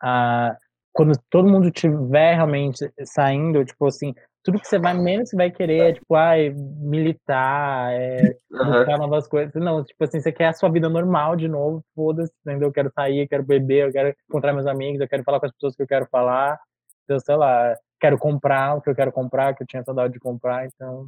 a, 0.02 0.56
quando 0.92 1.12
todo 1.30 1.48
mundo 1.48 1.70
tiver 1.70 2.34
realmente 2.34 2.90
saindo, 3.04 3.64
tipo 3.64 3.86
assim, 3.86 4.14
tudo 4.42 4.58
que 4.58 4.66
você 4.66 4.78
vai 4.78 4.92
menos 4.94 5.30
você 5.30 5.36
vai 5.36 5.50
querer 5.50 5.78
é, 5.78 5.92
tipo, 5.92 6.14
ai, 6.14 6.50
militar, 6.50 7.92
é, 7.92 8.36
buscar 8.50 8.98
novas 8.98 9.26
coisas. 9.28 9.54
Não, 9.54 9.84
tipo 9.84 10.02
assim, 10.04 10.20
você 10.20 10.32
quer 10.32 10.46
a 10.48 10.52
sua 10.52 10.68
vida 10.68 10.88
normal 10.88 11.36
de 11.36 11.48
novo, 11.48 11.82
foda-se, 11.94 12.32
entendeu? 12.44 12.68
Eu 12.68 12.72
quero 12.72 12.90
sair, 12.92 13.20
eu 13.20 13.28
quero 13.28 13.44
beber, 13.44 13.86
eu 13.86 13.92
quero 13.92 14.14
encontrar 14.28 14.52
meus 14.52 14.66
amigos, 14.66 15.00
eu 15.00 15.08
quero 15.08 15.22
falar 15.22 15.40
com 15.40 15.46
as 15.46 15.52
pessoas 15.52 15.76
que 15.76 15.82
eu 15.82 15.86
quero 15.86 16.06
falar. 16.10 16.58
Então, 17.04 17.18
sei 17.20 17.36
lá, 17.36 17.74
quero 18.00 18.18
comprar 18.18 18.76
o 18.76 18.82
que 18.82 18.90
eu 18.90 18.94
quero 18.94 19.12
comprar, 19.12 19.54
que 19.54 19.62
eu 19.62 19.66
tinha 19.66 19.82
saudade 19.84 20.12
de 20.12 20.20
comprar, 20.20 20.66
então... 20.66 21.06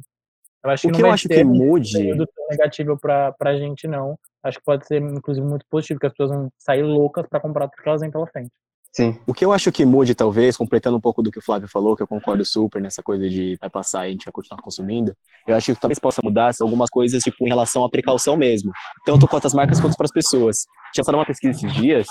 Eu 0.63 0.71
acho 0.71 0.87
O 0.87 0.91
que, 0.91 0.95
que 0.95 1.01
não 1.01 1.07
eu 1.07 1.11
vai 1.11 1.13
acho 1.13 1.27
ser 1.27 1.35
que 1.35 1.43
um 1.43 1.53
mude. 1.53 2.17
tão 2.17 2.47
negativo 2.49 2.97
pra, 2.99 3.31
pra 3.33 3.55
gente, 3.55 3.87
não. 3.87 4.17
Acho 4.41 4.57
que 4.57 4.65
pode 4.65 4.87
ser, 4.87 4.99
inclusive, 4.99 5.45
muito 5.45 5.63
positivo, 5.69 5.99
que 5.99 6.07
as 6.07 6.11
pessoas 6.11 6.31
vão 6.31 6.49
sair 6.57 6.81
loucas 6.81 7.27
pra 7.27 7.39
comprar 7.39 7.67
tudo 7.67 7.83
que 7.83 7.87
elas 7.87 8.01
vêm 8.01 8.09
pela 8.09 8.25
frente. 8.25 8.51
Sim. 8.95 9.19
O 9.27 9.33
que 9.33 9.43
eu 9.43 9.51
acho 9.51 9.73
que 9.73 9.83
mude, 9.83 10.15
talvez, 10.15 10.55
completando 10.55 10.95
um 10.95 11.01
pouco 11.01 11.21
do 11.21 11.29
que 11.29 11.37
o 11.37 11.41
Flávio 11.41 11.67
falou, 11.67 11.97
que 11.97 12.03
eu 12.03 12.07
concordo 12.07 12.45
super 12.45 12.81
nessa 12.81 13.03
coisa 13.03 13.29
de 13.29 13.57
vai 13.59 13.69
passar 13.69 14.05
e 14.05 14.07
a 14.07 14.11
gente 14.11 14.23
vai 14.23 14.31
continuar 14.31 14.61
consumindo, 14.61 15.13
eu 15.45 15.53
acho 15.53 15.73
que 15.73 15.81
talvez 15.81 15.99
possa 15.99 16.21
mudar 16.23 16.53
algumas 16.61 16.89
coisas, 16.89 17.21
tipo, 17.21 17.45
em 17.45 17.49
relação 17.49 17.83
à 17.83 17.89
precaução 17.89 18.37
mesmo. 18.37 18.71
Tanto 19.05 19.27
quanto 19.27 19.47
as 19.47 19.53
marcas 19.53 19.81
quanto 19.81 19.97
para 19.97 20.05
as 20.05 20.13
pessoas. 20.13 20.59
Tinha 20.93 21.03
só 21.03 21.11
uma 21.11 21.25
pesquisa 21.25 21.57
esses 21.57 21.73
dias 21.73 22.07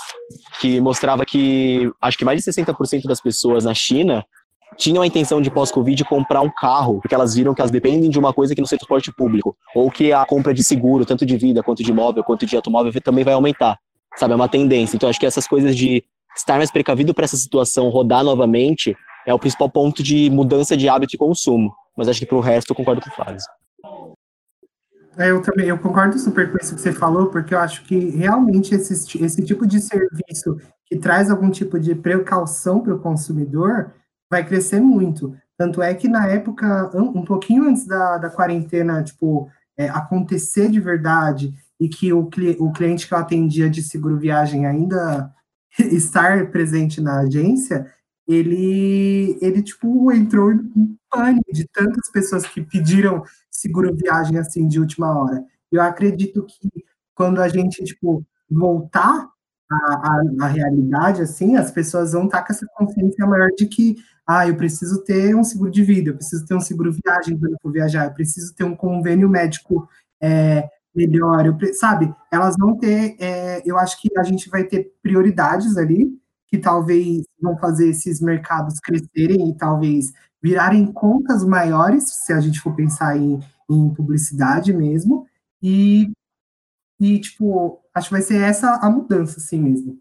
que 0.61 0.79
mostrava 0.79 1.25
que 1.25 1.91
acho 1.99 2.19
que 2.19 2.23
mais 2.23 2.43
de 2.43 2.51
60% 2.51 3.07
das 3.07 3.19
pessoas 3.19 3.65
na 3.65 3.73
China 3.73 4.23
tinham 4.77 5.01
a 5.01 5.07
intenção 5.07 5.41
de 5.41 5.49
pós-Covid 5.49 6.03
comprar 6.03 6.41
um 6.41 6.51
carro, 6.51 7.01
porque 7.01 7.15
elas 7.15 7.33
viram 7.33 7.55
que 7.55 7.61
elas 7.61 7.71
dependem 7.71 8.11
de 8.11 8.19
uma 8.19 8.31
coisa 8.31 8.53
que 8.53 8.61
não 8.61 8.67
seja 8.67 8.77
transporte 8.77 9.11
público, 9.11 9.57
ou 9.73 9.89
que 9.89 10.13
a 10.13 10.23
compra 10.23 10.53
de 10.53 10.63
seguro, 10.63 11.03
tanto 11.03 11.25
de 11.25 11.35
vida, 11.35 11.63
quanto 11.63 11.81
de 11.81 11.89
imóvel, 11.89 12.23
quanto 12.23 12.45
de 12.45 12.55
automóvel, 12.55 12.93
também 13.01 13.23
vai 13.23 13.33
aumentar, 13.33 13.79
sabe? 14.17 14.33
É 14.33 14.35
uma 14.35 14.47
tendência. 14.47 14.95
Então, 14.95 15.09
acho 15.09 15.19
que 15.19 15.25
essas 15.25 15.47
coisas 15.47 15.75
de 15.75 16.03
estar 16.35 16.57
mais 16.57 16.71
precavido 16.71 17.13
para 17.13 17.25
essa 17.25 17.37
situação 17.37 17.89
rodar 17.89 18.23
novamente 18.23 18.95
é 19.25 19.33
o 19.33 19.39
principal 19.39 19.69
ponto 19.69 20.03
de 20.03 20.29
mudança 20.29 20.77
de 20.77 20.87
hábito 20.87 21.11
de 21.11 21.17
consumo. 21.17 21.73
Mas 21.97 22.07
acho 22.07 22.19
que 22.19 22.25
pro 22.25 22.39
resto 22.39 22.71
eu 22.71 22.75
concordo 22.75 23.01
com 23.01 23.09
o 23.09 23.13
Flávio. 23.13 23.37
É, 25.17 25.31
Eu 25.31 25.41
também, 25.41 25.67
eu 25.67 25.77
concordo 25.77 26.19
super 26.19 26.51
com 26.51 26.57
isso 26.57 26.75
que 26.75 26.81
você 26.81 26.91
falou, 26.91 27.27
porque 27.27 27.53
eu 27.53 27.59
acho 27.59 27.83
que 27.83 28.09
realmente 28.09 28.75
esse, 28.75 29.23
esse 29.23 29.43
tipo 29.43 29.65
de 29.65 29.79
serviço 29.79 30.57
que 30.85 30.97
traz 30.97 31.31
algum 31.31 31.49
tipo 31.49 31.79
de 31.79 31.95
precaução 31.95 32.81
para 32.81 32.93
o 32.93 32.99
consumidor 32.99 33.93
vai 34.29 34.45
crescer 34.45 34.79
muito. 34.79 35.35
Tanto 35.57 35.81
é 35.81 35.93
que 35.93 36.09
na 36.09 36.27
época, 36.27 36.91
um 36.93 37.23
pouquinho 37.23 37.63
antes 37.69 37.87
da, 37.87 38.17
da 38.17 38.29
quarentena, 38.29 39.01
tipo, 39.01 39.49
é, 39.77 39.87
acontecer 39.89 40.69
de 40.69 40.81
verdade 40.81 41.53
e 41.79 41.87
que 41.87 42.11
o, 42.11 42.29
o 42.59 42.71
cliente 42.71 43.07
que 43.07 43.13
eu 43.13 43.17
atendia 43.17 43.69
de 43.69 43.81
seguro 43.81 44.17
viagem 44.17 44.65
ainda 44.65 45.31
estar 45.91 46.51
presente 46.51 47.01
na 47.01 47.21
agência, 47.21 47.85
ele, 48.27 49.37
ele 49.41 49.61
tipo, 49.61 50.11
entrou 50.11 50.51
em 50.51 50.97
pânico 51.09 51.53
de 51.53 51.67
tantas 51.67 52.09
pessoas 52.11 52.45
que 52.45 52.61
pediram 52.61 53.23
seguro 53.51 53.95
viagem 53.95 54.37
assim 54.37 54.67
de 54.67 54.79
última 54.79 55.17
hora. 55.17 55.43
Eu 55.71 55.81
acredito 55.81 56.45
que 56.45 56.69
quando 57.13 57.41
a 57.41 57.47
gente 57.47 57.83
tipo 57.83 58.25
voltar 58.49 59.29
à, 59.71 59.75
à, 59.75 60.21
à 60.41 60.47
realidade 60.47 61.21
assim, 61.21 61.55
as 61.55 61.71
pessoas 61.71 62.13
vão 62.13 62.25
estar 62.25 62.43
com 62.43 62.53
essa 62.53 62.65
consciência 62.75 63.25
maior 63.25 63.49
de 63.57 63.65
que 63.67 63.95
ah, 64.27 64.47
eu 64.47 64.55
preciso 64.55 65.03
ter 65.03 65.35
um 65.35 65.43
seguro 65.43 65.69
de 65.69 65.83
vida, 65.83 66.09
eu 66.09 66.15
preciso 66.15 66.45
ter 66.45 66.55
um 66.55 66.59
seguro 66.59 66.91
viagem 66.91 67.37
quando 67.37 67.53
eu 67.53 67.59
for 67.61 67.71
viajar, 67.71 68.05
eu 68.05 68.13
preciso 68.13 68.55
ter 68.55 68.63
um 68.63 68.75
convênio 68.75 69.29
médico 69.29 69.87
é, 70.21 70.67
melhor, 70.95 71.45
eu, 71.45 71.73
sabe? 71.73 72.13
Elas 72.31 72.55
vão 72.57 72.77
ter, 72.77 73.15
é, 73.19 73.61
eu 73.65 73.77
acho 73.77 74.01
que 74.01 74.09
a 74.17 74.23
gente 74.23 74.49
vai 74.49 74.63
ter 74.63 74.93
prioridades 75.01 75.77
ali 75.77 76.17
que 76.47 76.57
talvez 76.57 77.23
vão 77.41 77.57
fazer 77.57 77.89
esses 77.89 78.21
mercados 78.21 78.79
crescerem 78.79 79.49
e 79.49 79.57
talvez 79.57 80.13
virarem 80.41 80.91
contas 80.91 81.43
maiores, 81.43 82.23
se 82.23 82.31
a 82.31 82.39
gente 82.39 82.61
for 82.61 82.75
pensar 82.75 83.17
em, 83.17 83.39
em 83.69 83.93
publicidade 83.93 84.71
mesmo, 84.71 85.27
e, 85.61 86.11
e, 86.99 87.19
tipo, 87.19 87.81
acho 87.93 88.09
que 88.09 88.13
vai 88.13 88.21
ser 88.21 88.41
essa 88.41 88.75
a 88.75 88.89
mudança, 88.89 89.39
assim 89.39 89.59
mesmo. 89.59 89.99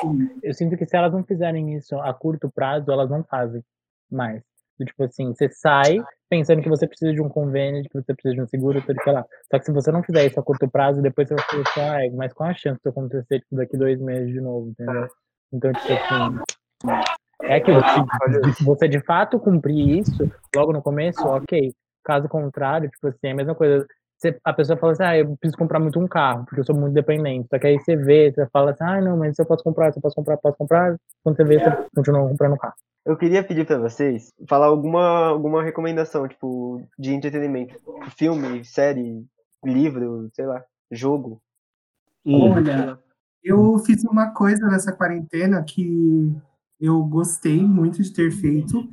Sim. 0.00 0.28
Eu 0.42 0.52
sinto 0.52 0.76
que 0.76 0.86
se 0.86 0.96
elas 0.96 1.12
não 1.12 1.24
fizerem 1.24 1.74
isso 1.74 1.98
a 2.00 2.12
curto 2.12 2.50
prazo, 2.50 2.90
elas 2.90 3.08
não 3.08 3.24
fazem 3.24 3.64
mais. 4.10 4.42
Tipo 4.84 5.04
assim, 5.04 5.34
você 5.34 5.48
sai 5.48 5.98
pensando 6.28 6.60
que 6.62 6.68
você 6.68 6.86
precisa 6.86 7.12
de 7.12 7.22
um 7.22 7.28
convênio, 7.28 7.84
que 7.84 7.94
você 7.94 8.12
precisa 8.12 8.34
de 8.34 8.40
um 8.42 8.46
seguro, 8.46 8.82
tudo 8.82 9.00
sei 9.02 9.12
lá. 9.12 9.24
Só 9.50 9.58
que 9.58 9.64
se 9.64 9.72
você 9.72 9.92
não 9.92 10.02
fizer 10.02 10.26
isso 10.26 10.38
a 10.38 10.42
curto 10.42 10.68
prazo, 10.68 11.00
depois 11.00 11.28
você 11.28 11.34
vai 11.34 11.44
pensar, 11.50 11.90
ai, 11.96 12.10
mas 12.10 12.32
qual 12.32 12.50
a 12.50 12.54
chance 12.54 12.80
de 12.82 12.88
acontecer 12.88 13.40
tipo, 13.40 13.56
daqui 13.56 13.76
dois 13.76 14.00
meses 14.00 14.32
de 14.32 14.40
novo, 14.40 14.68
entendeu? 14.68 15.08
Então, 15.52 15.72
tipo 15.72 15.92
assim, 15.92 16.38
é 17.42 17.56
aquilo, 17.56 17.80
se, 18.54 18.64
você 18.64 18.88
de 18.88 19.00
fato 19.00 19.38
cumprir 19.38 19.98
isso 20.00 20.30
logo 20.54 20.72
no 20.72 20.82
começo, 20.82 21.26
ok. 21.26 21.72
Caso 22.04 22.28
contrário, 22.28 22.88
tipo 22.90 23.08
assim, 23.08 23.18
é 23.28 23.30
a 23.32 23.34
mesma 23.34 23.54
coisa. 23.54 23.86
Você- 24.18 24.38
a 24.44 24.52
pessoa 24.52 24.78
fala 24.78 24.92
assim, 24.92 25.02
ah, 25.04 25.18
eu 25.18 25.36
preciso 25.36 25.58
comprar 25.58 25.78
muito 25.78 25.98
um 25.98 26.08
carro, 26.08 26.44
porque 26.44 26.60
eu 26.60 26.64
sou 26.64 26.74
muito 26.74 26.94
dependente. 26.94 27.48
Só 27.50 27.58
que 27.58 27.66
aí 27.66 27.78
você 27.78 27.96
vê, 27.96 28.32
você 28.32 28.46
fala 28.46 28.70
assim, 28.70 28.84
ah, 28.84 29.00
não, 29.00 29.16
mas 29.16 29.36
se 29.36 29.42
eu 29.42 29.46
posso 29.46 29.62
comprar, 29.62 29.92
se 29.92 29.98
eu 29.98 30.02
posso 30.02 30.14
comprar, 30.14 30.36
posso 30.38 30.56
comprar. 30.56 30.96
Quando 31.22 31.36
você 31.36 31.44
vê, 31.44 31.58
você 31.58 31.70
continua 31.94 32.28
comprando 32.28 32.56
carro. 32.56 32.74
Eu 33.06 33.16
queria 33.16 33.44
pedir 33.44 33.64
pra 33.64 33.78
vocês 33.78 34.34
falar 34.48 34.66
alguma, 34.66 35.28
alguma 35.28 35.62
recomendação, 35.62 36.26
tipo, 36.26 36.82
de 36.98 37.14
entretenimento. 37.14 37.76
Filme, 38.16 38.64
série, 38.64 39.24
livro, 39.64 40.28
sei 40.34 40.44
lá, 40.44 40.64
jogo. 40.90 41.40
Hum. 42.24 42.50
Olha, 42.50 42.98
eu 43.44 43.78
fiz 43.78 44.02
uma 44.02 44.32
coisa 44.32 44.66
nessa 44.66 44.90
quarentena 44.90 45.62
que 45.62 46.34
eu 46.80 47.00
gostei 47.04 47.62
muito 47.62 48.02
de 48.02 48.12
ter 48.12 48.32
feito, 48.32 48.88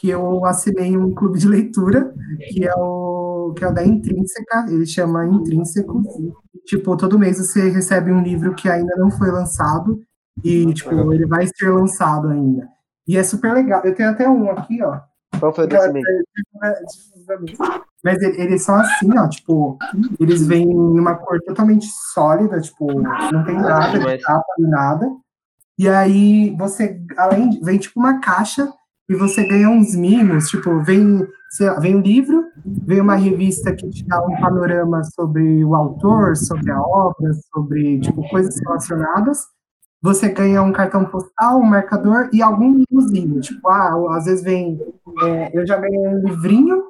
que 0.00 0.08
eu 0.08 0.46
assinei 0.46 0.96
um 0.96 1.14
clube 1.14 1.38
de 1.38 1.46
leitura, 1.46 2.14
que 2.48 2.66
é 2.66 2.74
o, 2.74 3.52
que 3.54 3.62
é 3.62 3.68
o 3.68 3.74
da 3.74 3.84
Intrínseca, 3.84 4.66
ele 4.70 4.86
chama 4.86 5.26
Intrínseco. 5.26 6.02
Tipo, 6.64 6.96
todo 6.96 7.18
mês 7.18 7.36
você 7.36 7.68
recebe 7.68 8.10
um 8.10 8.22
livro 8.22 8.54
que 8.54 8.70
ainda 8.70 8.96
não 8.96 9.10
foi 9.10 9.30
lançado, 9.30 10.02
e, 10.42 10.72
tipo, 10.72 11.12
ele 11.12 11.26
vai 11.26 11.46
ser 11.46 11.68
lançado 11.68 12.28
ainda. 12.28 12.73
E 13.06 13.16
é 13.16 13.22
super 13.22 13.52
legal. 13.52 13.82
Eu 13.84 13.94
tenho 13.94 14.10
até 14.10 14.28
um 14.28 14.50
aqui, 14.50 14.82
ó. 14.82 15.00
Qual 15.38 15.52
foi 15.52 15.64
o 15.64 15.68
desse 15.68 15.92
mês? 15.92 16.04
Mas 18.04 18.22
ele- 18.22 18.40
eles 18.40 18.62
são 18.62 18.74
assim, 18.76 19.18
ó, 19.18 19.28
tipo, 19.28 19.78
eles 20.20 20.46
vêm 20.46 20.66
numa 20.66 21.14
cor 21.14 21.40
totalmente 21.42 21.86
sólida, 22.12 22.60
tipo, 22.60 22.86
não 23.32 23.44
tem 23.44 23.56
nada 23.56 23.98
de 23.98 24.22
capa 24.22 24.44
nem 24.58 24.70
nada. 24.70 25.10
E 25.78 25.88
aí 25.88 26.54
você, 26.56 27.00
além 27.16 27.50
de, 27.50 27.60
vem 27.60 27.78
tipo 27.78 27.98
uma 27.98 28.20
caixa 28.20 28.70
e 29.08 29.14
você 29.16 29.46
ganha 29.46 29.68
uns 29.68 29.94
mimos, 29.96 30.48
tipo, 30.48 30.80
vem, 30.84 31.26
lá, 31.50 31.80
vem 31.80 31.96
um 31.96 32.00
livro, 32.00 32.44
vem 32.64 33.00
uma 33.00 33.16
revista 33.16 33.74
que 33.74 33.88
te 33.90 34.06
dá 34.06 34.24
um 34.24 34.36
panorama 34.40 35.02
sobre 35.02 35.64
o 35.64 35.74
autor, 35.74 36.36
sobre 36.36 36.70
a 36.70 36.80
obra, 36.80 37.32
sobre, 37.52 38.00
tipo, 38.00 38.26
coisas 38.28 38.54
relacionadas. 38.64 39.38
Você 40.04 40.28
ganha 40.28 40.62
um 40.62 40.70
cartão 40.70 41.06
postal, 41.06 41.58
um 41.60 41.64
marcador 41.64 42.28
e 42.30 42.42
algum 42.42 42.84
mimozinho. 42.90 43.40
Tipo, 43.40 43.66
ah, 43.70 44.16
às 44.18 44.26
vezes 44.26 44.44
vem. 44.44 44.78
é, 45.22 45.58
eu 45.58 45.66
já 45.66 45.78
ganhei 45.78 45.98
um 45.98 46.18
livrinho, 46.18 46.84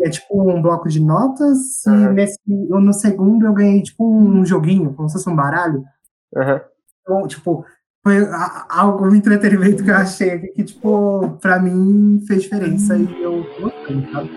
é 0.00 0.10
tipo 0.10 0.42
um 0.50 0.60
bloco 0.60 0.88
de 0.88 0.98
notas, 0.98 1.86
Aham. 1.86 2.10
e 2.10 2.14
nesse, 2.14 2.38
no 2.48 2.92
segundo 2.92 3.46
eu 3.46 3.52
ganhei 3.52 3.80
tipo 3.80 4.04
um 4.12 4.44
joguinho, 4.44 4.92
como 4.92 5.08
se 5.08 5.12
fosse 5.18 5.28
um 5.30 5.36
baralho. 5.36 5.84
Aham. 6.36 6.60
Então, 7.02 7.28
tipo, 7.28 7.64
foi 8.02 8.24
a- 8.24 8.66
algo, 8.68 9.06
um 9.06 9.14
entretenimento 9.14 9.84
que 9.84 9.90
eu 9.90 9.94
achei 9.96 10.30
aqui 10.32 10.48
que, 10.48 10.64
tipo, 10.64 11.38
pra 11.40 11.60
mim 11.60 12.24
fez 12.26 12.42
diferença 12.42 12.96
e 12.98 13.22
eu 13.22 13.46
gostei, 13.60 14.12
sabe? 14.12 14.30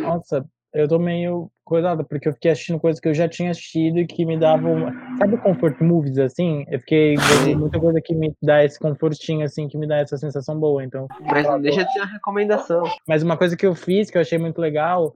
Nossa, 0.00 0.44
eu 0.74 0.88
tô 0.88 0.98
meio 0.98 1.50
coisado, 1.64 2.04
porque 2.04 2.28
eu 2.28 2.32
fiquei 2.32 2.50
assistindo 2.50 2.80
coisas 2.80 3.00
que 3.00 3.08
eu 3.08 3.14
já 3.14 3.28
tinha 3.28 3.50
assistido 3.50 3.98
e 3.98 4.06
que 4.06 4.24
me 4.24 4.38
davam. 4.38 4.92
Sabe 5.18 5.36
comfort 5.38 5.80
movies, 5.80 6.18
assim? 6.18 6.64
Eu 6.68 6.80
fiquei 6.80 7.16
muita 7.56 7.78
coisa 7.78 8.00
que 8.00 8.14
me 8.14 8.34
dá 8.42 8.64
esse 8.64 8.78
confortinho, 8.78 9.44
assim, 9.44 9.68
que 9.68 9.76
me 9.76 9.86
dá 9.86 9.98
essa 9.98 10.16
sensação 10.16 10.58
boa. 10.58 10.84
Então, 10.84 11.06
Mas 11.20 11.46
não 11.46 11.60
deixa 11.60 11.84
de 11.84 11.92
ser 11.92 12.00
uma 12.00 12.12
recomendação. 12.12 12.82
Mas 13.06 13.22
uma 13.22 13.36
coisa 13.36 13.56
que 13.56 13.66
eu 13.66 13.74
fiz, 13.74 14.10
que 14.10 14.16
eu 14.16 14.22
achei 14.22 14.38
muito 14.38 14.60
legal, 14.60 15.14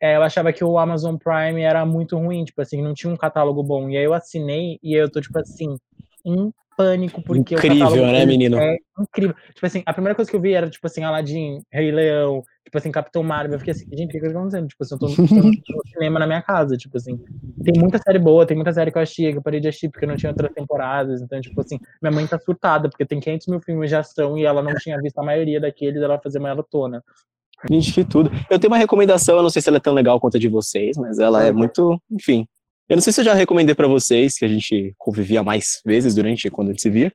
é, 0.00 0.16
eu 0.16 0.22
achava 0.22 0.52
que 0.52 0.64
o 0.64 0.78
Amazon 0.78 1.16
Prime 1.16 1.62
era 1.62 1.86
muito 1.86 2.18
ruim, 2.18 2.44
tipo 2.44 2.60
assim, 2.60 2.82
não 2.82 2.94
tinha 2.94 3.12
um 3.12 3.16
catálogo 3.16 3.62
bom. 3.62 3.88
E 3.88 3.96
aí 3.96 4.04
eu 4.04 4.14
assinei 4.14 4.78
e 4.82 4.94
eu 4.94 5.10
tô, 5.10 5.20
tipo 5.20 5.38
assim, 5.38 5.76
em 6.24 6.52
pânico, 6.76 7.22
porque 7.22 7.54
Incrível, 7.54 7.76
o 7.76 7.80
catálogo 7.80 8.06
né, 8.06 8.12
deles 8.12 8.26
menino? 8.26 8.58
É 8.58 8.76
incrível. 9.00 9.34
Tipo 9.54 9.66
assim, 9.66 9.82
a 9.86 9.92
primeira 9.92 10.14
coisa 10.14 10.30
que 10.30 10.36
eu 10.36 10.40
vi 10.40 10.52
era, 10.52 10.68
tipo 10.68 10.86
assim, 10.86 11.02
Aladdin, 11.02 11.62
Rei 11.72 11.90
Leão, 11.90 12.42
tipo 12.66 12.78
assim, 12.78 12.90
Capitão 12.90 13.22
Marvel. 13.22 13.54
Eu 13.54 13.58
fiquei 13.60 13.72
assim, 13.72 13.86
gente, 13.92 14.08
o 14.08 14.12
que 14.12 14.20
que 14.20 14.32
tá 14.32 14.38
acontecendo? 14.38 14.66
Tipo 14.66 14.82
assim, 14.82 14.94
eu 14.94 14.98
tô, 14.98 15.06
tô 15.06 15.22
no 15.22 15.62
tô 15.62 15.82
cinema 15.92 16.18
na 16.18 16.26
minha 16.26 16.42
casa, 16.42 16.76
tipo 16.76 16.96
assim. 16.96 17.16
Tem 17.64 17.80
muita 17.80 17.98
série 17.98 18.18
boa, 18.18 18.44
tem 18.44 18.56
muita 18.56 18.72
série 18.72 18.90
que 18.90 18.98
eu 18.98 19.02
achei, 19.02 19.32
que 19.32 19.38
eu 19.38 19.42
parei 19.42 19.60
de 19.60 19.68
assistir 19.68 19.88
porque 19.88 20.04
não 20.04 20.16
tinha 20.16 20.30
outras 20.30 20.52
temporadas. 20.52 21.22
Então, 21.22 21.40
tipo 21.40 21.60
assim, 21.60 21.78
minha 22.02 22.12
mãe 22.12 22.26
tá 22.26 22.38
surtada, 22.38 22.88
porque 22.88 23.06
tem 23.06 23.20
500 23.20 23.46
mil 23.46 23.60
filmes 23.60 23.88
de 23.88 23.96
ação 23.96 24.36
e 24.36 24.44
ela 24.44 24.62
não 24.62 24.74
tinha 24.74 25.00
visto 25.00 25.18
a 25.18 25.22
maioria 25.22 25.60
daqueles, 25.60 26.02
ela 26.02 26.20
fazer 26.20 26.40
maratona. 26.40 27.02
Gente, 27.70 27.92
que 27.92 28.04
tudo. 28.04 28.30
Eu 28.50 28.58
tenho 28.58 28.72
uma 28.72 28.78
recomendação, 28.78 29.36
eu 29.36 29.42
não 29.42 29.50
sei 29.50 29.62
se 29.62 29.68
ela 29.68 29.78
é 29.78 29.80
tão 29.80 29.94
legal 29.94 30.20
quanto 30.20 30.36
a 30.36 30.40
de 30.40 30.48
vocês, 30.48 30.96
mas 30.96 31.18
ela 31.18 31.44
é 31.44 31.52
muito, 31.52 32.00
enfim. 32.10 32.46
Eu 32.88 32.96
não 32.96 33.02
sei 33.02 33.12
se 33.12 33.20
eu 33.20 33.24
já 33.24 33.34
recomendei 33.34 33.74
para 33.74 33.88
vocês, 33.88 34.36
que 34.36 34.44
a 34.44 34.48
gente 34.48 34.94
convivia 34.98 35.42
mais 35.42 35.80
vezes 35.84 36.14
durante 36.14 36.50
quando 36.50 36.68
a 36.68 36.70
gente 36.72 36.82
se 36.82 36.90
via, 36.90 37.12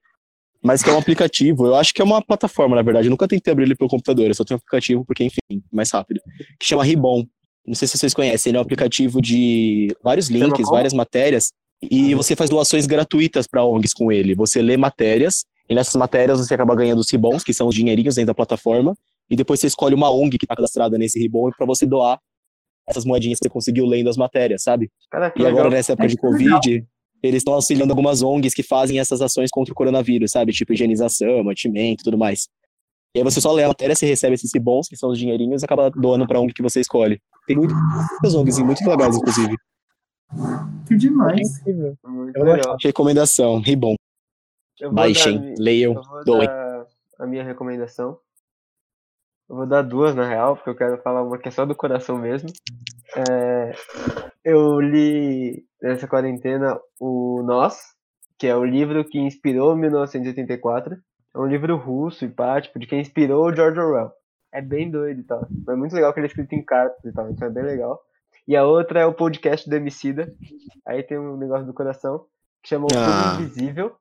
mas 0.63 0.83
que 0.83 0.89
é 0.89 0.93
um 0.93 0.97
aplicativo. 0.99 1.65
Eu 1.65 1.75
acho 1.75 1.93
que 1.93 2.01
é 2.01 2.05
uma 2.05 2.21
plataforma, 2.21 2.75
na 2.75 2.81
verdade. 2.81 3.07
Eu 3.07 3.11
nunca 3.11 3.27
tentei 3.27 3.51
abrir 3.51 3.65
ele 3.65 3.75
pelo 3.75 3.89
computador, 3.89 4.27
eu 4.27 4.35
só 4.35 4.43
tenho 4.43 4.57
um 4.57 4.59
aplicativo 4.59 5.03
porque, 5.05 5.23
enfim, 5.23 5.63
mais 5.71 5.91
rápido. 5.91 6.21
Que 6.59 6.65
chama 6.65 6.83
Ribon. 6.83 7.25
Não 7.65 7.75
sei 7.75 7.87
se 7.87 7.97
vocês 7.97 8.13
conhecem, 8.13 8.49
ele 8.49 8.57
é 8.57 8.59
um 8.59 8.63
aplicativo 8.63 9.21
de 9.21 9.95
vários 10.03 10.29
links, 10.29 10.67
várias 10.67 10.93
matérias, 10.93 11.51
e 11.81 12.15
você 12.15 12.35
faz 12.35 12.49
doações 12.49 12.87
gratuitas 12.87 13.45
para 13.47 13.63
ONGs 13.63 13.93
com 13.93 14.11
ele. 14.11 14.33
Você 14.35 14.61
lê 14.61 14.77
matérias, 14.77 15.45
e 15.69 15.75
nessas 15.75 15.95
matérias 15.95 16.39
você 16.39 16.53
acaba 16.55 16.75
ganhando 16.75 16.99
os 16.99 17.11
ribons, 17.11 17.43
que 17.43 17.53
são 17.53 17.67
os 17.67 17.75
dinheirinhos 17.75 18.15
dentro 18.15 18.27
da 18.27 18.33
plataforma, 18.33 18.95
e 19.29 19.35
depois 19.35 19.59
você 19.59 19.67
escolhe 19.67 19.93
uma 19.93 20.11
ONG 20.11 20.37
que 20.37 20.45
está 20.45 20.55
cadastrada 20.55 20.97
nesse 20.97 21.19
ribon 21.19 21.51
para 21.55 21.65
você 21.65 21.85
doar 21.85 22.19
essas 22.87 23.05
moedinhas 23.05 23.37
que 23.39 23.45
você 23.45 23.49
conseguiu 23.49 23.85
lendo 23.85 24.09
as 24.09 24.17
matérias, 24.17 24.63
sabe? 24.63 24.89
Caraca, 25.09 25.39
E 25.39 25.45
agora, 25.45 25.65
legal. 25.65 25.71
nessa 25.71 25.93
época 25.93 26.07
de 26.07 26.17
Covid, 26.17 26.85
eles 27.23 27.37
estão 27.39 27.53
auxiliando 27.53 27.91
algumas 27.91 28.21
ONGs 28.21 28.53
que 28.53 28.63
fazem 28.63 28.99
essas 28.99 29.21
ações 29.21 29.49
contra 29.51 29.71
o 29.71 29.75
coronavírus, 29.75 30.31
sabe? 30.31 30.51
Tipo 30.51 30.73
higienização, 30.73 31.43
mantimento 31.43 32.01
e 32.01 32.03
tudo 32.05 32.17
mais. 32.17 32.47
E 33.15 33.19
aí 33.19 33.23
você 33.23 33.41
só 33.41 33.51
lê 33.51 33.63
a 33.63 33.67
matéria, 33.67 33.93
você 33.95 34.05
recebe 34.05 34.35
esses 34.35 34.51
bons, 34.61 34.87
que 34.87 34.95
são 34.95 35.09
os 35.09 35.19
dinheirinhos, 35.19 35.61
e 35.61 35.65
acaba 35.65 35.89
doando 35.91 36.25
pra 36.25 36.39
ONG 36.39 36.53
que 36.53 36.61
você 36.61 36.79
escolhe. 36.79 37.19
Tem 37.45 37.57
muitas 37.57 38.33
ONGs 38.33 38.57
e 38.59 38.63
muito 38.63 38.87
legais, 38.89 39.17
inclusive. 39.17 39.55
Que 40.87 40.93
É 40.93 40.97
demais. 40.97 41.59
incrível. 41.59 41.97
Vou 42.03 42.23
legal. 42.45 42.77
Recomendação, 42.81 43.59
Ribon. 43.59 43.95
Vou 44.81 44.93
Baixem, 44.93 45.37
dar- 45.39 45.53
leiam, 45.59 45.93
Eu 45.93 46.01
vou 46.03 46.23
doem. 46.23 46.47
dar 46.47 46.85
a 47.19 47.27
minha 47.27 47.43
recomendação. 47.43 48.17
Eu 49.51 49.57
vou 49.57 49.65
dar 49.67 49.81
duas, 49.81 50.15
na 50.15 50.25
real, 50.25 50.55
porque 50.55 50.69
eu 50.69 50.75
quero 50.75 50.97
falar 51.01 51.23
uma 51.23 51.37
que 51.37 51.49
é 51.49 51.51
só 51.51 51.65
do 51.65 51.75
coração 51.75 52.17
mesmo. 52.17 52.47
É, 53.17 53.73
eu 54.45 54.79
li 54.79 55.65
nessa 55.81 56.07
quarentena 56.07 56.79
o 56.97 57.43
Nós, 57.43 57.77
que 58.39 58.47
é 58.47 58.55
o 58.55 58.63
livro 58.63 59.03
que 59.03 59.19
inspirou 59.19 59.75
1984. 59.75 60.95
É 61.35 61.37
um 61.37 61.47
livro 61.47 61.75
russo 61.75 62.23
e 62.23 62.29
pá, 62.29 62.61
tipo, 62.61 62.79
de 62.79 62.87
quem 62.87 63.01
inspirou 63.01 63.45
o 63.45 63.53
George 63.53 63.77
Orwell. 63.77 64.13
É 64.53 64.61
bem 64.61 64.89
doido 64.89 65.19
e 65.19 65.23
tal. 65.23 65.45
Mas 65.65 65.75
é 65.75 65.77
muito 65.77 65.93
legal 65.95 66.13
que 66.13 66.21
ele 66.21 66.27
é 66.27 66.29
escrito 66.29 66.55
em 66.55 66.63
cartas 66.63 67.03
e 67.03 67.11
tal, 67.11 67.29
então 67.29 67.45
é 67.45 67.51
bem 67.51 67.63
legal. 67.63 67.99
E 68.47 68.55
a 68.55 68.63
outra 68.63 69.01
é 69.01 69.05
o 69.05 69.13
podcast 69.13 69.69
do 69.69 69.75
Emicida. 69.75 70.33
Aí 70.87 71.03
tem 71.03 71.19
um 71.19 71.35
negócio 71.35 71.65
do 71.65 71.73
coração, 71.73 72.23
que 72.63 72.69
chama 72.69 72.85
O 72.85 72.95
Ah. 72.95 73.35
Invisível. 73.35 73.97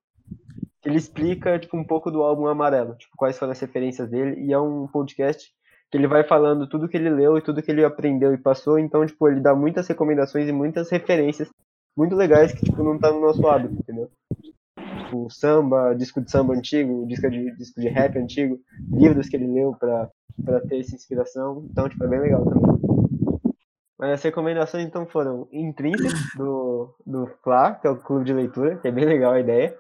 Ele 0.84 0.96
explica, 0.96 1.58
tipo, 1.58 1.76
um 1.76 1.84
pouco 1.84 2.10
do 2.10 2.22
álbum 2.22 2.46
Amarelo, 2.46 2.94
tipo, 2.96 3.16
quais 3.16 3.38
foram 3.38 3.52
as 3.52 3.60
referências 3.60 4.08
dele. 4.08 4.40
E 4.44 4.52
é 4.52 4.58
um 4.58 4.86
podcast 4.86 5.52
que 5.90 5.98
ele 5.98 6.06
vai 6.06 6.24
falando 6.24 6.68
tudo 6.68 6.88
que 6.88 6.96
ele 6.96 7.10
leu 7.10 7.36
e 7.36 7.42
tudo 7.42 7.62
que 7.62 7.70
ele 7.70 7.84
aprendeu 7.84 8.32
e 8.32 8.38
passou. 8.38 8.78
Então, 8.78 9.04
tipo, 9.04 9.28
ele 9.28 9.40
dá 9.40 9.54
muitas 9.54 9.86
recomendações 9.88 10.48
e 10.48 10.52
muitas 10.52 10.90
referências 10.90 11.50
muito 11.96 12.14
legais 12.14 12.52
que, 12.52 12.64
tipo, 12.64 12.82
não 12.82 12.98
tá 12.98 13.12
no 13.12 13.20
nosso 13.20 13.46
hábito, 13.46 13.74
entendeu? 13.74 14.08
Tipo, 15.04 15.28
samba, 15.30 15.94
disco 15.94 16.20
de 16.20 16.30
samba 16.30 16.54
antigo, 16.54 17.06
disco 17.06 17.28
de, 17.28 17.54
disco 17.56 17.80
de 17.80 17.88
rap 17.88 18.16
antigo, 18.16 18.58
livros 18.90 19.28
que 19.28 19.36
ele 19.36 19.48
leu 19.48 19.74
pra 19.78 20.08
ter 20.68 20.78
essa 20.78 20.94
inspiração. 20.94 21.66
Então, 21.70 21.88
tipo, 21.88 22.04
é 22.04 22.08
bem 22.08 22.20
legal 22.20 22.44
também. 22.44 22.80
Mas 23.98 24.12
as 24.12 24.22
recomendações, 24.22 24.86
então, 24.86 25.04
foram 25.06 25.46
Intrinsic, 25.52 26.14
do, 26.38 26.94
do 27.06 27.26
Fla, 27.44 27.74
que 27.74 27.86
é 27.86 27.90
o 27.90 27.96
clube 27.96 28.24
de 28.24 28.32
leitura, 28.32 28.76
que 28.76 28.88
é 28.88 28.90
bem 28.90 29.04
legal 29.04 29.32
a 29.32 29.40
ideia. 29.40 29.76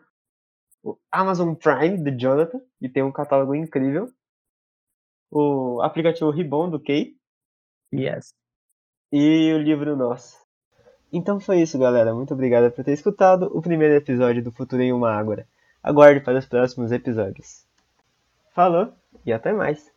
O 0.82 0.96
Amazon 1.10 1.54
Prime, 1.54 1.98
do 1.98 2.10
Jonathan, 2.18 2.60
que 2.78 2.88
tem 2.88 3.02
um 3.02 3.12
catálogo 3.12 3.54
incrível. 3.54 4.08
O 5.30 5.80
aplicativo 5.82 6.30
Ribon, 6.30 6.70
do 6.70 6.80
Kay. 6.80 7.14
Yes. 7.92 8.34
E 9.12 9.52
o 9.52 9.58
livro 9.58 9.96
Nós. 9.96 10.38
Então 11.12 11.40
foi 11.40 11.60
isso, 11.60 11.78
galera. 11.78 12.14
Muito 12.14 12.32
obrigado 12.34 12.70
por 12.72 12.84
ter 12.84 12.92
escutado 12.92 13.50
o 13.52 13.60
primeiro 13.60 13.94
episódio 13.94 14.42
do 14.42 14.52
Futuro 14.52 14.82
em 14.82 14.92
uma 14.92 15.12
Ágora. 15.12 15.46
Aguarde 15.82 16.20
para 16.20 16.38
os 16.38 16.46
próximos 16.46 16.92
episódios. 16.92 17.66
Falou 18.54 18.92
e 19.24 19.32
até 19.32 19.52
mais! 19.52 19.89